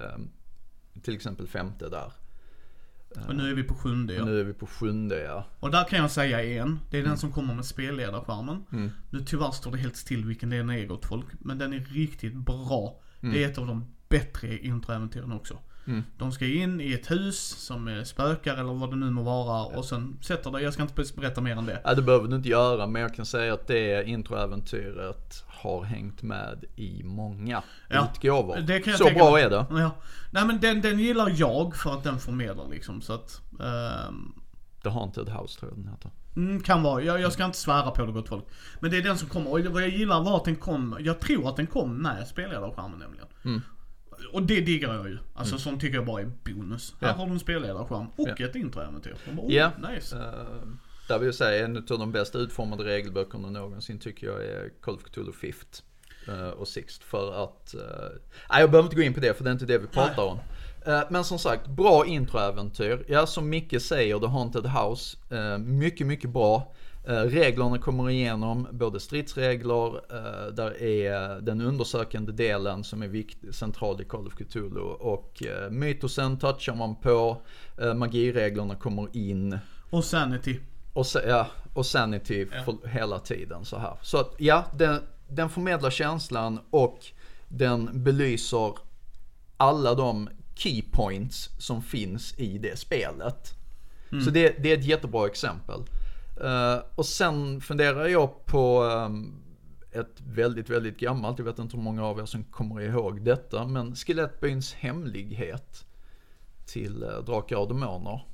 [1.02, 2.12] till exempel femte där.
[3.28, 4.20] Och nu är vi på sjunde ja.
[4.20, 5.46] Och nu är vi på sjunde ja.
[5.60, 6.80] Och där kan jag säga en.
[6.90, 8.64] Det är den som kommer med spelledarskärmen.
[8.72, 8.90] Mm.
[9.10, 11.26] Nu tyvärr står det helt still vilken den är gott folk.
[11.40, 13.00] Men den är riktigt bra.
[13.20, 15.58] Det är ett av de bättre introäventyren också.
[15.86, 16.02] Mm.
[16.18, 19.84] De ska in i ett hus som spökar eller vad det nu må vara och
[19.84, 21.80] sen sätter det, jag ska inte berätta mer än det.
[21.84, 26.22] Ja, det behöver du inte göra, men jag kan säga att det introäventyret har hängt
[26.22, 28.56] med i många Ja, utgåvor.
[28.56, 29.42] det kan jag Så bra mig.
[29.42, 29.66] är det.
[29.70, 29.90] Ja.
[30.30, 34.32] Nej men den, den gillar jag för att den förmedlar liksom så att ehm,
[34.82, 36.10] The Haunted House tror jag den heter.
[36.36, 37.02] Mm, kan vara.
[37.02, 38.44] Jag, jag ska inte svära på det gott folk.
[38.80, 39.50] Men det är den som kommer.
[39.50, 42.98] Och vad jag gillar var att den kom, jag tror att den kom med spelledarskärmen
[42.98, 43.26] nämligen.
[43.44, 43.60] Mm.
[44.32, 45.18] Och det diggar jag ju.
[45.34, 46.94] Alltså sånt tycker jag bara är bonus.
[47.00, 47.06] Ja.
[47.06, 48.46] Här har du en spelledarskärm och Ja.
[48.46, 49.14] ett introäventyr.
[49.38, 49.70] Oh, Ja.
[49.94, 50.16] Nice.
[50.16, 50.22] Uh,
[51.08, 54.94] där vill jag säga en av de bäst utformade regelböckerna någonsin tycker jag är Call
[54.94, 55.82] of Cthulhu Fifth
[56.28, 57.04] eh, och Sixt.
[57.04, 57.80] För att, eh,
[58.50, 60.22] nej jag behöver inte gå in på det för det är inte det vi pratar
[60.22, 60.38] om.
[60.86, 63.04] Eh, men som sagt, bra introäventyr.
[63.08, 65.16] Ja, som Micke säger, The Haunted House.
[65.58, 66.74] mycket, mycket bra.
[67.08, 73.54] Eh, reglerna kommer igenom, både stridsregler, eh, där är den undersökande delen som är viktig,
[73.54, 74.80] central i Call of Cthulhu.
[74.80, 77.42] Och eh, mytosen touchar man på,
[77.96, 79.58] magireglerna kommer in.
[79.90, 80.60] Och Sanity.
[80.92, 82.62] Och, ja, och sanity Ja.
[82.64, 83.94] för hela tiden så här.
[84.02, 86.98] Så att ja, den, den förmedlar känslan och
[87.48, 88.74] den belyser
[89.56, 93.52] alla de key points som finns i det spelet.
[94.24, 95.80] Så det, det är ett jättebra exempel.
[96.40, 99.42] Eh, och sen funderar jag på ehm,
[99.92, 103.66] ett väldigt, väldigt gammalt, jag vet inte hur många av er som kommer ihåg detta,
[103.66, 105.86] men Skelettbyns hemlighet
[106.66, 108.26] till uh, Drakar och Demoner.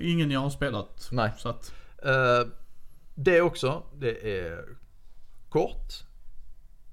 [0.00, 1.08] Ingen jag har spelat.
[1.12, 1.32] Nej.
[1.38, 1.72] Så att,
[2.02, 2.48] Eh,
[3.14, 4.64] det också, det är
[5.48, 5.92] kort.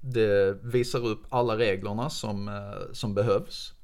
[0.00, 3.74] Det visar upp alla reglerna som, eh, som behövs.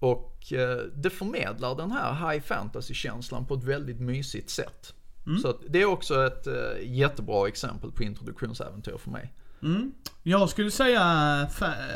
[0.00, 4.94] Och eh, det förmedlar den här high fantasy-känslan på ett väldigt mysigt sätt.
[5.42, 9.34] Så att det är också ett eh, jättebra exempel på introduktionsäventyr för mig.
[9.62, 9.92] mm.
[10.22, 11.48] Jag skulle säga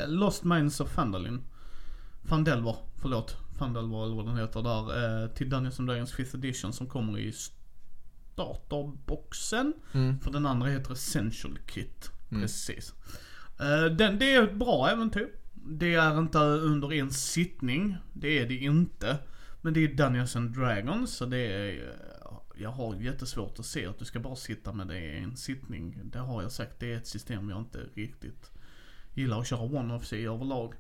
[0.07, 1.41] Lost Minds of Fandalin.
[2.25, 3.37] Fandelver, förlåt.
[3.59, 5.23] Fandelver eller vad den heter där.
[5.23, 7.33] Eh, till Dungeons and Dragons 5th edition som kommer i
[8.33, 9.73] starterboxen.
[9.93, 10.20] Mm.
[10.20, 12.11] För den andra heter Essential Kit.
[12.31, 12.95] Precis.
[13.61, 15.29] Eh, den, det är ett bra äventyr.
[15.55, 17.97] Det är inte under en sittning.
[18.12, 19.18] Det är det inte.
[19.61, 21.95] Men det är Dungeons and Dragons så det är...
[22.63, 26.01] Jag har jättesvårt att se att du ska bara sitta med det i en sittning.
[26.05, 26.81] Det har jag sagt.
[26.81, 28.51] Det är ett system jag inte riktigt
[29.15, 30.75] gillar att köra one-offs i överlag.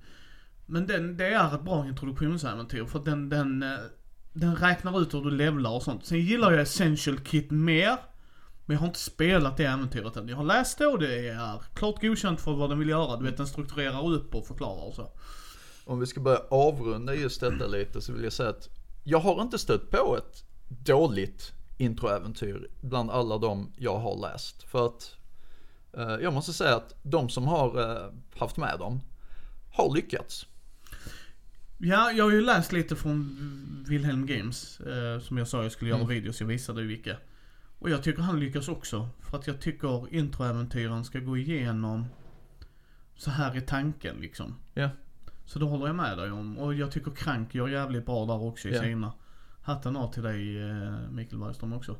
[0.66, 3.78] Men den, det är ett bra introduktionsäventyr för att den, den, eh,
[4.32, 6.06] den räknar ut hur du levlar och sånt.
[6.06, 7.96] Sen gillar jag Essential Kit mer.
[8.66, 10.28] Men jag har inte spelat det äventyret än.
[10.28, 13.16] Jag har läst det och det är klart godkänt för vad den vill göra.
[13.16, 15.12] Du vet den strukturerar upp och förklarar och så.
[15.84, 18.68] Om vi ska börja avrunda just detta lite så vill jag säga att
[19.04, 24.62] jag har inte stött på ett dåligt introäventyr bland alla de jag har läst.
[24.62, 25.16] För att
[25.92, 29.00] eh, jag måste säga att de som har eh, haft med dem
[29.72, 30.46] har lyckats.
[31.78, 33.36] Ja, jag har ju läst lite från
[33.88, 34.80] Wilhelm Games.
[34.80, 37.16] Eh, som jag sa jag skulle göra videos, jag visade ju vilka.
[37.78, 39.08] Och jag tycker han lyckas också.
[39.20, 42.06] För att jag tycker introäventyren ska gå igenom
[43.16, 44.54] så här i tanken liksom.
[44.74, 44.88] Ja.
[45.46, 46.58] Så det håller jag med dig om.
[46.58, 48.82] Och jag tycker Krank gör jävligt bra där också i Ja.
[48.82, 49.12] sina.
[49.62, 51.96] Hatten av till dig eh, Mikael Bergström också.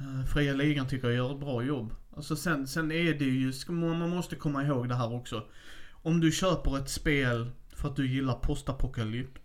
[0.00, 1.94] Eh, Fria Ligan tycker jag gör ett bra jobb.
[2.16, 5.44] Alltså sen, sen är det ju, man måste komma ihåg det här också.
[5.92, 9.42] Om du köper ett spel för att du gillar postapokalypt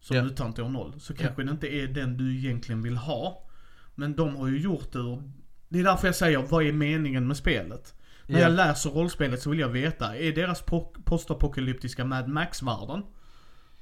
[0.00, 0.22] som Ja.
[0.24, 1.00] utan år noll.
[1.00, 3.48] Så kanske det inte är den du egentligen vill ha.
[3.94, 5.22] Men de har ju gjort det ur,
[5.68, 7.94] Det är därför jag säger, vad är meningen med spelet?
[8.26, 8.42] När Ja.
[8.46, 13.02] jag läser rollspelet så vill jag veta, är deras po- postapokalyptiska Mad Max-världen,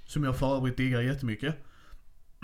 [0.04, 1.64] som jag för övrigt diggar jättemycket,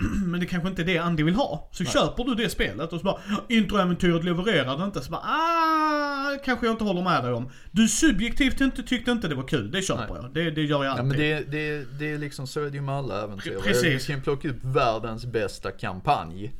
[0.25, 1.69] men det kanske inte är det Andy vill ha.
[1.71, 3.19] Så köper du det spelet och så bara,
[3.49, 5.01] introäventyret levererade inte.
[5.01, 7.49] Så bara, ah, kanske jag inte håller med dig om.
[7.71, 10.21] Du subjektivt inte tyckte inte det var kul, det köper Nej.
[10.21, 10.33] jag.
[10.33, 11.05] Det, det gör jag Ja alltid.
[11.07, 13.51] men det, det, det är liksom så är det ju med alla äventyr.
[13.57, 14.09] Pre- precis.
[14.09, 16.51] Jag kan plocka upp världens bästa kampanj.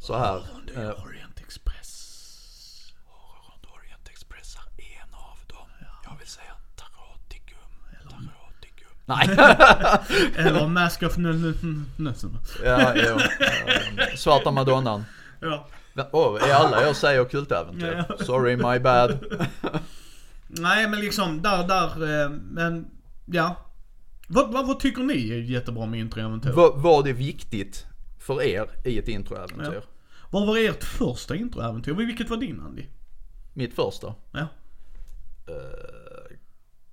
[0.00, 0.42] Så här.
[0.66, 2.92] Det är eh, Orient Express.
[3.06, 5.68] Horror and Orient Express är en av dem.
[6.04, 7.58] Jag vill säga Taroticum.
[8.10, 8.88] Taroticum.
[9.10, 9.28] Nej.
[10.46, 11.16] Eller Mask of
[11.96, 12.38] Nössen.
[12.64, 13.18] ja, jo.
[14.16, 15.04] Svarta Madonnan.
[15.40, 15.68] Ja.
[16.12, 18.04] Åh, oh, är alla jag säger kultäventyr?
[18.08, 18.24] Ja.
[18.24, 19.18] Sorry, my bad.
[20.48, 22.86] Nej men liksom, där, där, eh, men
[23.26, 23.56] ja.
[24.28, 26.50] Vad, vad, vad tycker ni är jättebra med introäventyr?
[26.74, 27.86] Vad, är viktigt
[28.18, 29.82] för er i ett introäventyr?
[30.30, 31.92] Vad var ert första introäventyr?
[31.92, 32.84] Vilket var din Andy?
[33.54, 34.14] Mitt första?
[34.32, 34.46] Ja.
[35.48, 35.99] Eh,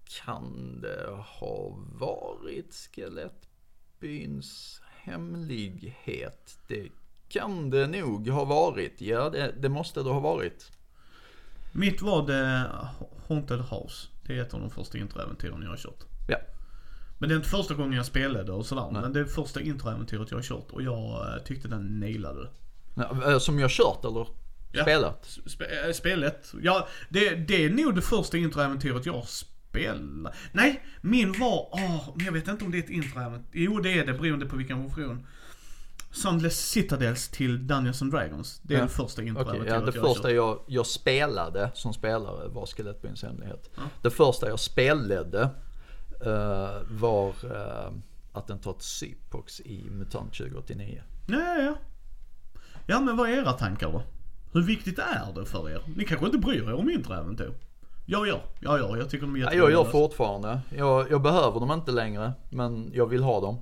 [0.10, 1.10] kan det
[1.40, 6.60] ha varit Skelettbyns hemlighet?
[6.68, 6.90] Det
[7.30, 9.02] kan det nog ha varit.
[9.02, 10.72] Ja, det, det måste det ha varit.
[11.72, 12.70] Mitt var The
[13.28, 14.08] Haunted House.
[14.24, 16.04] Det är ett av de första introäventyren jag har kört.
[16.28, 16.38] Ja.
[17.20, 18.90] Men det är inte första gången jag spelade och sådär.
[18.92, 19.02] Nej.
[19.02, 22.50] Men det är första introäventyret jag har kört och jag eh, tyckte den nailade.
[22.96, 24.28] Ja, eh, Som jag kört eller
[24.72, 24.84] Ja.
[24.84, 25.26] spelat?
[25.46, 26.54] Spe, äh, spelet.
[26.62, 29.16] Ja, det, det är nog det första introäventyret jag
[29.70, 30.36] spelar.
[30.52, 33.60] Nej, min var, åh, men jag vet inte om det är ett introäventyr.
[33.60, 35.28] Jo, det är det beroende på vilken version.
[36.12, 38.60] Sunless Citadels till Dungeons and Dragons.
[38.64, 38.84] Det är Ja.
[38.84, 43.24] det första Okej, introäventyret ja, det jag första jag, jag spelade som spelare var Skelettbyns
[43.24, 43.70] hemlighet.
[43.76, 43.82] Ja.
[44.02, 45.42] Det första jag spelade
[46.26, 47.92] eh, var uh,
[48.32, 51.02] Attentat Sypox i MUTANT 2089.
[51.28, 51.76] Ja, ja, ja.
[52.86, 54.04] Ja, men vad är era tankar då?
[54.54, 55.82] Hur viktigt är det för er?
[55.96, 57.46] Ni kanske inte bryr er om introäventyr?
[57.46, 57.67] Jag
[58.08, 58.42] gör.
[58.60, 59.78] Ja, ja, jag tycker de är Ja, jätteroliga.
[59.78, 60.60] jag gör fortfarande.
[60.78, 63.58] Jag, jag behöver dem inte längre, men jag vill ha dem.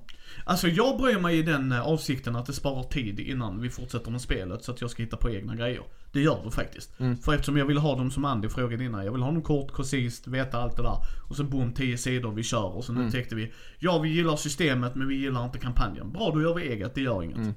[0.46, 4.12] Alltså jag bryr mig i den eh, avsikten att det sparar tid innan vi fortsätter
[4.12, 5.82] med spelet så att jag ska hitta på egna grejer.
[6.12, 7.00] Det gör det faktiskt.
[7.00, 7.18] Mm.
[7.18, 9.06] För eftersom jag vill ha dem som Andy frågade innan.
[9.06, 10.98] Jag vill ha dem kort, koncist, veta allt det där.
[11.30, 12.76] Och så boom, 10 sidor, vi kör.
[12.78, 13.08] Och så nu Mm.
[13.08, 16.12] upptäckte vi, ja vi gillar systemet men vi gillar inte kampanjen.
[16.12, 17.38] Bra, då gör vi eget, det gör inget.
[17.38, 17.54] Mm.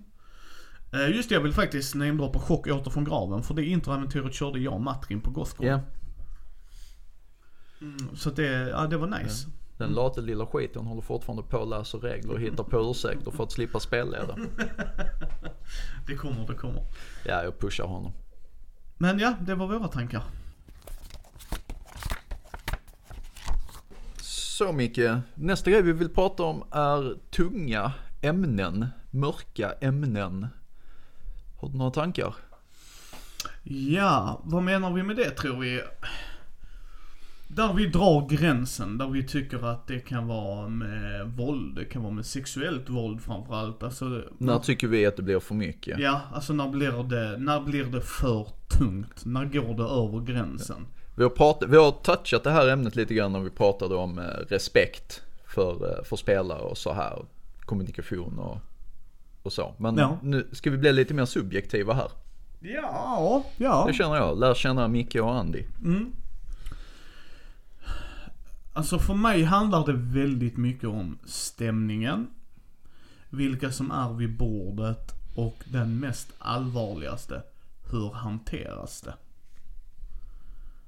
[0.93, 3.43] Eh, Just det, jag vill faktiskt namedroppa Chock åter från graven.
[3.43, 5.67] För det introäventyret körde jag och Matrin på Gothcon.
[7.79, 7.87] Ja,
[8.17, 9.49] Så att det, ja det var nice.
[9.79, 13.45] den late lilla skiten håller fortfarande på att läsa regler och hittar på ursäkter för
[13.45, 14.37] att slippa spelleda.
[16.07, 16.83] Det kommer, det kommer.
[17.25, 18.13] Ja, jag pushar honom.
[18.99, 20.23] Men ja, det var våra tankar.
[24.21, 24.99] Så Micke,
[25.35, 30.47] nästa grej vi vill prata om är tunga ämnen, mörka ämnen.
[31.61, 32.35] Har du några tankar?
[33.63, 35.83] Ja, vad menar vi med det tror vi?
[37.49, 42.03] Där vi drar gränsen, där vi tycker att det kan vara med våld, det kan
[42.03, 43.83] vara med sexuellt våld framförallt.
[43.83, 45.99] Alltså, När tycker vi att det blir för mycket?
[45.99, 48.47] Ja, alltså när blir det, när blir det för
[48.79, 49.25] tungt?
[49.25, 50.87] När går det över gränsen?
[51.17, 54.19] Vi har, pratat, vi har touchat det här ämnet lite grann när vi pratade om
[54.19, 57.25] eh, respekt för, eh, för spelare och så här.
[57.61, 58.59] Kommunikation och,
[59.43, 59.75] och så.
[59.79, 60.19] Men Ja.
[60.23, 62.11] nu ska vi bli lite mer subjektiva här.
[62.61, 63.85] Ja, ja.
[63.89, 64.39] Det känner jag.
[64.39, 65.63] Lär känna Micke och Andy.
[65.85, 66.13] Mm.
[68.79, 72.27] Alltså för mig handlar det väldigt mycket om stämningen.
[73.31, 77.43] Vilka som är vid bordet och den mest allvarligaste.
[77.91, 79.15] Hur hanteras det?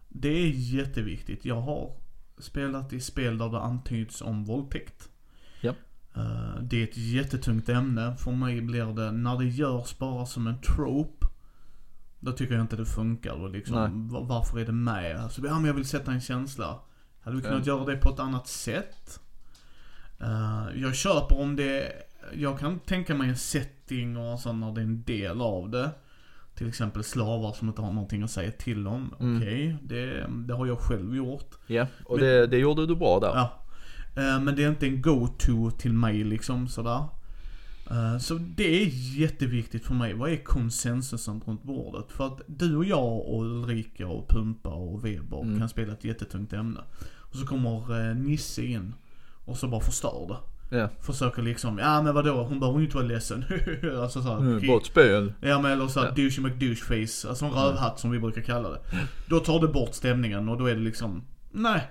[0.09, 1.45] Det är jätteviktigt.
[1.45, 1.93] Jag har
[2.39, 5.09] spelat i spel där det antyds om våldtäkt.
[5.61, 5.75] Ja.
[6.15, 8.17] Eh, Det är ett jättetungt ämne.
[8.17, 11.27] För mig blir det, när det görs bara som en trope.
[12.21, 13.33] Då tycker jag inte det funkar.
[13.33, 14.23] Och liksom, Nej.
[14.29, 15.17] varför är det med?
[15.17, 16.81] Alltså, ja men jag vill sätta en känsla.
[17.23, 19.21] Hade vi kunnat göra det på ett annat sätt?
[20.21, 21.93] Eh, jag köper om det,
[22.35, 25.91] jag kan tänka mig en setting och sånt när det är en del av det.
[26.55, 29.15] Till exempel slavar som inte har någonting att säga till om.
[29.21, 29.37] Mm.
[29.37, 31.55] Okej, det, det har jag själv gjort.
[31.67, 33.29] Ja, och Men- det, det gjorde du bra där.
[33.35, 33.53] Ja.
[34.17, 37.05] Eh, Men det är inte en go-to till mig liksom sådär.
[37.91, 38.87] Eh, Så det är
[39.19, 40.15] jätteviktigt för mig.
[40.15, 42.13] Vad är konsensusen runt bordet?
[42.13, 45.59] För att du och jag och Ulrika och Pumpa och Weber Mm.
[45.59, 46.81] kan spela ett jättetungt ämne.
[47.19, 48.95] Och så kommer eh, Nisse in
[49.45, 50.37] och så bara förstör det.
[50.79, 50.89] Ja.
[51.01, 53.45] Försöker liksom, ja men vadå, hon behöver ju inte vara ledsen.
[54.03, 55.33] alltså såhär, Mm, bara ett spel.
[55.41, 56.15] Ja men eller såhär Ja.
[56.15, 58.81] douche McDoucheface, alltså en rövhatt som vi brukar kalla det.
[59.29, 61.23] Då tar det bort stämningen och då är det liksom,
[61.53, 61.91] nej.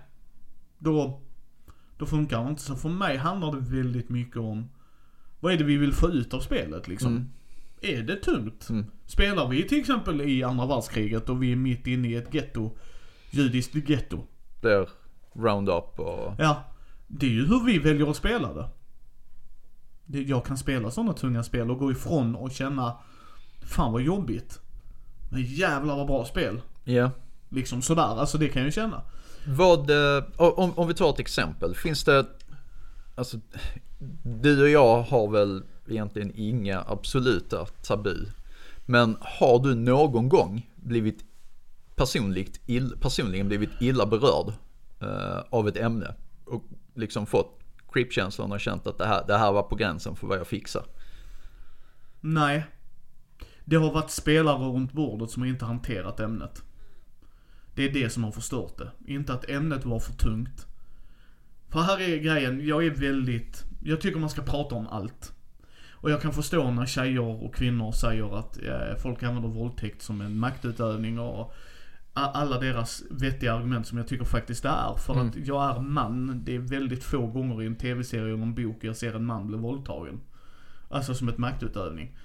[0.78, 1.22] Då,
[1.98, 2.62] då funkar det inte.
[2.62, 4.70] Så för mig handlar det väldigt mycket om,
[5.40, 7.12] vad är det vi vill få ut av spelet liksom?
[7.12, 7.30] Mm.
[7.82, 8.70] Är det tungt?
[8.70, 8.86] Mm.
[9.06, 12.72] Spelar vi till exempel i andra världskriget och vi är mitt inne i ett getto,
[13.32, 14.24] judiskt getto.
[14.62, 14.90] Blir
[15.34, 16.34] roundup och...
[16.38, 16.64] Ja,
[17.08, 20.20] det är ju hur vi väljer att spela det.
[20.20, 22.98] jag kan spela sådana tunga spel och gå ifrån och känna,
[23.62, 24.60] fan vad jobbigt.
[25.32, 26.62] Men jävlar vad bra spel.
[26.84, 27.12] Ja.
[27.50, 29.02] Liksom sådär, alltså det kan jag ju känna.
[29.48, 31.76] Vad, eh, om, om vi tar ett exempel.
[31.76, 32.26] Finns det,
[33.20, 33.38] alltså
[34.24, 38.26] du och jag har väl egentligen inga absoluta tabu.
[38.86, 41.26] Men har du någon gång blivit
[41.96, 44.54] personligt ill, personligen blivit illa berörd
[45.02, 46.16] eh, av ett ämne
[46.46, 46.64] och
[46.94, 47.60] liksom fått
[47.92, 50.84] creepkänslan och känt att det här, det här var på gränsen för vad jag fixar?
[52.22, 52.66] Nej.
[53.66, 56.64] Det har varit spelare runt bordet som har inte hanterat ämnet.
[57.76, 59.14] Det är det som har förstört det.
[59.14, 60.69] Inte att ämnet var för tungt.
[61.70, 65.34] För här är grejen, jag är väldigt, jag tycker man ska prata om allt.
[65.92, 70.22] Och jag kan förstå när tjejer och kvinnor säger att eh, folk använder våldtäkt som
[70.22, 71.54] en maktutövning och
[72.14, 74.96] alla deras vettiga argument som jag tycker faktiskt det är.
[74.98, 78.56] För att jag är man, det är väldigt få gånger i en tv-serie eller en
[78.56, 80.22] bok jag ser en man bli våldtagen.
[80.90, 82.18] Alltså som ett maktutövning.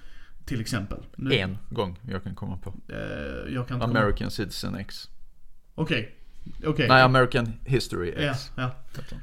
[0.45, 0.97] Till exempel.
[1.15, 2.73] Nu- En gång jag kan komma på.
[2.89, 2.97] Eh,
[3.53, 5.09] jag kan inte komma- American Citizen X.
[5.75, 6.15] Okej.
[6.65, 6.87] Okej.
[6.87, 8.51] Nej, American History Ja, X.
[8.55, 8.71] ja.
[9.09, 9.19] den.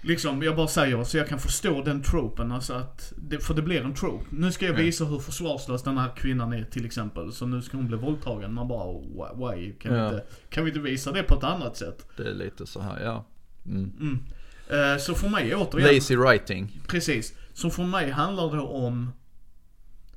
[0.00, 3.62] Liksom, jag bara säger så jag kan förstå den tropen, alltså att, det, för det
[3.62, 4.24] blir en trope.
[4.30, 4.82] Nu ska jag Ja.
[4.82, 7.32] visa hur försvarslös den här kvinnan är till exempel.
[7.32, 8.54] Så nu ska hon bli våldtagen.
[8.54, 8.92] Man bara,
[9.34, 9.72] why?
[9.72, 10.04] Kan, vi Ja.
[10.08, 12.06] inte, kan vi inte visa det på ett annat sätt?
[12.16, 13.24] Det är lite så här, ja.
[13.66, 13.92] Mm.
[14.00, 14.24] Mm.
[14.70, 16.80] Eh, så för mig återigen, Lazy writing.
[16.86, 17.34] precis.
[17.54, 19.12] Så för mig handlar det om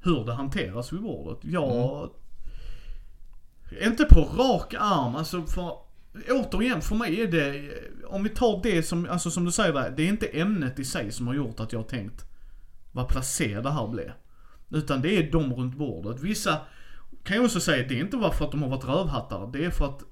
[0.04, 1.40] hur det hanteras vid bordet.
[1.42, 2.10] Jag,
[3.82, 5.78] inte på rak arm, alltså för
[6.30, 7.74] Återigen, för mig är det,
[8.08, 10.86] om vi tar det som, alltså som du säger där, det är inte ämnet i
[10.86, 12.26] sig som har gjort att jag har tänkt
[12.92, 14.12] vad placerad det här blev.
[14.70, 16.22] Utan det är de runt bordet.
[16.22, 16.58] Vissa
[17.24, 19.66] kan jag också säga, det är inte bara för att de har varit rövhattar, det
[19.66, 20.04] är för att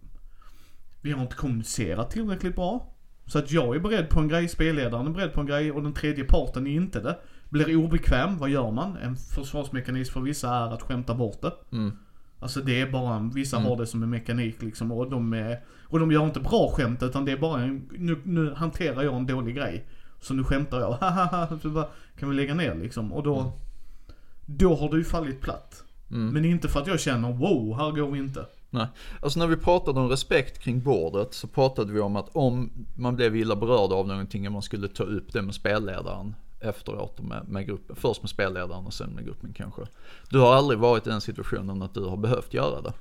[1.01, 2.95] vi har inte kommunicerat tillräckligt bra.
[3.25, 5.83] Så att jag är beredd på en grej, spelledaren är beredd på en grej och
[5.83, 7.19] den tredje parten är inte det.
[7.49, 8.97] Blir obekväm, vad gör man?
[8.97, 11.53] En försvarsmekanism för vissa är att skämta bort det.
[11.71, 11.97] Mm.
[12.39, 13.69] Alltså det är bara, vissa Mm.
[13.69, 17.03] har det som en mekanik liksom och de är, och de gör inte bra skämt
[17.03, 19.85] utan det är bara en, nu, nu hanterar jag en dålig grej.
[20.21, 20.91] Så nu skämtar jag,
[21.73, 21.87] bara,
[22.19, 23.13] kan vi lägga ner liksom?
[23.13, 23.51] Och då,
[24.45, 25.83] då har det ju fallit platt.
[26.11, 26.27] Mm.
[26.33, 28.45] Men inte för att jag känner, wow, här går vi inte.
[28.69, 28.87] Nej.
[29.21, 33.15] Alltså när vi pratade om respekt kring bordet så pratade vi om att om man
[33.15, 37.47] blev illa berörd av någonting och man skulle ta upp det med spelledaren efteråt med,
[37.47, 37.95] med gruppen.
[37.95, 39.81] Först med spelledaren och sen med gruppen kanske.
[40.29, 42.93] Du har aldrig varit i den situationen att du har behövt göra det?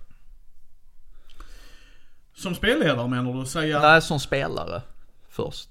[2.35, 3.47] Som spelledare menar du?
[3.47, 3.81] Säga?
[3.81, 4.83] Nej, som spelare
[5.29, 5.69] först.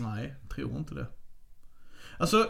[0.00, 1.06] Nej, tror inte det.
[2.18, 2.46] Alltså,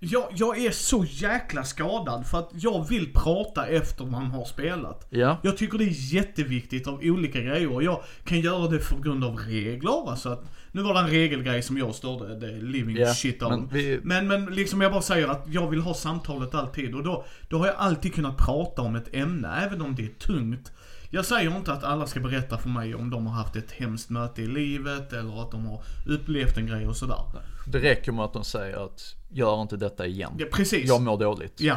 [0.00, 5.06] jag, jag är så jäkla skadad för att jag vill prata efter man har spelat.
[5.10, 5.38] Ja.
[5.42, 9.24] Jag tycker det är jätteviktigt av olika grejer och jag kan göra det för grund
[9.24, 10.10] av regler.
[10.10, 10.44] Alltså att,
[10.76, 13.50] nu var det en regelgrej som jag störde the living Ja, shit av.
[13.50, 17.02] men Men, vi- men, liksom jag bara säger att jag vill ha samtalet alltid och
[17.02, 20.72] då, då har jag alltid kunnat prata om ett ämne, även om det är tungt.
[21.10, 24.10] Jag säger inte att alla ska berätta för mig om de har haft ett hemskt
[24.10, 27.20] möte i livet eller att de har upplevt en grej och sådär.
[27.66, 29.00] Det räcker med att de säger att
[29.30, 30.32] gör inte detta igen.
[30.38, 30.88] Ja, precis.
[30.88, 31.60] Jag mår dåligt.
[31.60, 31.76] Ja.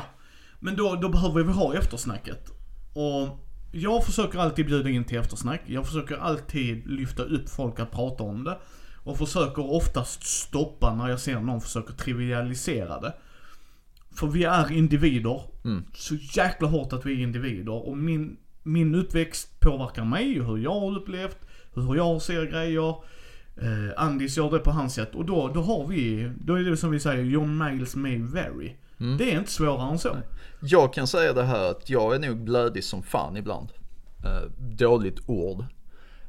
[0.59, 2.49] Men då, då behöver vi ha eftersnacket.
[2.93, 5.61] Och jag försöker alltid bjuda in till eftersnack.
[5.65, 8.57] Jag försöker alltid lyfta upp folk att prata om det.
[9.09, 13.13] Och försöker oftast stoppa när jag ser någon försöker trivialisera det.
[14.15, 15.41] För vi är individer.
[15.65, 15.83] Mm.
[15.93, 17.87] Så jäkla hårt att vi är individer.
[17.87, 21.37] Och min, min uppväxt påverkar mig hur jag har upplevt,
[21.73, 22.89] hur jag ser grejer.
[23.61, 25.15] Eh, Andis gör det på hans sätt.
[25.15, 28.75] Och då, då har vi, då är det som vi säger, your miles may vary.
[29.17, 30.17] Det är inte svårare än så.
[30.61, 33.71] Jag kan säga det här att jag är nog blödig som fan ibland.
[34.25, 35.65] Eh, dåligt ord.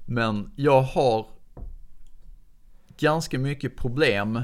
[0.06, 1.26] Men jag har
[3.00, 4.42] ganska mycket problem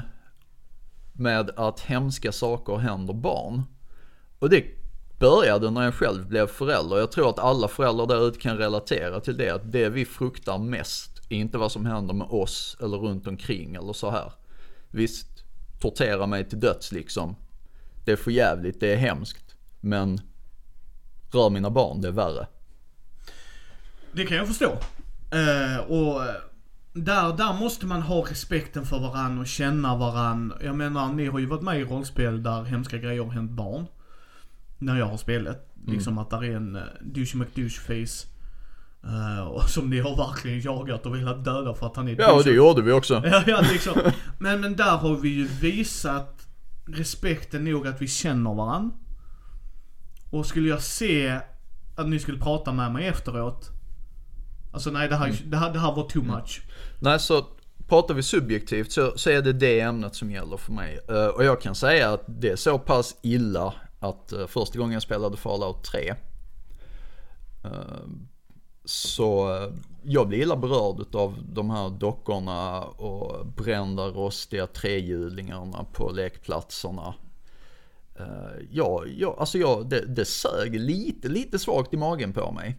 [1.13, 3.63] med att hemska saker händer barn.
[4.39, 4.65] Och det
[5.19, 6.97] började när jag själv blev förälder.
[6.97, 9.49] Jag tror att alla föräldrar där ute kan relatera till det.
[9.49, 13.75] Att det vi fruktar mest är inte vad som händer med oss eller runt omkring
[13.75, 14.31] eller så här.
[14.91, 15.43] Visst,
[15.79, 17.35] tortera mig till döds liksom.
[18.05, 19.55] Det är för jävligt, det är hemskt.
[19.81, 20.21] Men
[21.31, 22.47] rör mina barn, det är värre.
[24.11, 24.71] Det kan jag förstå.
[25.35, 26.21] Uh, och
[27.03, 30.53] där, där måste man ha respekten för varann och känna varann.
[30.61, 33.85] Jag menar, ni har ju varit med i rollspel där hemska grejer har hänt barn.
[34.77, 35.63] När jag har spelat.
[35.87, 38.27] Liksom att där är en uh, douche McDouche-face.
[39.03, 42.33] eh, och som ni har verkligen jagat och velat döda för att han är Ja,
[42.33, 43.13] och det gjorde vi också.
[43.25, 43.93] Ja, ja liksom.
[44.39, 46.47] Men, men där har vi ju visat
[46.87, 48.91] respekten nog att vi känner varann.
[50.31, 51.39] Och skulle jag se
[51.97, 53.71] att ni skulle prata med mig efteråt.
[54.73, 56.61] Alltså nej, det här, det här, det här var too much.
[56.99, 57.45] Nej, så
[57.87, 60.99] pratar vi subjektivt så, så är det det ämnet som gäller för mig.
[61.11, 64.93] Uh, och jag kan säga att det är så pass illa att uh, första gången
[64.93, 67.73] jag spelade Fallout 3 uh, eh,
[68.85, 69.49] så
[70.03, 77.13] jag blir illa berörd av de här dockorna och brända rostiga trehjulingarna på lekplatserna.
[78.71, 82.77] Ja, ja, alltså jag, det, det sög lite, lite svagt i magen på mig.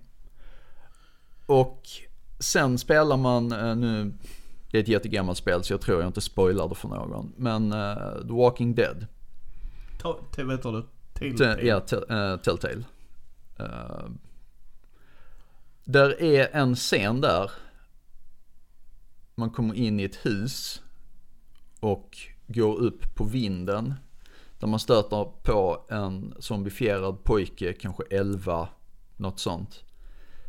[1.46, 1.82] Och
[2.38, 4.12] sen spelar man, eh, nu,
[4.70, 7.32] det är ett jättegammalt spel så jag tror jag inte spoilar det för någon.
[7.36, 9.06] Men eh, The Walking Dead.
[11.18, 11.66] Du, Te- Telltale.
[12.08, 12.84] Ja, eh, Telltale.
[13.60, 14.10] Uh,
[15.84, 17.50] där är en scen där.
[19.34, 20.82] man kommer in i ett hus
[21.80, 23.94] och går upp på vinden.
[24.58, 28.68] Där man stöter på en zombifierad pojke, kanske 11,
[29.16, 29.84] något sånt.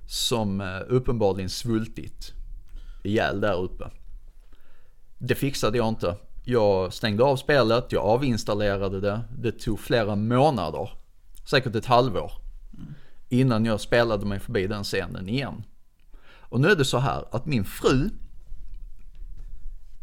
[0.09, 2.33] Som eh, uppenbarligen svultit
[3.03, 3.89] ihjäl där uppe.
[5.17, 6.17] Det fixade jag inte.
[6.43, 9.21] Jag stängde av spelet, jag avinstallerade det.
[9.37, 10.89] Det tog flera månader,
[11.49, 12.31] säkert ett halvår,
[13.29, 15.63] innan jag spelade mig förbi den scenen igen.
[16.39, 18.09] Och nu är det så här att min fru,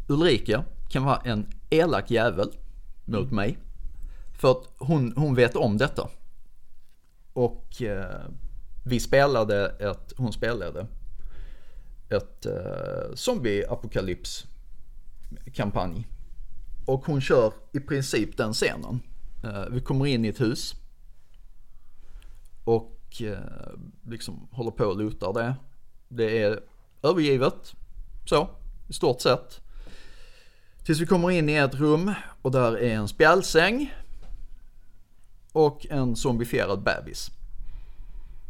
[0.07, 2.51] Ulrika, kan vara en elak jävel
[3.05, 3.57] mot mig.
[4.39, 6.09] För att hon, hon vet om detta.
[7.33, 8.25] Och eh,
[8.87, 10.87] vi spelade ett, hon spelade
[12.09, 16.07] ett eh, zombie-apokalyps-kampanj.
[16.85, 18.99] Och hon kör i princip den scenen.
[19.43, 20.75] Eh, vi kommer in i ett hus.
[22.63, 23.37] Och eh,
[24.03, 25.55] liksom håller på och lutar det.
[26.07, 26.59] Det är
[27.03, 27.73] övergivet.
[28.25, 28.49] Så,
[28.87, 29.61] i stort sett.
[30.83, 33.93] Tills vi kommer in i ett rum och där är en spjälsäng.
[35.51, 37.31] Och en zombifierad bebis.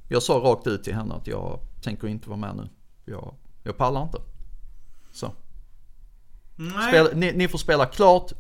[0.08, 2.70] Jag sa rakt ut till henne att jag tänker inte vara med nu.
[3.06, 4.18] Jag, jag pallar inte.
[5.12, 5.34] Så.
[6.56, 6.88] Nej.
[6.88, 8.32] Spela, ni, ni får spela klart.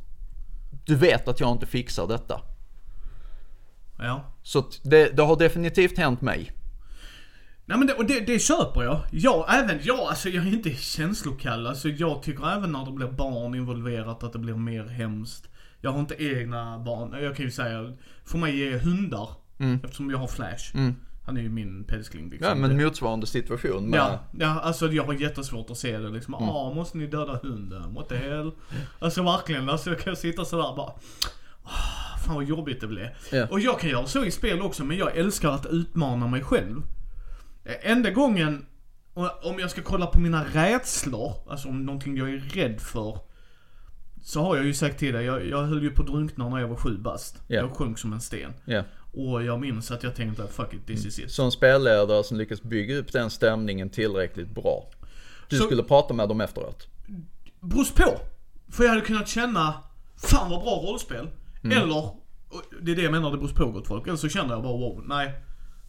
[0.86, 2.42] Du vet att jag inte fixar detta.
[3.98, 4.24] Ja.
[4.44, 6.52] Så det, det har definitivt hänt mig.
[7.66, 9.02] Nej men det, och det, det köper jag.
[9.12, 11.68] Jag, även jag, alltså jag är inte känslokall.
[11.68, 15.50] Alltså jag tycker även när det blir barn involverat att det blir mer hemskt.
[15.82, 17.24] Jag har inte egna barn.
[17.24, 19.30] Jag kan ju säga, för mig är hundar,
[19.84, 20.76] eftersom jag har Flash.
[21.28, 22.48] Han är ju min pälskling liksom.
[22.50, 24.00] Ja men motsvarande situation med...
[24.00, 26.34] Ja, ja, alltså jag har jättesvårt att se det liksom.
[26.34, 27.94] Ah, måste ni döda hunden?
[27.94, 28.52] What the hell?
[29.00, 30.92] Alltså verkligen, alltså jag kan sitta sådär bara.
[31.64, 33.08] Ah, fan vad jobbigt det blev.
[33.32, 33.48] Ja.
[33.52, 36.82] Och jag kan göra så i spel också, men jag älskar att utmana mig själv.
[37.82, 38.66] Enda gången,
[39.44, 43.20] om jag ska kolla på mina rädslor, alltså om någonting jag är rädd för.
[44.24, 46.60] Så har jag ju sagt till dig, jag, jag höll ju på att drunkna när
[46.60, 47.42] jag var sju bast.
[47.48, 47.56] Ja.
[47.56, 48.54] Jag sjönk som en sten.
[48.66, 48.84] Ja.
[49.14, 51.32] Och jag minns att jag tänkte, fuck it, this is it.
[51.32, 54.90] Som spelledare som lyckas bygga upp den stämningen tillräckligt bra.
[55.50, 56.88] Du Så- skulle prata med dem efteråt.
[57.60, 58.20] Beror på.
[58.72, 59.74] För jag hade kunnat känna,
[60.16, 61.30] fan vad bra rollspel.
[61.64, 61.78] Mm.
[61.78, 62.10] Eller,
[62.82, 64.08] det är det jag menar, det beror på gott folk.
[64.08, 65.34] Eller så känner jag bara wow, nej.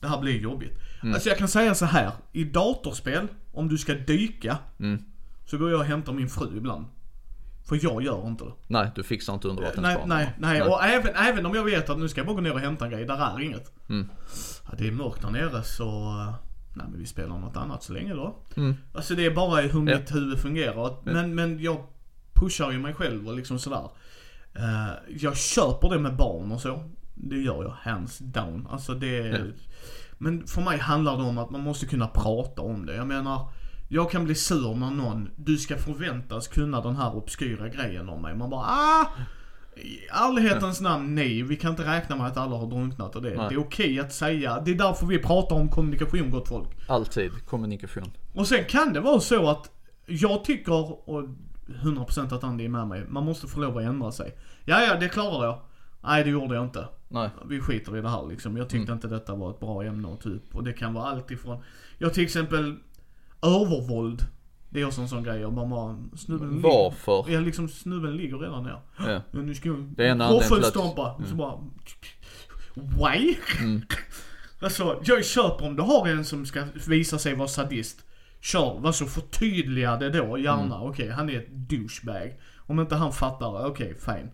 [0.00, 0.78] Det här blir jobbigt.
[1.02, 1.14] Mm.
[1.14, 2.10] Alltså jag kan säga så här.
[2.32, 4.58] I datorspel, om du ska dyka.
[4.80, 5.02] Mm.
[5.46, 6.86] Så går jag och hämtar min fru ibland.
[7.68, 8.52] För jag gör inte det.
[8.66, 10.08] Nej, du fixar inte Nej, undervattensbanan.
[10.08, 10.62] nej, nej.
[10.62, 12.84] Och även, även om jag vet att nu ska jag bara gå ner och hämta
[12.84, 13.72] en grej, där är inget.
[13.88, 14.08] Mm.
[14.64, 16.12] Ja, det är mörkt där nere så,
[16.74, 18.36] nej men vi spelar något annat så länge då.
[18.56, 18.74] Mm.
[18.94, 19.98] Alltså det är bara hur Ja.
[19.98, 20.96] mitt huvud fungerar.
[21.04, 21.76] Men, men jag
[22.34, 23.88] pushar ju mig själv och liksom sådär.
[24.54, 24.88] Eh,
[25.18, 26.84] jag köper det med barn och så.
[27.14, 28.66] Det gör jag, hands down.
[28.70, 29.44] Alltså det
[30.18, 32.94] Men för mig handlar det om att man måste kunna prata om det.
[32.96, 33.48] Jag menar,
[33.88, 38.22] jag kan bli sur när någon, du ska förväntas kunna den här obskyra grejen om
[38.22, 38.34] mig.
[38.34, 39.06] Man bara ah!
[39.76, 41.42] I ärlighetens namn, nej.
[41.42, 43.36] Vi kan inte räkna med att alla har drunknat och det.
[43.36, 43.46] Nej.
[43.48, 44.60] Det är okej att säga.
[44.64, 46.68] Det är därför vi pratar om kommunikation, gott folk.
[46.88, 48.10] Alltid kommunikation.
[48.34, 49.70] Och sen kan det vara så att
[50.06, 51.24] jag tycker, och
[51.66, 54.36] 100% att Andy är med mig, man måste få lov att ändra sig.
[54.64, 55.60] Ja, ja, det klarar jag.
[56.00, 56.88] Nej, det gjorde jag inte.
[57.08, 57.30] Nej.
[57.48, 58.56] Vi skiter i det här liksom.
[58.56, 60.54] Jag tyckte inte detta var ett bra ämne att ta upp.
[60.54, 61.62] Och det kan vara allt ifrån,
[61.98, 62.76] jag till exempel,
[63.42, 64.26] övervåld.
[64.70, 65.40] Det är också en sån grej.
[65.40, 67.24] Jag bara, bara snubben Varför?
[67.26, 68.80] Ligger, ja, liksom snubben ligger redan ner.
[68.98, 69.10] Ja.
[69.10, 71.20] Ja, nu ska jag Det är en anledning till att- våffelstompa.
[71.28, 71.58] Så bara,
[72.74, 73.34] why?
[74.60, 78.04] Alltså, jag köper om du har en som ska visa sig vara sadist.
[78.40, 80.80] Kör, alltså förtydliga det då gärna.
[80.80, 82.34] Okej, han är ett douchebag.
[82.56, 84.30] Om inte han fattar, okej, fine.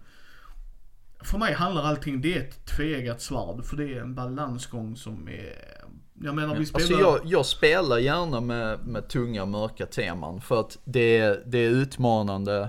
[1.20, 3.64] För mig handlar allting, det är ett tveeggat svärd.
[3.64, 5.52] För det är en balansgång som är...
[6.22, 6.84] Jag menar vi spelar...
[6.84, 11.58] Alltså jag, jag spelar gärna med, med tunga mörka teman för att det, är- det
[11.58, 12.68] är utmanande,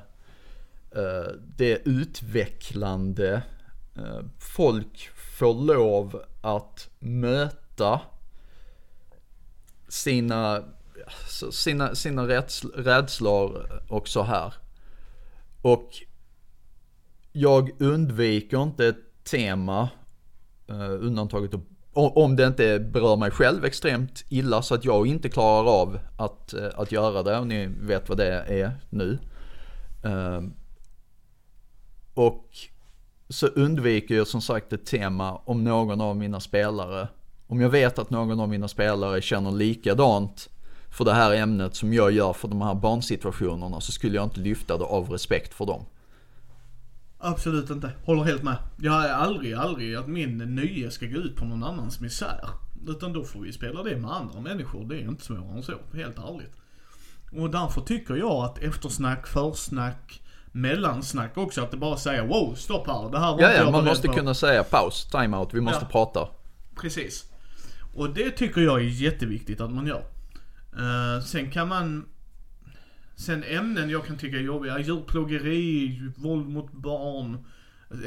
[0.95, 3.41] eh, det är utvecklande,
[3.95, 5.09] eh, folk
[5.39, 8.01] får lov att möta
[9.87, 10.63] sina,
[11.07, 14.53] alltså sina, sina rädsl, rädslor och så här.
[15.61, 15.89] Och
[17.31, 19.89] jag undviker inte ett tema,
[20.71, 21.65] uh, undantaget o-
[21.95, 26.53] om det inte berör mig själv extremt illa så att jag inte klarar av att,
[26.53, 27.39] eh, att göra det.
[27.39, 29.19] Och ni vet vad det är nu.
[30.03, 30.53] Ehm,
[32.13, 32.45] och
[33.29, 37.07] så undviker jag som sagt ett tema om någon av mina spelare.
[37.47, 40.49] Om jag vet att någon av mina spelare känner likadant
[40.89, 44.39] för det här ämnet som jag gör för de här barnsituationerna så skulle jag inte
[44.39, 45.85] lyfta det av respekt för dem.
[47.25, 47.91] Absolut inte.
[48.05, 48.57] Håller helt med.
[48.77, 52.49] Jag är aldrig, aldrig att min nöje ska gå ut på någon annans misär.
[52.87, 54.85] Utan då får vi spela det med andra människor.
[54.89, 56.55] Det är inte svårare än så, helt ärligt.
[57.31, 60.21] Och därför tycker jag att eftersnack, försnack,
[60.51, 63.63] mellansnack också, att det bara säger wow, stopp här, det här var Ja, inte ja,
[63.63, 65.91] jag man måste på." kunna säga paus, time-out, vi måste Ja.
[65.91, 66.27] prata.
[66.81, 67.31] Precis.
[67.95, 70.03] Och det tycker jag är jätteviktigt att man gör.
[70.77, 72.05] Eh, sen kan man...
[73.15, 77.45] Sen ämnen jag kan tycka är jobbiga, djurplågeri, våld mot barn.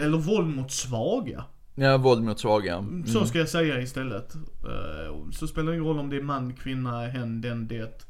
[0.01, 1.45] Eller våld mot svaga.
[1.75, 2.77] Ja, våld mot svaga.
[2.77, 3.07] Mm.
[3.07, 4.35] Så ska jag säga istället.
[4.35, 8.07] Eh, Så spelar det ingen roll om det är man, kvinna, hen, den, det.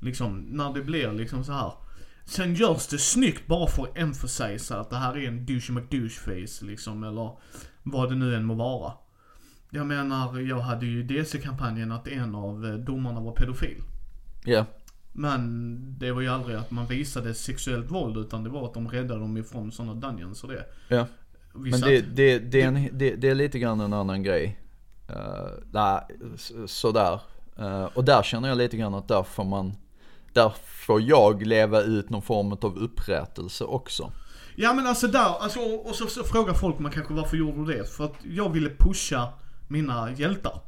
[0.00, 1.72] Liksom, när det blir liksom så här.
[2.24, 6.20] Sen görs det snyggt bara för att emphasize att det här är en douche McDouche
[6.20, 7.30] face liksom, eller
[7.82, 8.92] vad det nu än må vara.
[9.70, 13.82] Jag menar, jag hade ju DC-kampanjen att en av eh, domarna var pedofil.
[14.44, 14.64] Ja,
[15.18, 18.88] Men det var ju aldrig att man visade sexuellt våld utan det var att de
[18.88, 20.64] räddade dem ifrån sådana dungeons och det.
[20.88, 21.06] ja.
[21.54, 24.60] Vi Men det, det, det, är en, det, det är lite grann en annan grej.
[25.10, 25.98] Uh,
[26.34, 27.20] s- sådär.
[27.58, 29.72] Eh, och där känner jag lite grann att där får man,
[30.32, 34.12] där får jag leva ut någon form av upprättelse också.
[34.56, 37.78] Ja men alltså där, alltså, och så, så frågar folk man kanske varför gjorde du
[37.78, 37.84] det?
[37.84, 39.28] För att jag ville pusha
[39.68, 40.60] mina hjältar.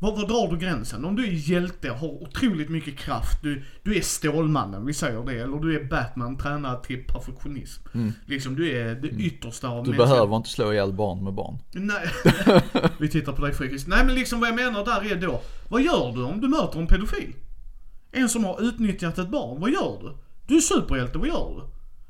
[0.00, 1.04] Var, var drar du gränsen?
[1.04, 5.32] Om du är hjälte, har otroligt mycket kraft, du, du är Stålmannen, vi säger det.
[5.40, 7.82] Eller du är Batman, tränad till perfektionism.
[8.26, 9.90] Liksom du är det yttersta av Mm.
[9.90, 11.58] Du behöver inte slå ihjäl barn med barn.
[11.72, 12.08] Nej,
[12.98, 13.86] vi tittar på dig Fredrik.
[13.86, 16.78] Nej men liksom vad jag menar där är då, vad gör du om du möter
[16.80, 17.34] en pedofil?
[18.12, 20.16] En som har utnyttjat ett barn, vad gör du?
[20.46, 21.62] Du är superhjälte, vad gör du?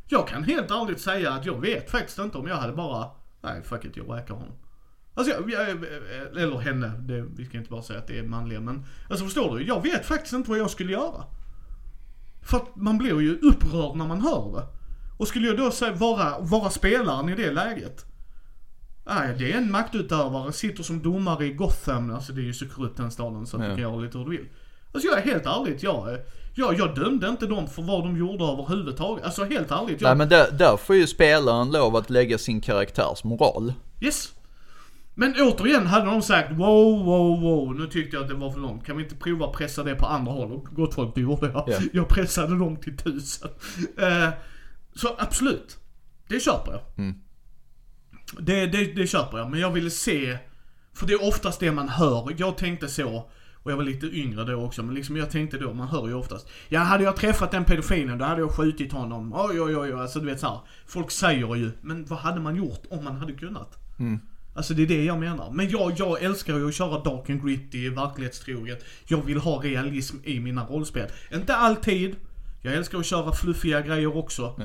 [0.08, 3.10] Jag kan helt ärligt säga att jag vet faktiskt inte om jag hade bara,
[3.42, 4.52] nej fuck it, jag whackar honom.
[5.18, 5.68] Alltså jag, jag,
[6.42, 9.56] eller henne, det, vi ska inte bara säga att det är manliga men, alltså förstår
[9.58, 9.64] du?
[9.66, 11.24] Jag vet faktiskt inte vad jag skulle göra.
[12.42, 14.66] För att man blir ju upprörd när man hör det.
[15.18, 18.04] Och skulle jag då säga, vara, vara spelaren i det läget,
[19.10, 22.68] Nej, det är en maktutövare, sitter som domare i Gotham, alltså det är ju så
[22.68, 23.68] korrupt den staden så att Ja.
[23.68, 24.46] du kan göra lite hur du vill.
[24.94, 26.18] Alltså jag är helt ärligt, jag,
[26.54, 29.24] jag, jag dömde inte dem för vad de gjorde överhuvudtaget.
[29.24, 32.60] Alltså helt ärligt, jag, Nej men där, där får ju spelaren lov att lägga sin
[32.60, 33.72] karaktärs moral.
[34.00, 34.32] yes.
[35.20, 38.60] Men återigen hade de sagt wow, wow, wow, nu tyckte jag att det var för
[38.60, 38.86] långt.
[38.86, 40.52] Kan vi inte prova att pressa det på andra håll?
[40.52, 41.64] Och gott folk, det gjorde jag.
[41.66, 41.78] Ja.
[41.92, 43.50] Jag pressade dem till tusen.
[43.96, 44.28] Eh,
[44.94, 45.78] så absolut,
[46.28, 46.80] det köper jag.
[46.96, 47.14] Mm.
[48.38, 50.38] Det, det, det köper jag, men jag ville se,
[50.94, 52.34] för det är oftast det man hör.
[52.36, 55.74] Jag tänkte så, och jag var lite yngre då också, men liksom jag tänkte då,
[55.74, 56.48] man hör ju oftast.
[56.68, 59.32] Ja, hade jag träffat den pedofilen, då hade jag skjutit honom.
[59.34, 60.00] Oj, oj, oj, oj.
[60.00, 60.60] alltså du vet så här.
[60.86, 63.78] Folk säger ju, men vad hade man gjort om man hade kunnat?
[64.58, 65.50] Alltså det är det jag menar.
[65.50, 68.84] Men jag, jag älskar ju att köra dark and gritty, verklighetstroget.
[69.06, 71.06] Jag vill ha realism i mina rollspel.
[71.34, 72.16] Inte alltid.
[72.62, 74.54] Jag älskar att köra fluffiga grejer också.
[74.58, 74.64] Ja.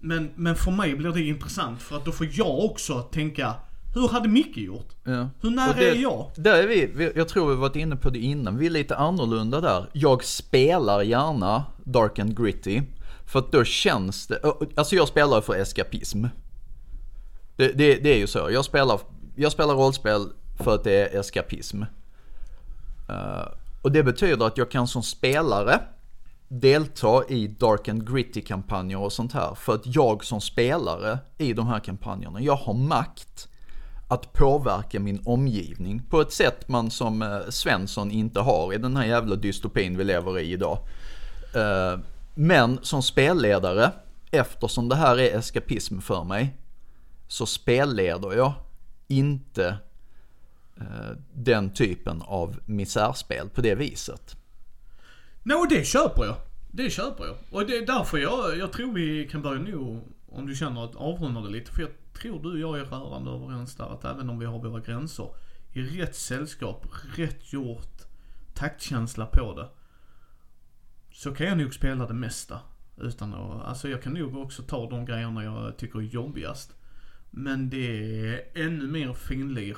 [0.00, 3.54] Men, men för mig blir det intressant för att då får jag också tänka,
[3.94, 4.88] hur hade Micke gjort?
[5.04, 5.28] Ja.
[5.40, 6.30] Hur nära det- är jag?
[6.36, 9.60] Där är vi- jag tror vi varit inne på det innan, vi är lite annorlunda
[9.60, 9.86] där.
[9.92, 12.82] Jag spelar gärna dark and gritty.
[13.26, 14.40] För att då känns det,
[14.76, 16.26] alltså jag spelar för eskapism.
[17.56, 19.00] Det, det, det är ju så, jag spelar,
[19.36, 20.28] jag spelar rollspel
[20.58, 21.82] för att det är eskapism.
[23.10, 23.48] Uh,
[23.82, 25.80] och det betyder att jag kan som spelare
[26.48, 29.54] delta i dark and gritty kampanjer och sånt här.
[29.54, 33.48] För att jag som spelare i de här kampanjerna, jag har makt
[34.08, 38.96] att påverka min omgivning på ett sätt man som eh, Svensson inte har i den
[38.96, 40.78] här jävla dystopin vi lever i idag.
[41.54, 41.98] Eh,
[42.34, 43.90] men som spelledare,
[44.30, 46.56] eftersom det här är eskapism för mig,
[47.28, 48.52] så spelleder jag
[49.18, 49.76] inte
[50.76, 54.36] eh, den typen av misärspel på det viset.
[55.42, 56.36] Nej, no, det köper jag.
[56.70, 57.36] Det köper jag.
[57.50, 59.76] Och det är därför jag, jag tror vi kan börja nu,
[60.28, 61.72] om du känner att avrunda det lite.
[61.72, 64.58] För jag tror du och jag är rörande överens där att även om vi har
[64.58, 65.28] våra gränser,
[65.72, 66.86] i rätt sällskap,
[67.16, 68.02] rätt gjort,
[68.54, 69.68] taktkänsla på det.
[71.12, 72.60] Så kan jag nog spela det mesta.
[72.96, 76.74] Utan att, alltså jag kan nog också ta de grejerna jag tycker är jobbigast.
[77.34, 77.86] Men det
[78.26, 79.76] är ännu mer finlir.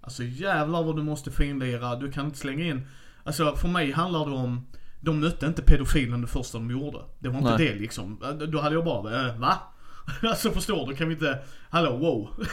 [0.00, 1.96] Alltså jävlar vad du måste finlira.
[1.96, 2.86] Du kan inte slänga in,
[3.24, 4.66] alltså för mig handlar det om
[5.00, 6.98] de mötte inte pedofilen det första de gjorde.
[7.18, 7.68] Det var inte Nej.
[7.68, 8.18] det liksom.
[8.48, 9.58] Då hade jag bara, äh, va?
[10.22, 11.38] alltså förstår du, kan vi inte,
[11.70, 12.46] hallå wow.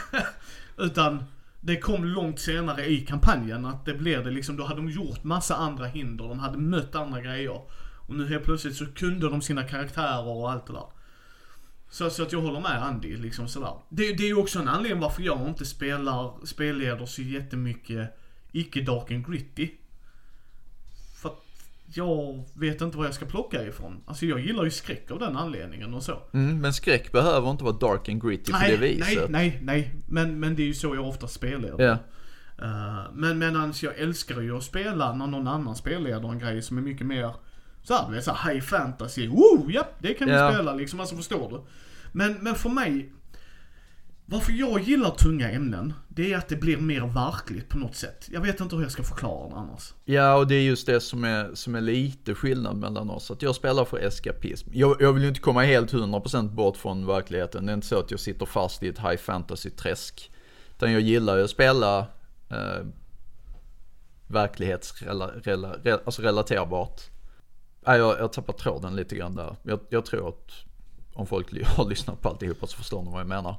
[0.86, 1.24] Utan
[1.60, 5.24] det kom långt senare i kampanjen att det blev det liksom, då hade de gjort
[5.24, 7.60] massa andra hinder, de hade mött andra grejer.
[8.06, 10.86] Och nu helt plötsligt så kunde de sina karaktärer och allt det där.
[11.90, 13.74] Så, så att jag håller med Andy liksom sådär.
[13.88, 18.16] Det, det är ju också en anledning varför jag inte spelar, spelleder så jättemycket
[18.52, 19.70] icke dark and gritty.
[21.22, 21.42] För att
[21.94, 24.00] jag vet inte vad jag ska plocka ifrån.
[24.06, 26.18] Alltså jag gillar ju skräck av den anledningen och så.
[26.32, 29.30] Mm, men skräck behöver inte vara dark and gritty på det nej, viset.
[29.30, 29.94] nej, nej.
[30.08, 31.82] Men, men det är ju så jag ofta spelar.
[31.82, 31.98] Ja.
[32.62, 36.78] Uh, men medans jag älskar ju att spela när någon annan spelleder en grej som
[36.78, 37.34] är mycket mer
[37.82, 40.52] Så här, du vet såhär high fantasy, woo, ja det kan vi Ja.
[40.52, 41.60] spela liksom, alltså förstår du?
[42.12, 43.12] Men, men för mig,
[44.26, 48.28] varför jag gillar tunga ämnen, det är att det blir mer verkligt på något sätt.
[48.32, 49.94] Jag vet inte hur jag ska förklara det annars.
[50.04, 53.30] Ja, och det är just det som är, som är lite skillnad mellan oss.
[53.30, 54.70] Att jag spelar för eskapism.
[54.72, 57.66] Jag, jag vill ju inte komma helt 100% bort från verkligheten.
[57.66, 60.30] Det är inte så att jag sitter fast i ett high fantasy-träsk.
[60.76, 61.98] Utan jag gillar ju att spela
[62.50, 62.86] eh,
[64.26, 65.46] verklighetsrelaterbart.
[65.46, 67.00] Rela, re, alltså relaterbart.
[67.86, 69.56] Nej, jag, jag tappar tråden lite grann där.
[69.62, 70.50] Jag, jag tror att
[71.14, 73.56] om folk har lyssnat på alltihopa så förstår de vad jag menar.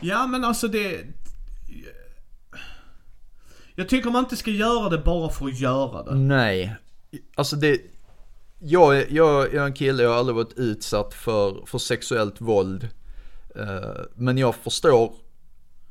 [0.00, 1.06] Ja men alltså det...
[3.74, 6.14] Jag tycker man inte ska göra det bara för att göra det.
[6.14, 6.76] Nej,
[7.34, 7.80] alltså det,
[8.58, 12.88] jag är, jag är en kille, jag har aldrig varit utsatt för, för sexuellt våld.
[13.54, 15.12] Eh, men jag förstår,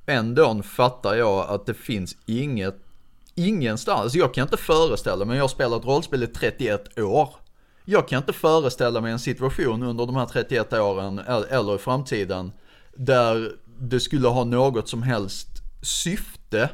[0.06, 2.76] ändå fattar jag att det finns inget,
[3.38, 7.30] ingenstans, alltså, jag kan inte föreställa mig, jag har spelat rollspel i 31 år.
[7.86, 11.20] Jag kan inte föreställa mig en situation under de här 31 åren
[11.50, 12.52] eller i framtiden
[12.96, 15.48] där det skulle ha något som helst
[15.82, 16.70] syfte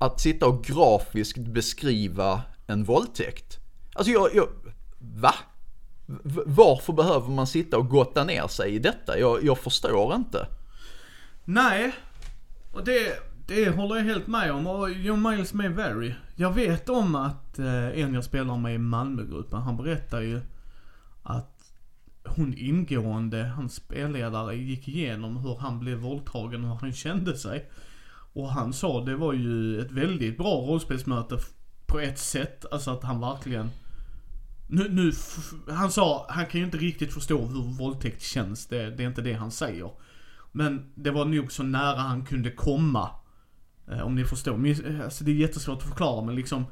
[0.00, 3.58] att sitta och grafiskt beskriva en våldtäkt.
[3.94, 4.48] Alltså jag, jag
[4.98, 5.34] va?
[6.46, 9.18] Varför behöver man sitta och gotta ner sig i detta?
[9.18, 10.46] Jag, jag förstår inte.
[11.44, 11.92] Nej,
[12.72, 14.66] och det, det håller jag helt med om.
[14.66, 16.14] Och John Miles med Very.
[16.36, 20.40] Jag vet om att eh, en jag spelar med i Malmögruppen, han berättar ju
[21.22, 21.50] att
[22.24, 27.70] hon ingående, hans spelledare, gick igenom hur han blev våldtagen och hur han kände sig.
[28.32, 31.38] Och han sa det var ju ett väldigt bra rollspelsmöte
[31.86, 32.64] på ett sätt.
[32.72, 33.70] Alltså att han verkligen
[34.68, 35.12] nu, nu,
[35.74, 38.66] han sa, han kan ju inte riktigt förstå hur våldtäkt känns.
[38.66, 39.90] Det, det är inte det han säger.
[40.52, 43.10] Men det var nog så nära han kunde komma.
[43.90, 44.56] Eh, om ni förstår.
[44.56, 46.64] Men, eh, Alltså det är jättesvårt att förklara men liksom.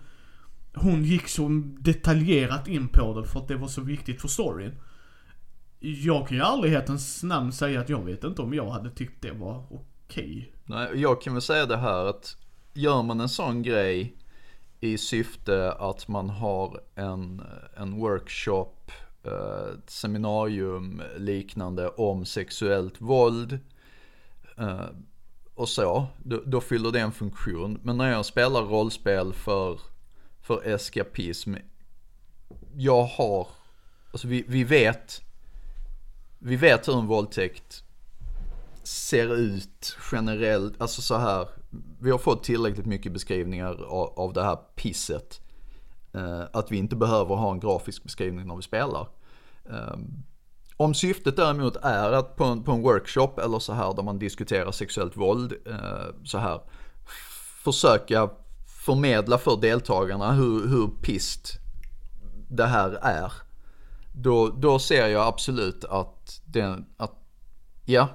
[0.74, 4.74] Hon gick så detaljerat in på det för att det var så viktigt för storyn.
[5.80, 9.22] Jag kan ju i ärlighetens namn säga att jag vet inte om jag hade tyckt
[9.22, 10.52] det var okej.
[10.64, 12.36] Nej, jag kan väl säga det här att
[12.74, 14.16] gör man en sån grej
[14.80, 17.42] i syfte att man har en,
[17.76, 18.90] en workshop,
[19.24, 23.58] ett seminarium liknande om sexuellt våld
[24.58, 24.86] eh,
[25.54, 27.80] och så, då, då fyller det en funktion.
[27.82, 29.80] Men när jag spelar rollspel för,
[30.40, 31.54] för eskapism,
[32.76, 33.48] jag har,
[34.12, 35.20] alltså vi, vi vet,
[36.38, 37.84] vi vet hur en våldtäkt
[38.82, 41.48] ser ut generellt, alltså så här.
[42.00, 45.40] Vi har fått tillräckligt mycket beskrivningar av, av det här pisset.
[46.12, 49.08] Eh, att vi inte behöver ha en grafisk beskrivning när vi spelar.
[49.70, 49.96] Eh,
[50.84, 54.18] om syftet däremot är att på en, på en workshop eller så här där man
[54.18, 56.60] diskuterar sexuellt våld, eh, så här.
[57.64, 58.30] Försöka
[58.84, 61.58] förmedla för deltagarna hur, hur pist
[62.48, 63.32] det här är.
[64.12, 67.12] Då, då ser jag absolut att, den, att
[67.84, 68.08] ja,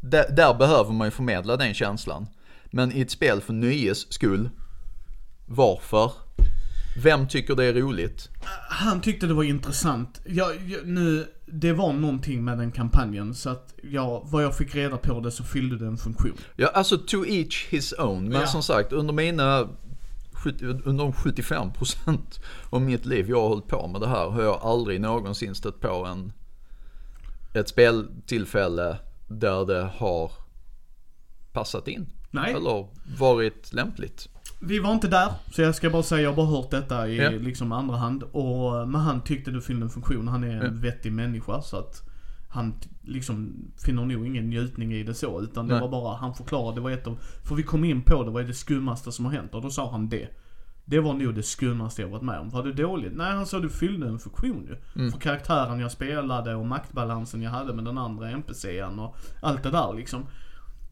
[0.00, 2.26] där, där behöver man ju förmedla den känslan.
[2.64, 4.50] Men i ett spel för nöjes skull,
[5.46, 6.12] varför?
[7.02, 8.28] Vem tycker det är roligt?
[8.68, 10.20] Han tyckte det var intressant.
[10.24, 11.26] Jag, jag, nu,
[11.60, 15.30] det var någonting med den kampanjen så att jag, vad jag fick reda på det
[15.30, 16.36] så fyllde det en funktion.
[16.56, 18.24] Ja, alltså to each his own.
[18.28, 18.46] Men Ja.
[18.46, 19.68] som sagt, under mina
[20.32, 22.18] 70 under de 75%
[22.70, 25.80] av mitt liv jag har hållit på med det här har jag aldrig någonsin stött
[25.80, 26.32] på en,
[27.54, 28.98] ett speltillfälle
[29.28, 30.32] där det har
[31.52, 32.06] passat in.
[32.30, 32.52] Nej.
[32.54, 34.28] Eller varit lämpligt.
[34.66, 37.16] Vi var inte där, så jag ska bara säga, jag har bara hört detta i
[37.16, 37.30] Ja.
[37.30, 38.22] liksom andra hand.
[38.22, 40.28] Och, men han tyckte det fyllde en funktion.
[40.28, 40.80] Han är en Ja.
[40.82, 42.02] vettig människa så att
[42.48, 43.54] han liksom
[43.84, 45.40] finner nog ingen njutning i det så.
[45.42, 45.80] Utan det Nej.
[45.80, 48.42] var bara, han förklarade, det var ett av, för vi kom in på det, vad
[48.42, 49.54] är det skummaste som har hänt?
[49.54, 50.28] Och då sa han det.
[50.86, 52.50] Det var nog det skummaste jag varit med om.
[52.50, 53.12] Var det dåligt?
[53.16, 55.00] Nej, han sa det fyllde en funktion ju.
[55.00, 55.12] Mm.
[55.12, 59.70] För karaktären jag spelade och maktbalansen jag hade med den andra NPCn och allt det
[59.70, 60.26] där liksom.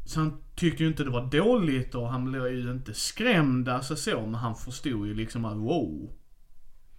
[0.05, 3.97] Så han tyckte ju inte det var dåligt och han blev ju inte skrämd alltså
[3.97, 6.13] så, men han förstod ju liksom att wow.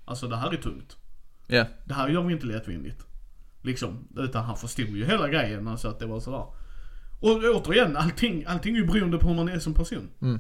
[0.06, 0.98] Alltså det här är tungt.
[1.48, 3.06] Ja, Det här gör vi inte lättvindigt.
[3.62, 4.08] Liksom.
[4.18, 6.46] Utan han förstod ju hela grejen, alltså att det var sådär.
[7.22, 10.10] Och återigen, allting, allting är ju beroende på hur man är som person.
[10.22, 10.40] Mm.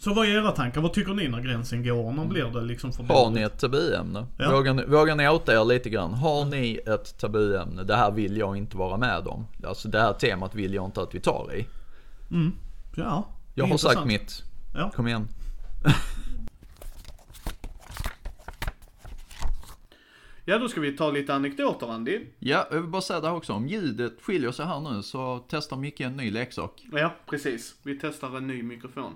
[0.00, 0.80] Så vad är era tankar?
[0.80, 2.12] Vad tycker ni när gränsen går?
[2.12, 4.26] När blir det liksom för Har ni ett tabuämne?
[4.38, 4.50] Ja.
[4.50, 6.14] Vågar, ni, vågar ni outa er lite grann?
[6.14, 7.84] Har ni ett tabuämne?
[7.84, 9.46] Det här vill jag inte vara med om.
[9.64, 11.66] Alltså det här temat vill jag inte att vi tar i.
[12.30, 12.52] Mm.
[12.96, 13.28] Ja.
[13.54, 13.94] Jag har intressant.
[13.94, 14.42] sagt mitt.
[14.74, 14.90] Ja.
[14.94, 15.28] Kom igen.
[20.44, 22.20] Ja, då ska vi ta lite anekdoter Andy.
[22.38, 23.52] Ja, jag vill bara säga det här också.
[23.52, 26.86] Om ljudet skiljer sig här nu så testar Micke en ny leksak.
[26.92, 27.74] Ja, precis.
[27.82, 29.14] Vi testar en ny mikrofon.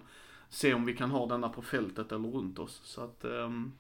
[0.49, 2.81] Se om vi kan ha denna på fältet eller runt oss.
[2.85, 3.73] Så att, ehm,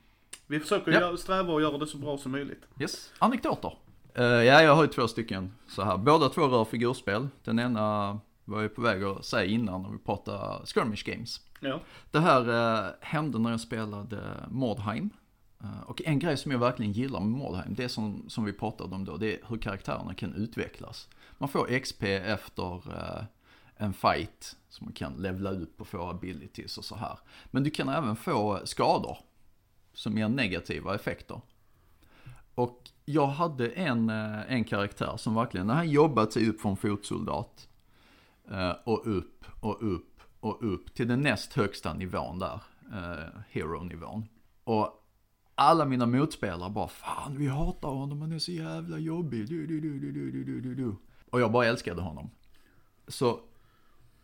[0.46, 1.16] Vi försöker Ja.
[1.16, 2.62] sträva och göra det så bra som möjligt.
[2.80, 3.72] Yes, anekdoter.
[4.14, 5.96] Eh, ja, jag har ju två stycken så här.
[5.96, 7.28] Båda två rör figurspel.
[7.44, 11.40] Den ena var jag på väg att säga innan när vi pratade skirmish games.
[11.60, 11.80] Ja.
[12.10, 12.48] Det här
[12.84, 14.20] eh, hände när jag spelade
[14.50, 15.10] Mordheim.
[15.62, 18.94] Eh, och en grej som jag verkligen gillar med Mordheim, det som, som vi pratade
[18.94, 21.08] om då, det är hur karaktärerna kan utvecklas.
[21.38, 22.82] Man får XP efter
[23.84, 27.18] en fight som man kan levla upp och få abilities och så här.
[27.50, 29.18] Men du kan även få skador
[29.92, 31.40] som ger negativa effekter.
[32.54, 36.76] Och jag hade en, eh, en karaktär som verkligen, när han jobbat sig upp från
[36.76, 37.68] fotsoldat
[38.50, 42.60] eh, och upp och upp och upp till den näst högsta nivån där,
[42.92, 44.28] eh, hero-nivån.
[44.64, 45.00] Och
[45.54, 49.80] alla mina motspelare bara, fan vi hatar honom, han är så jävla jobbig, du, du,
[49.80, 50.96] du, du, du, du, du, du.
[51.30, 52.30] Och jag bara älskade honom.
[53.08, 53.40] Så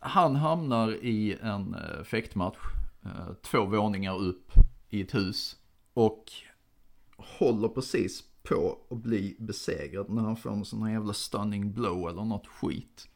[0.01, 2.57] han hamnar i en eh, fäktmatch,
[3.05, 4.51] eh, två våningar upp
[4.89, 5.55] i ett hus.
[5.93, 6.31] Och
[7.17, 12.09] håller precis på att bli besegrad när han får en sån här jävla stunning blow
[12.09, 13.07] eller något skit.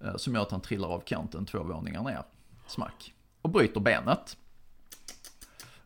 [0.00, 2.22] Eh, som gör att han trillar av kanten två våningar ner.
[2.66, 3.14] Smack.
[3.42, 4.36] Och bryter benet.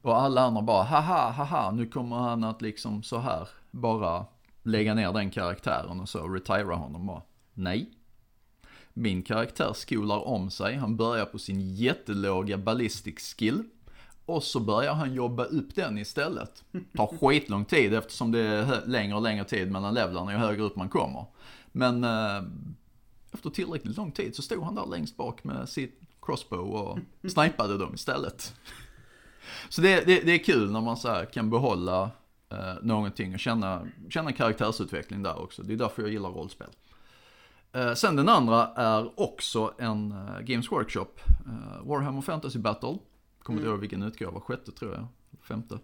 [0.03, 4.27] Och alla andra bara haha haha nu kommer han att liksom så här bara
[4.63, 7.23] lägga ner den karaktären och så retira honom bara.
[7.55, 7.98] Nej.
[8.99, 13.65] Min karaktär skolar om sig, han börjar på sin jättelåga ballistic skill.
[14.27, 16.65] Och så börjar han jobba upp den istället.
[16.97, 20.77] Tar skitlång tid eftersom det är längre och längre tid mellan levlarna ju högre upp
[20.77, 21.25] man kommer.
[21.73, 22.43] Men eh,
[23.33, 26.99] efter tillräckligt lång tid så stod han där längst bak med sitt crossbow och
[27.31, 28.55] snipade dem istället.
[29.69, 32.11] Så det, det, det är kul när man så här kan behålla
[32.51, 35.63] eh, någonting och känna, känna karaktärsutveckling där också.
[35.63, 36.69] Det är därför jag gillar rollspel.
[37.73, 41.21] Eh, sen den andra är också en eh, Games Workshop.
[41.47, 42.99] Eh, Warhammer Fantasy Battle.
[43.39, 45.07] Kommer inte ihåg vilken utgåva, sjätte tror jag.
[45.43, 45.79] Femte.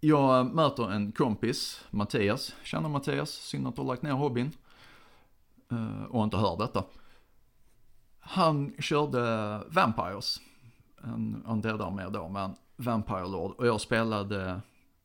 [0.00, 2.54] Jag möter en kompis, Mattias.
[2.62, 4.50] Känner Mattias, synd att du har lagt ner hobbyn.
[6.08, 6.84] Och inte hör detta.
[8.20, 10.40] Han körde Vampires.
[11.04, 13.54] En undead med då, men Vampire Lord.
[13.58, 14.60] Och jag spelade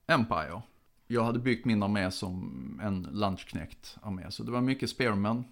[0.08, 0.62] Empire.
[1.08, 4.32] Jag hade byggt min armé som en lunchknäckt armé.
[4.32, 5.44] Så det var mycket spearmen,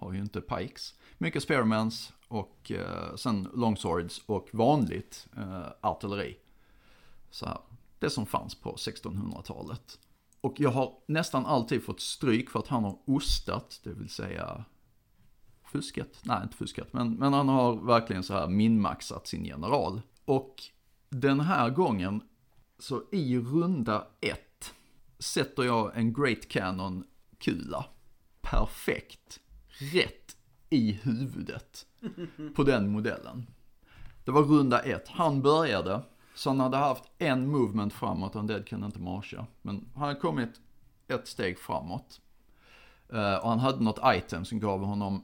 [0.00, 0.94] har ju inte pikes.
[1.18, 6.36] Mycket spearmans och eh, sen longswords och vanligt eh, artilleri.
[7.30, 7.58] Så här,
[7.98, 9.98] det som fanns på 1600-talet.
[10.40, 14.64] Och jag har nästan alltid fått stryk för att han har ostat, det vill säga
[15.64, 20.02] fuskat, nej inte fuskat, men, men han har verkligen så här minmaxat sin general.
[20.24, 20.62] Och
[21.08, 22.22] den här gången,
[22.78, 24.74] så i runda ett,
[25.18, 27.84] sätter jag en Great Cannon-kula.
[28.40, 29.40] Perfekt.
[29.80, 30.36] Rätt
[30.70, 31.86] i huvudet
[32.56, 33.46] på den modellen.
[34.24, 35.08] Det var runda ett.
[35.08, 36.00] Han började,
[36.34, 39.46] så han hade haft en movement framåt, och Dead kunde inte marscha.
[39.62, 40.60] Men han hade kommit
[41.08, 42.20] ett steg framåt.
[43.08, 45.22] Eh, och han hade något item som gav honom,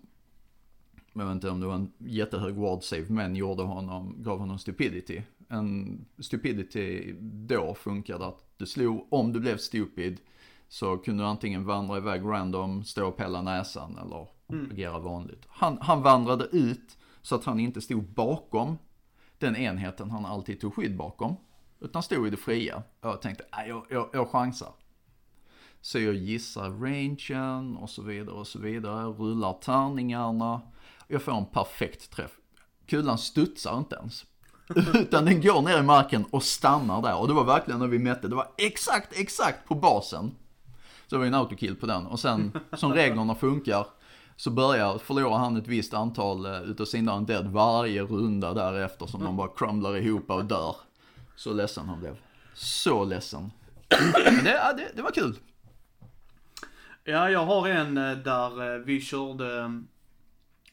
[1.12, 4.58] jag vet inte om det var en jättehög ward save, men gjorde honom, gav honom
[4.58, 5.22] stupidity.
[5.48, 10.20] En stupidity då funkade att du slog, om du blev stupid,
[10.68, 14.70] så kunde du antingen vandra iväg random, stå och pella näsan eller Mm.
[14.70, 15.46] agera vanligt.
[15.48, 18.78] Han, han vandrade ut så att han inte stod bakom
[19.38, 21.36] den enheten han alltid tog skydd bakom.
[21.80, 22.82] Utan stod i det fria.
[23.00, 24.72] Och jag tänkte, jag, jag, jag chansar.
[25.80, 29.04] Så jag gissar rangen och så vidare och så vidare.
[29.04, 30.60] Rullar tärningarna.
[31.08, 32.30] Jag får en perfekt träff.
[32.86, 34.26] Kulan studsar inte ens.
[34.94, 37.20] Utan den går ner i marken och stannar där.
[37.20, 38.28] Och det var verkligen när vi mätte.
[38.28, 40.34] Det var exakt, exakt på basen.
[41.06, 42.06] Så det var en autokill på den.
[42.06, 43.86] Och sen, som reglerna funkar,
[44.36, 49.24] så börjar, förlorar han ett visst antal eh, utav sina undead varje runda därefter som
[49.24, 50.76] de bara crumlar ihop och dör.
[51.36, 52.16] Så ledsen han blev.
[52.54, 53.50] Så ledsen.
[54.24, 55.38] Men det, ja, det, det var kul.
[57.04, 59.82] Ja, jag har en eh, där eh, vi körde,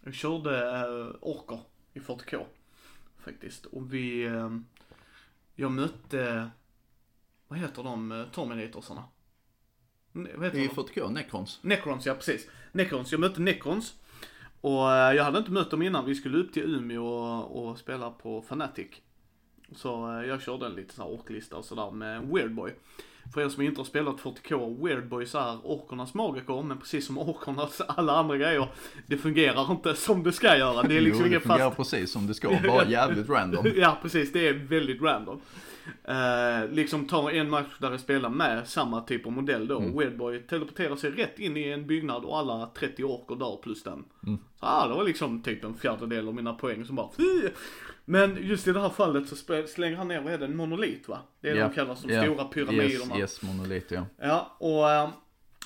[0.01, 0.83] vi körde
[1.21, 1.59] orker
[1.93, 2.45] i 40K.
[3.25, 3.65] Faktiskt.
[3.65, 4.31] Och vi,
[5.55, 6.49] jag mötte,
[7.47, 9.03] vad heter de, Terminatorsarna?
[10.13, 10.73] Vad heter I de?
[10.73, 11.59] 40K, Necrons.
[11.61, 12.49] Necrons, ja precis.
[12.71, 13.93] Necrons, jag mötte Necrons.
[14.61, 17.77] Och eh, jag hade inte mött dem innan, vi skulle upp till Umeå och, och
[17.77, 18.87] spela på Fnatic.
[19.75, 22.71] Så eh, jag körde en liten sån här orklista och sådär med Weirdboy.
[23.33, 27.17] För er som inte har spelat 40K, Weirdboy så är orkernas magiker, men precis som
[27.17, 28.67] orkernas alla andra grejer,
[29.07, 30.83] det fungerar inte som det ska göra.
[30.83, 31.91] Det är liksom jo, det fungerar fast...
[31.91, 33.67] precis som det ska, bara jävligt random.
[33.75, 35.41] Ja precis, det är väldigt random.
[36.03, 39.79] Eh, liksom ta en match där jag spelar med samma typ av modell då.
[39.79, 39.97] Mm.
[39.97, 44.05] Weirdboy teleporterar sig rätt in i en byggnad och alla 30 orker dör plus den.
[44.27, 44.39] Mm.
[44.59, 47.49] Så ah, det var liksom typ en fjärdedel av mina poäng som bara fy!
[48.05, 49.35] Men just i det här fallet så
[49.67, 51.19] slänger han ner, vad är det, en monolit va?
[51.41, 51.67] Det är Ja.
[51.67, 52.23] de kallas, de Ja.
[52.23, 53.17] stora pyramiderna.
[53.17, 54.05] Yes, yes monolit ja.
[54.21, 55.09] Ja, och eh,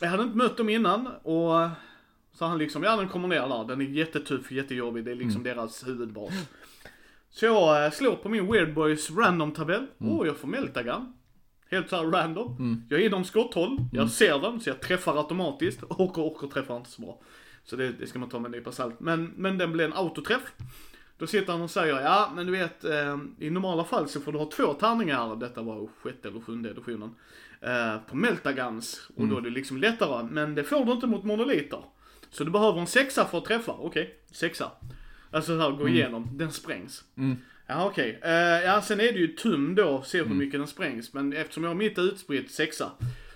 [0.01, 1.69] jag hade inte mött dem innan och eh,
[2.33, 5.43] så han liksom, ja den kommer ner där, den är jättetuff, jättejobbig, det är liksom
[5.43, 6.33] deras huvudbas.
[7.37, 9.87] Så jag eh, slår på min Weird Boys random-tabell,
[10.17, 11.13] och jag får Meltagun.
[11.69, 12.55] Helt såhär random.
[12.89, 15.83] Jag är inom skotthåll, jag ser den, så jag träffar automatiskt.
[15.89, 17.21] Orker, orker träffar inte så bra.
[17.63, 18.99] Så det, det ska man ta med en nypa salt.
[18.99, 20.53] Men, men den blir en autoträff.
[21.17, 24.31] Då sitter han och säger, ja men du vet, eh, i normala fall så får
[24.31, 27.15] du ha två tärningar, detta var sjätte eller sjunde editionen,
[27.61, 29.09] eh, på Meltagans.
[29.15, 31.83] Och då är det liksom lättare, men det får du inte mot monoliter.
[32.29, 34.71] Så du behöver en sexa för att träffa, okej, sexa.
[35.31, 37.03] Alltså så här, gå igenom, den sprängs.
[37.67, 38.31] Ja okej, Eh,
[38.65, 41.13] ja sen är det ju tum då, se hur mycket den sprängs.
[41.13, 42.91] Men eftersom jag har mitt utspritt sexa,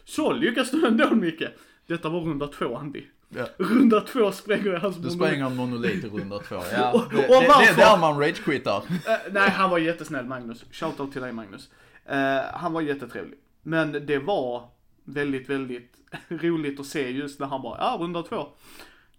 [0.05, 1.51] så lyckas du ändå mycket.
[1.87, 3.03] Detta var runda två Andy.
[3.29, 3.47] Ja.
[3.57, 5.17] Runda två spränger jag hans Du monolit.
[5.21, 6.55] spränger en monolit i runda två.
[6.73, 7.73] Ja, Och- det, och det, det varför?
[7.73, 8.77] är där man rage-quittar.
[9.07, 10.65] Eh, nej, han var jättesnäll Magnus.
[10.71, 11.69] Shoutout till dig Magnus.
[12.05, 13.37] Eh, han var jättetrevlig.
[13.63, 14.69] Men det var
[15.03, 15.91] väldigt, väldigt
[16.27, 18.47] roligt att se just när han bara, ja runda två.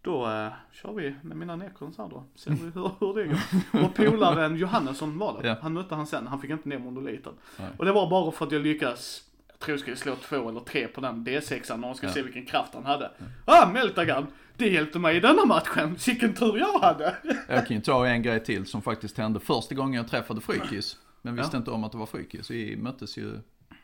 [0.02, 2.24] Då eh, kör vi med mina necrons här då.
[2.34, 3.84] Ser vi hur, hur det går.
[3.84, 5.48] Och polaren Johannesson var det.
[5.48, 5.56] Ja.
[5.62, 6.26] Han mötte han sen.
[6.26, 7.32] Han fick inte ner monoliten.
[7.58, 7.68] Nej.
[7.78, 10.60] Och det var bara för att jag lyckades jag tror jag skulle slå två eller
[10.60, 12.12] tre på den D6an när man ska Ja.
[12.12, 13.10] se vilken kraft han hade.
[13.44, 14.26] Ah, Meltagan!
[14.56, 15.96] Det hjälpte mig i denna matchen.
[16.06, 17.16] Vilken tur jag hade!
[17.48, 20.96] Jag kan ju ta en grej till som faktiskt hände första gången jag träffade Frykis.
[21.22, 21.58] Men visste Ja.
[21.58, 22.50] inte om att det var Frykis.
[22.50, 23.38] Vi möttes ju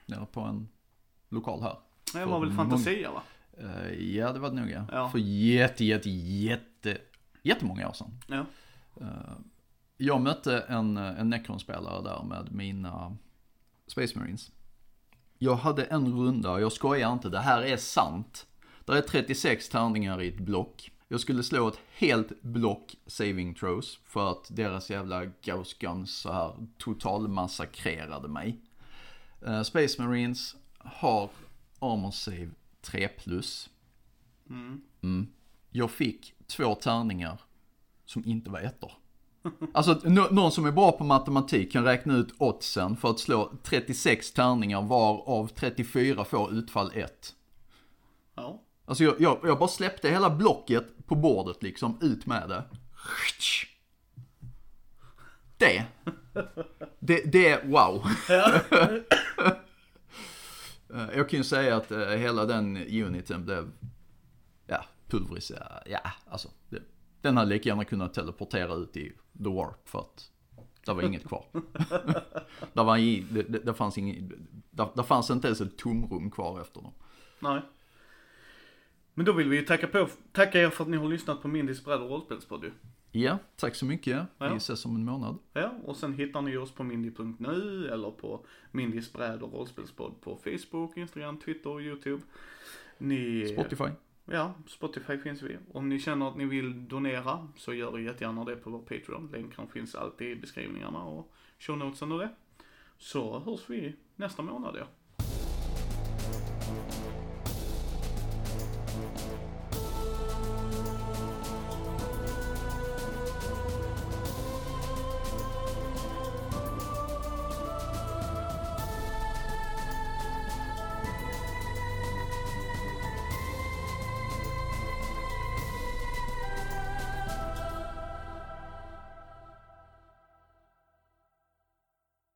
[0.07, 0.69] nere på en
[1.29, 1.77] lokal här.
[2.15, 3.23] Det var väl Fantasia va?
[3.61, 5.09] Eh, ja, det var det nog ja.
[5.09, 6.99] För jätte, jätte, jätte,
[7.43, 8.21] jättemånga år sedan.
[8.27, 8.47] Ja.
[9.97, 13.17] Jag mötte en, en Necron-spelare där med mina
[13.87, 14.51] Space Marines.
[15.39, 18.47] Jag hade en runda, jag skojar inte, det här är sant.
[18.85, 20.91] Det är 36 tärningar i ett block.
[21.09, 26.33] Jag skulle slå ett helt block saving throws för att deras jävla Ghost Guns så
[26.33, 28.61] här totalmassakrerade mig.
[29.47, 31.31] Eh, Space Marines har
[31.79, 32.51] Armor Save
[32.83, 33.71] 3 plus.
[35.03, 35.27] Mm.
[35.71, 37.41] Jag fick två tärningar
[38.05, 38.93] som inte var ettor.
[39.75, 43.53] Alltså nå- någon som är bra på matematik kan räkna ut oddsen för att slå
[43.63, 47.35] 36 tärningar var av 34 får utfall 1.
[48.35, 48.63] Ja.
[48.85, 52.65] Alltså jag, jag, jag bara släppte hela blocket på bordet liksom, ut med det.
[55.57, 55.85] Det.
[56.99, 58.05] Det, det är wow.
[58.31, 59.53] Eh,
[60.89, 63.71] jag kan ju säga att eh, hela den uniten blev,
[64.67, 65.83] ja, pulveriserad.
[65.87, 66.49] Ja, alltså.
[66.69, 66.83] Det,
[67.21, 69.13] den hade lika gärna kunnat teleportera ut i
[69.45, 70.31] The Warp för att
[70.87, 71.45] det var inget kvar.
[72.73, 72.97] det, var
[73.31, 74.31] det, det, det fanns inget,
[74.71, 76.93] det, det fanns inte ens ett tomrum kvar efter dem.
[77.39, 77.63] Nej.
[79.15, 81.49] Men då vill vi ju tacka, på, tacka er för att ni har lyssnat på
[81.85, 82.71] bräd och rollspelspodd.
[83.11, 84.27] Ja, tack så mycket.
[84.39, 84.49] Ja.
[84.49, 85.39] Vi ses om en månad.
[85.53, 90.37] Ja, och sen hittar ni oss på mindy.nu eller på Mindys bräd och rollspelspodd på
[90.37, 92.23] Facebook, Instagram, Twitter och YouTube.
[92.99, 93.49] Ni...
[93.49, 93.91] Spotify.
[94.25, 95.57] Ja, Spotify finns vi.
[95.73, 99.31] Om ni känner att ni vill donera så gör jättegärna det på vår Patreon.
[99.33, 102.31] Länken finns alltid i beskrivningarna och shownotesen och det.
[102.99, 104.87] Så hörs vi nästa månad ja.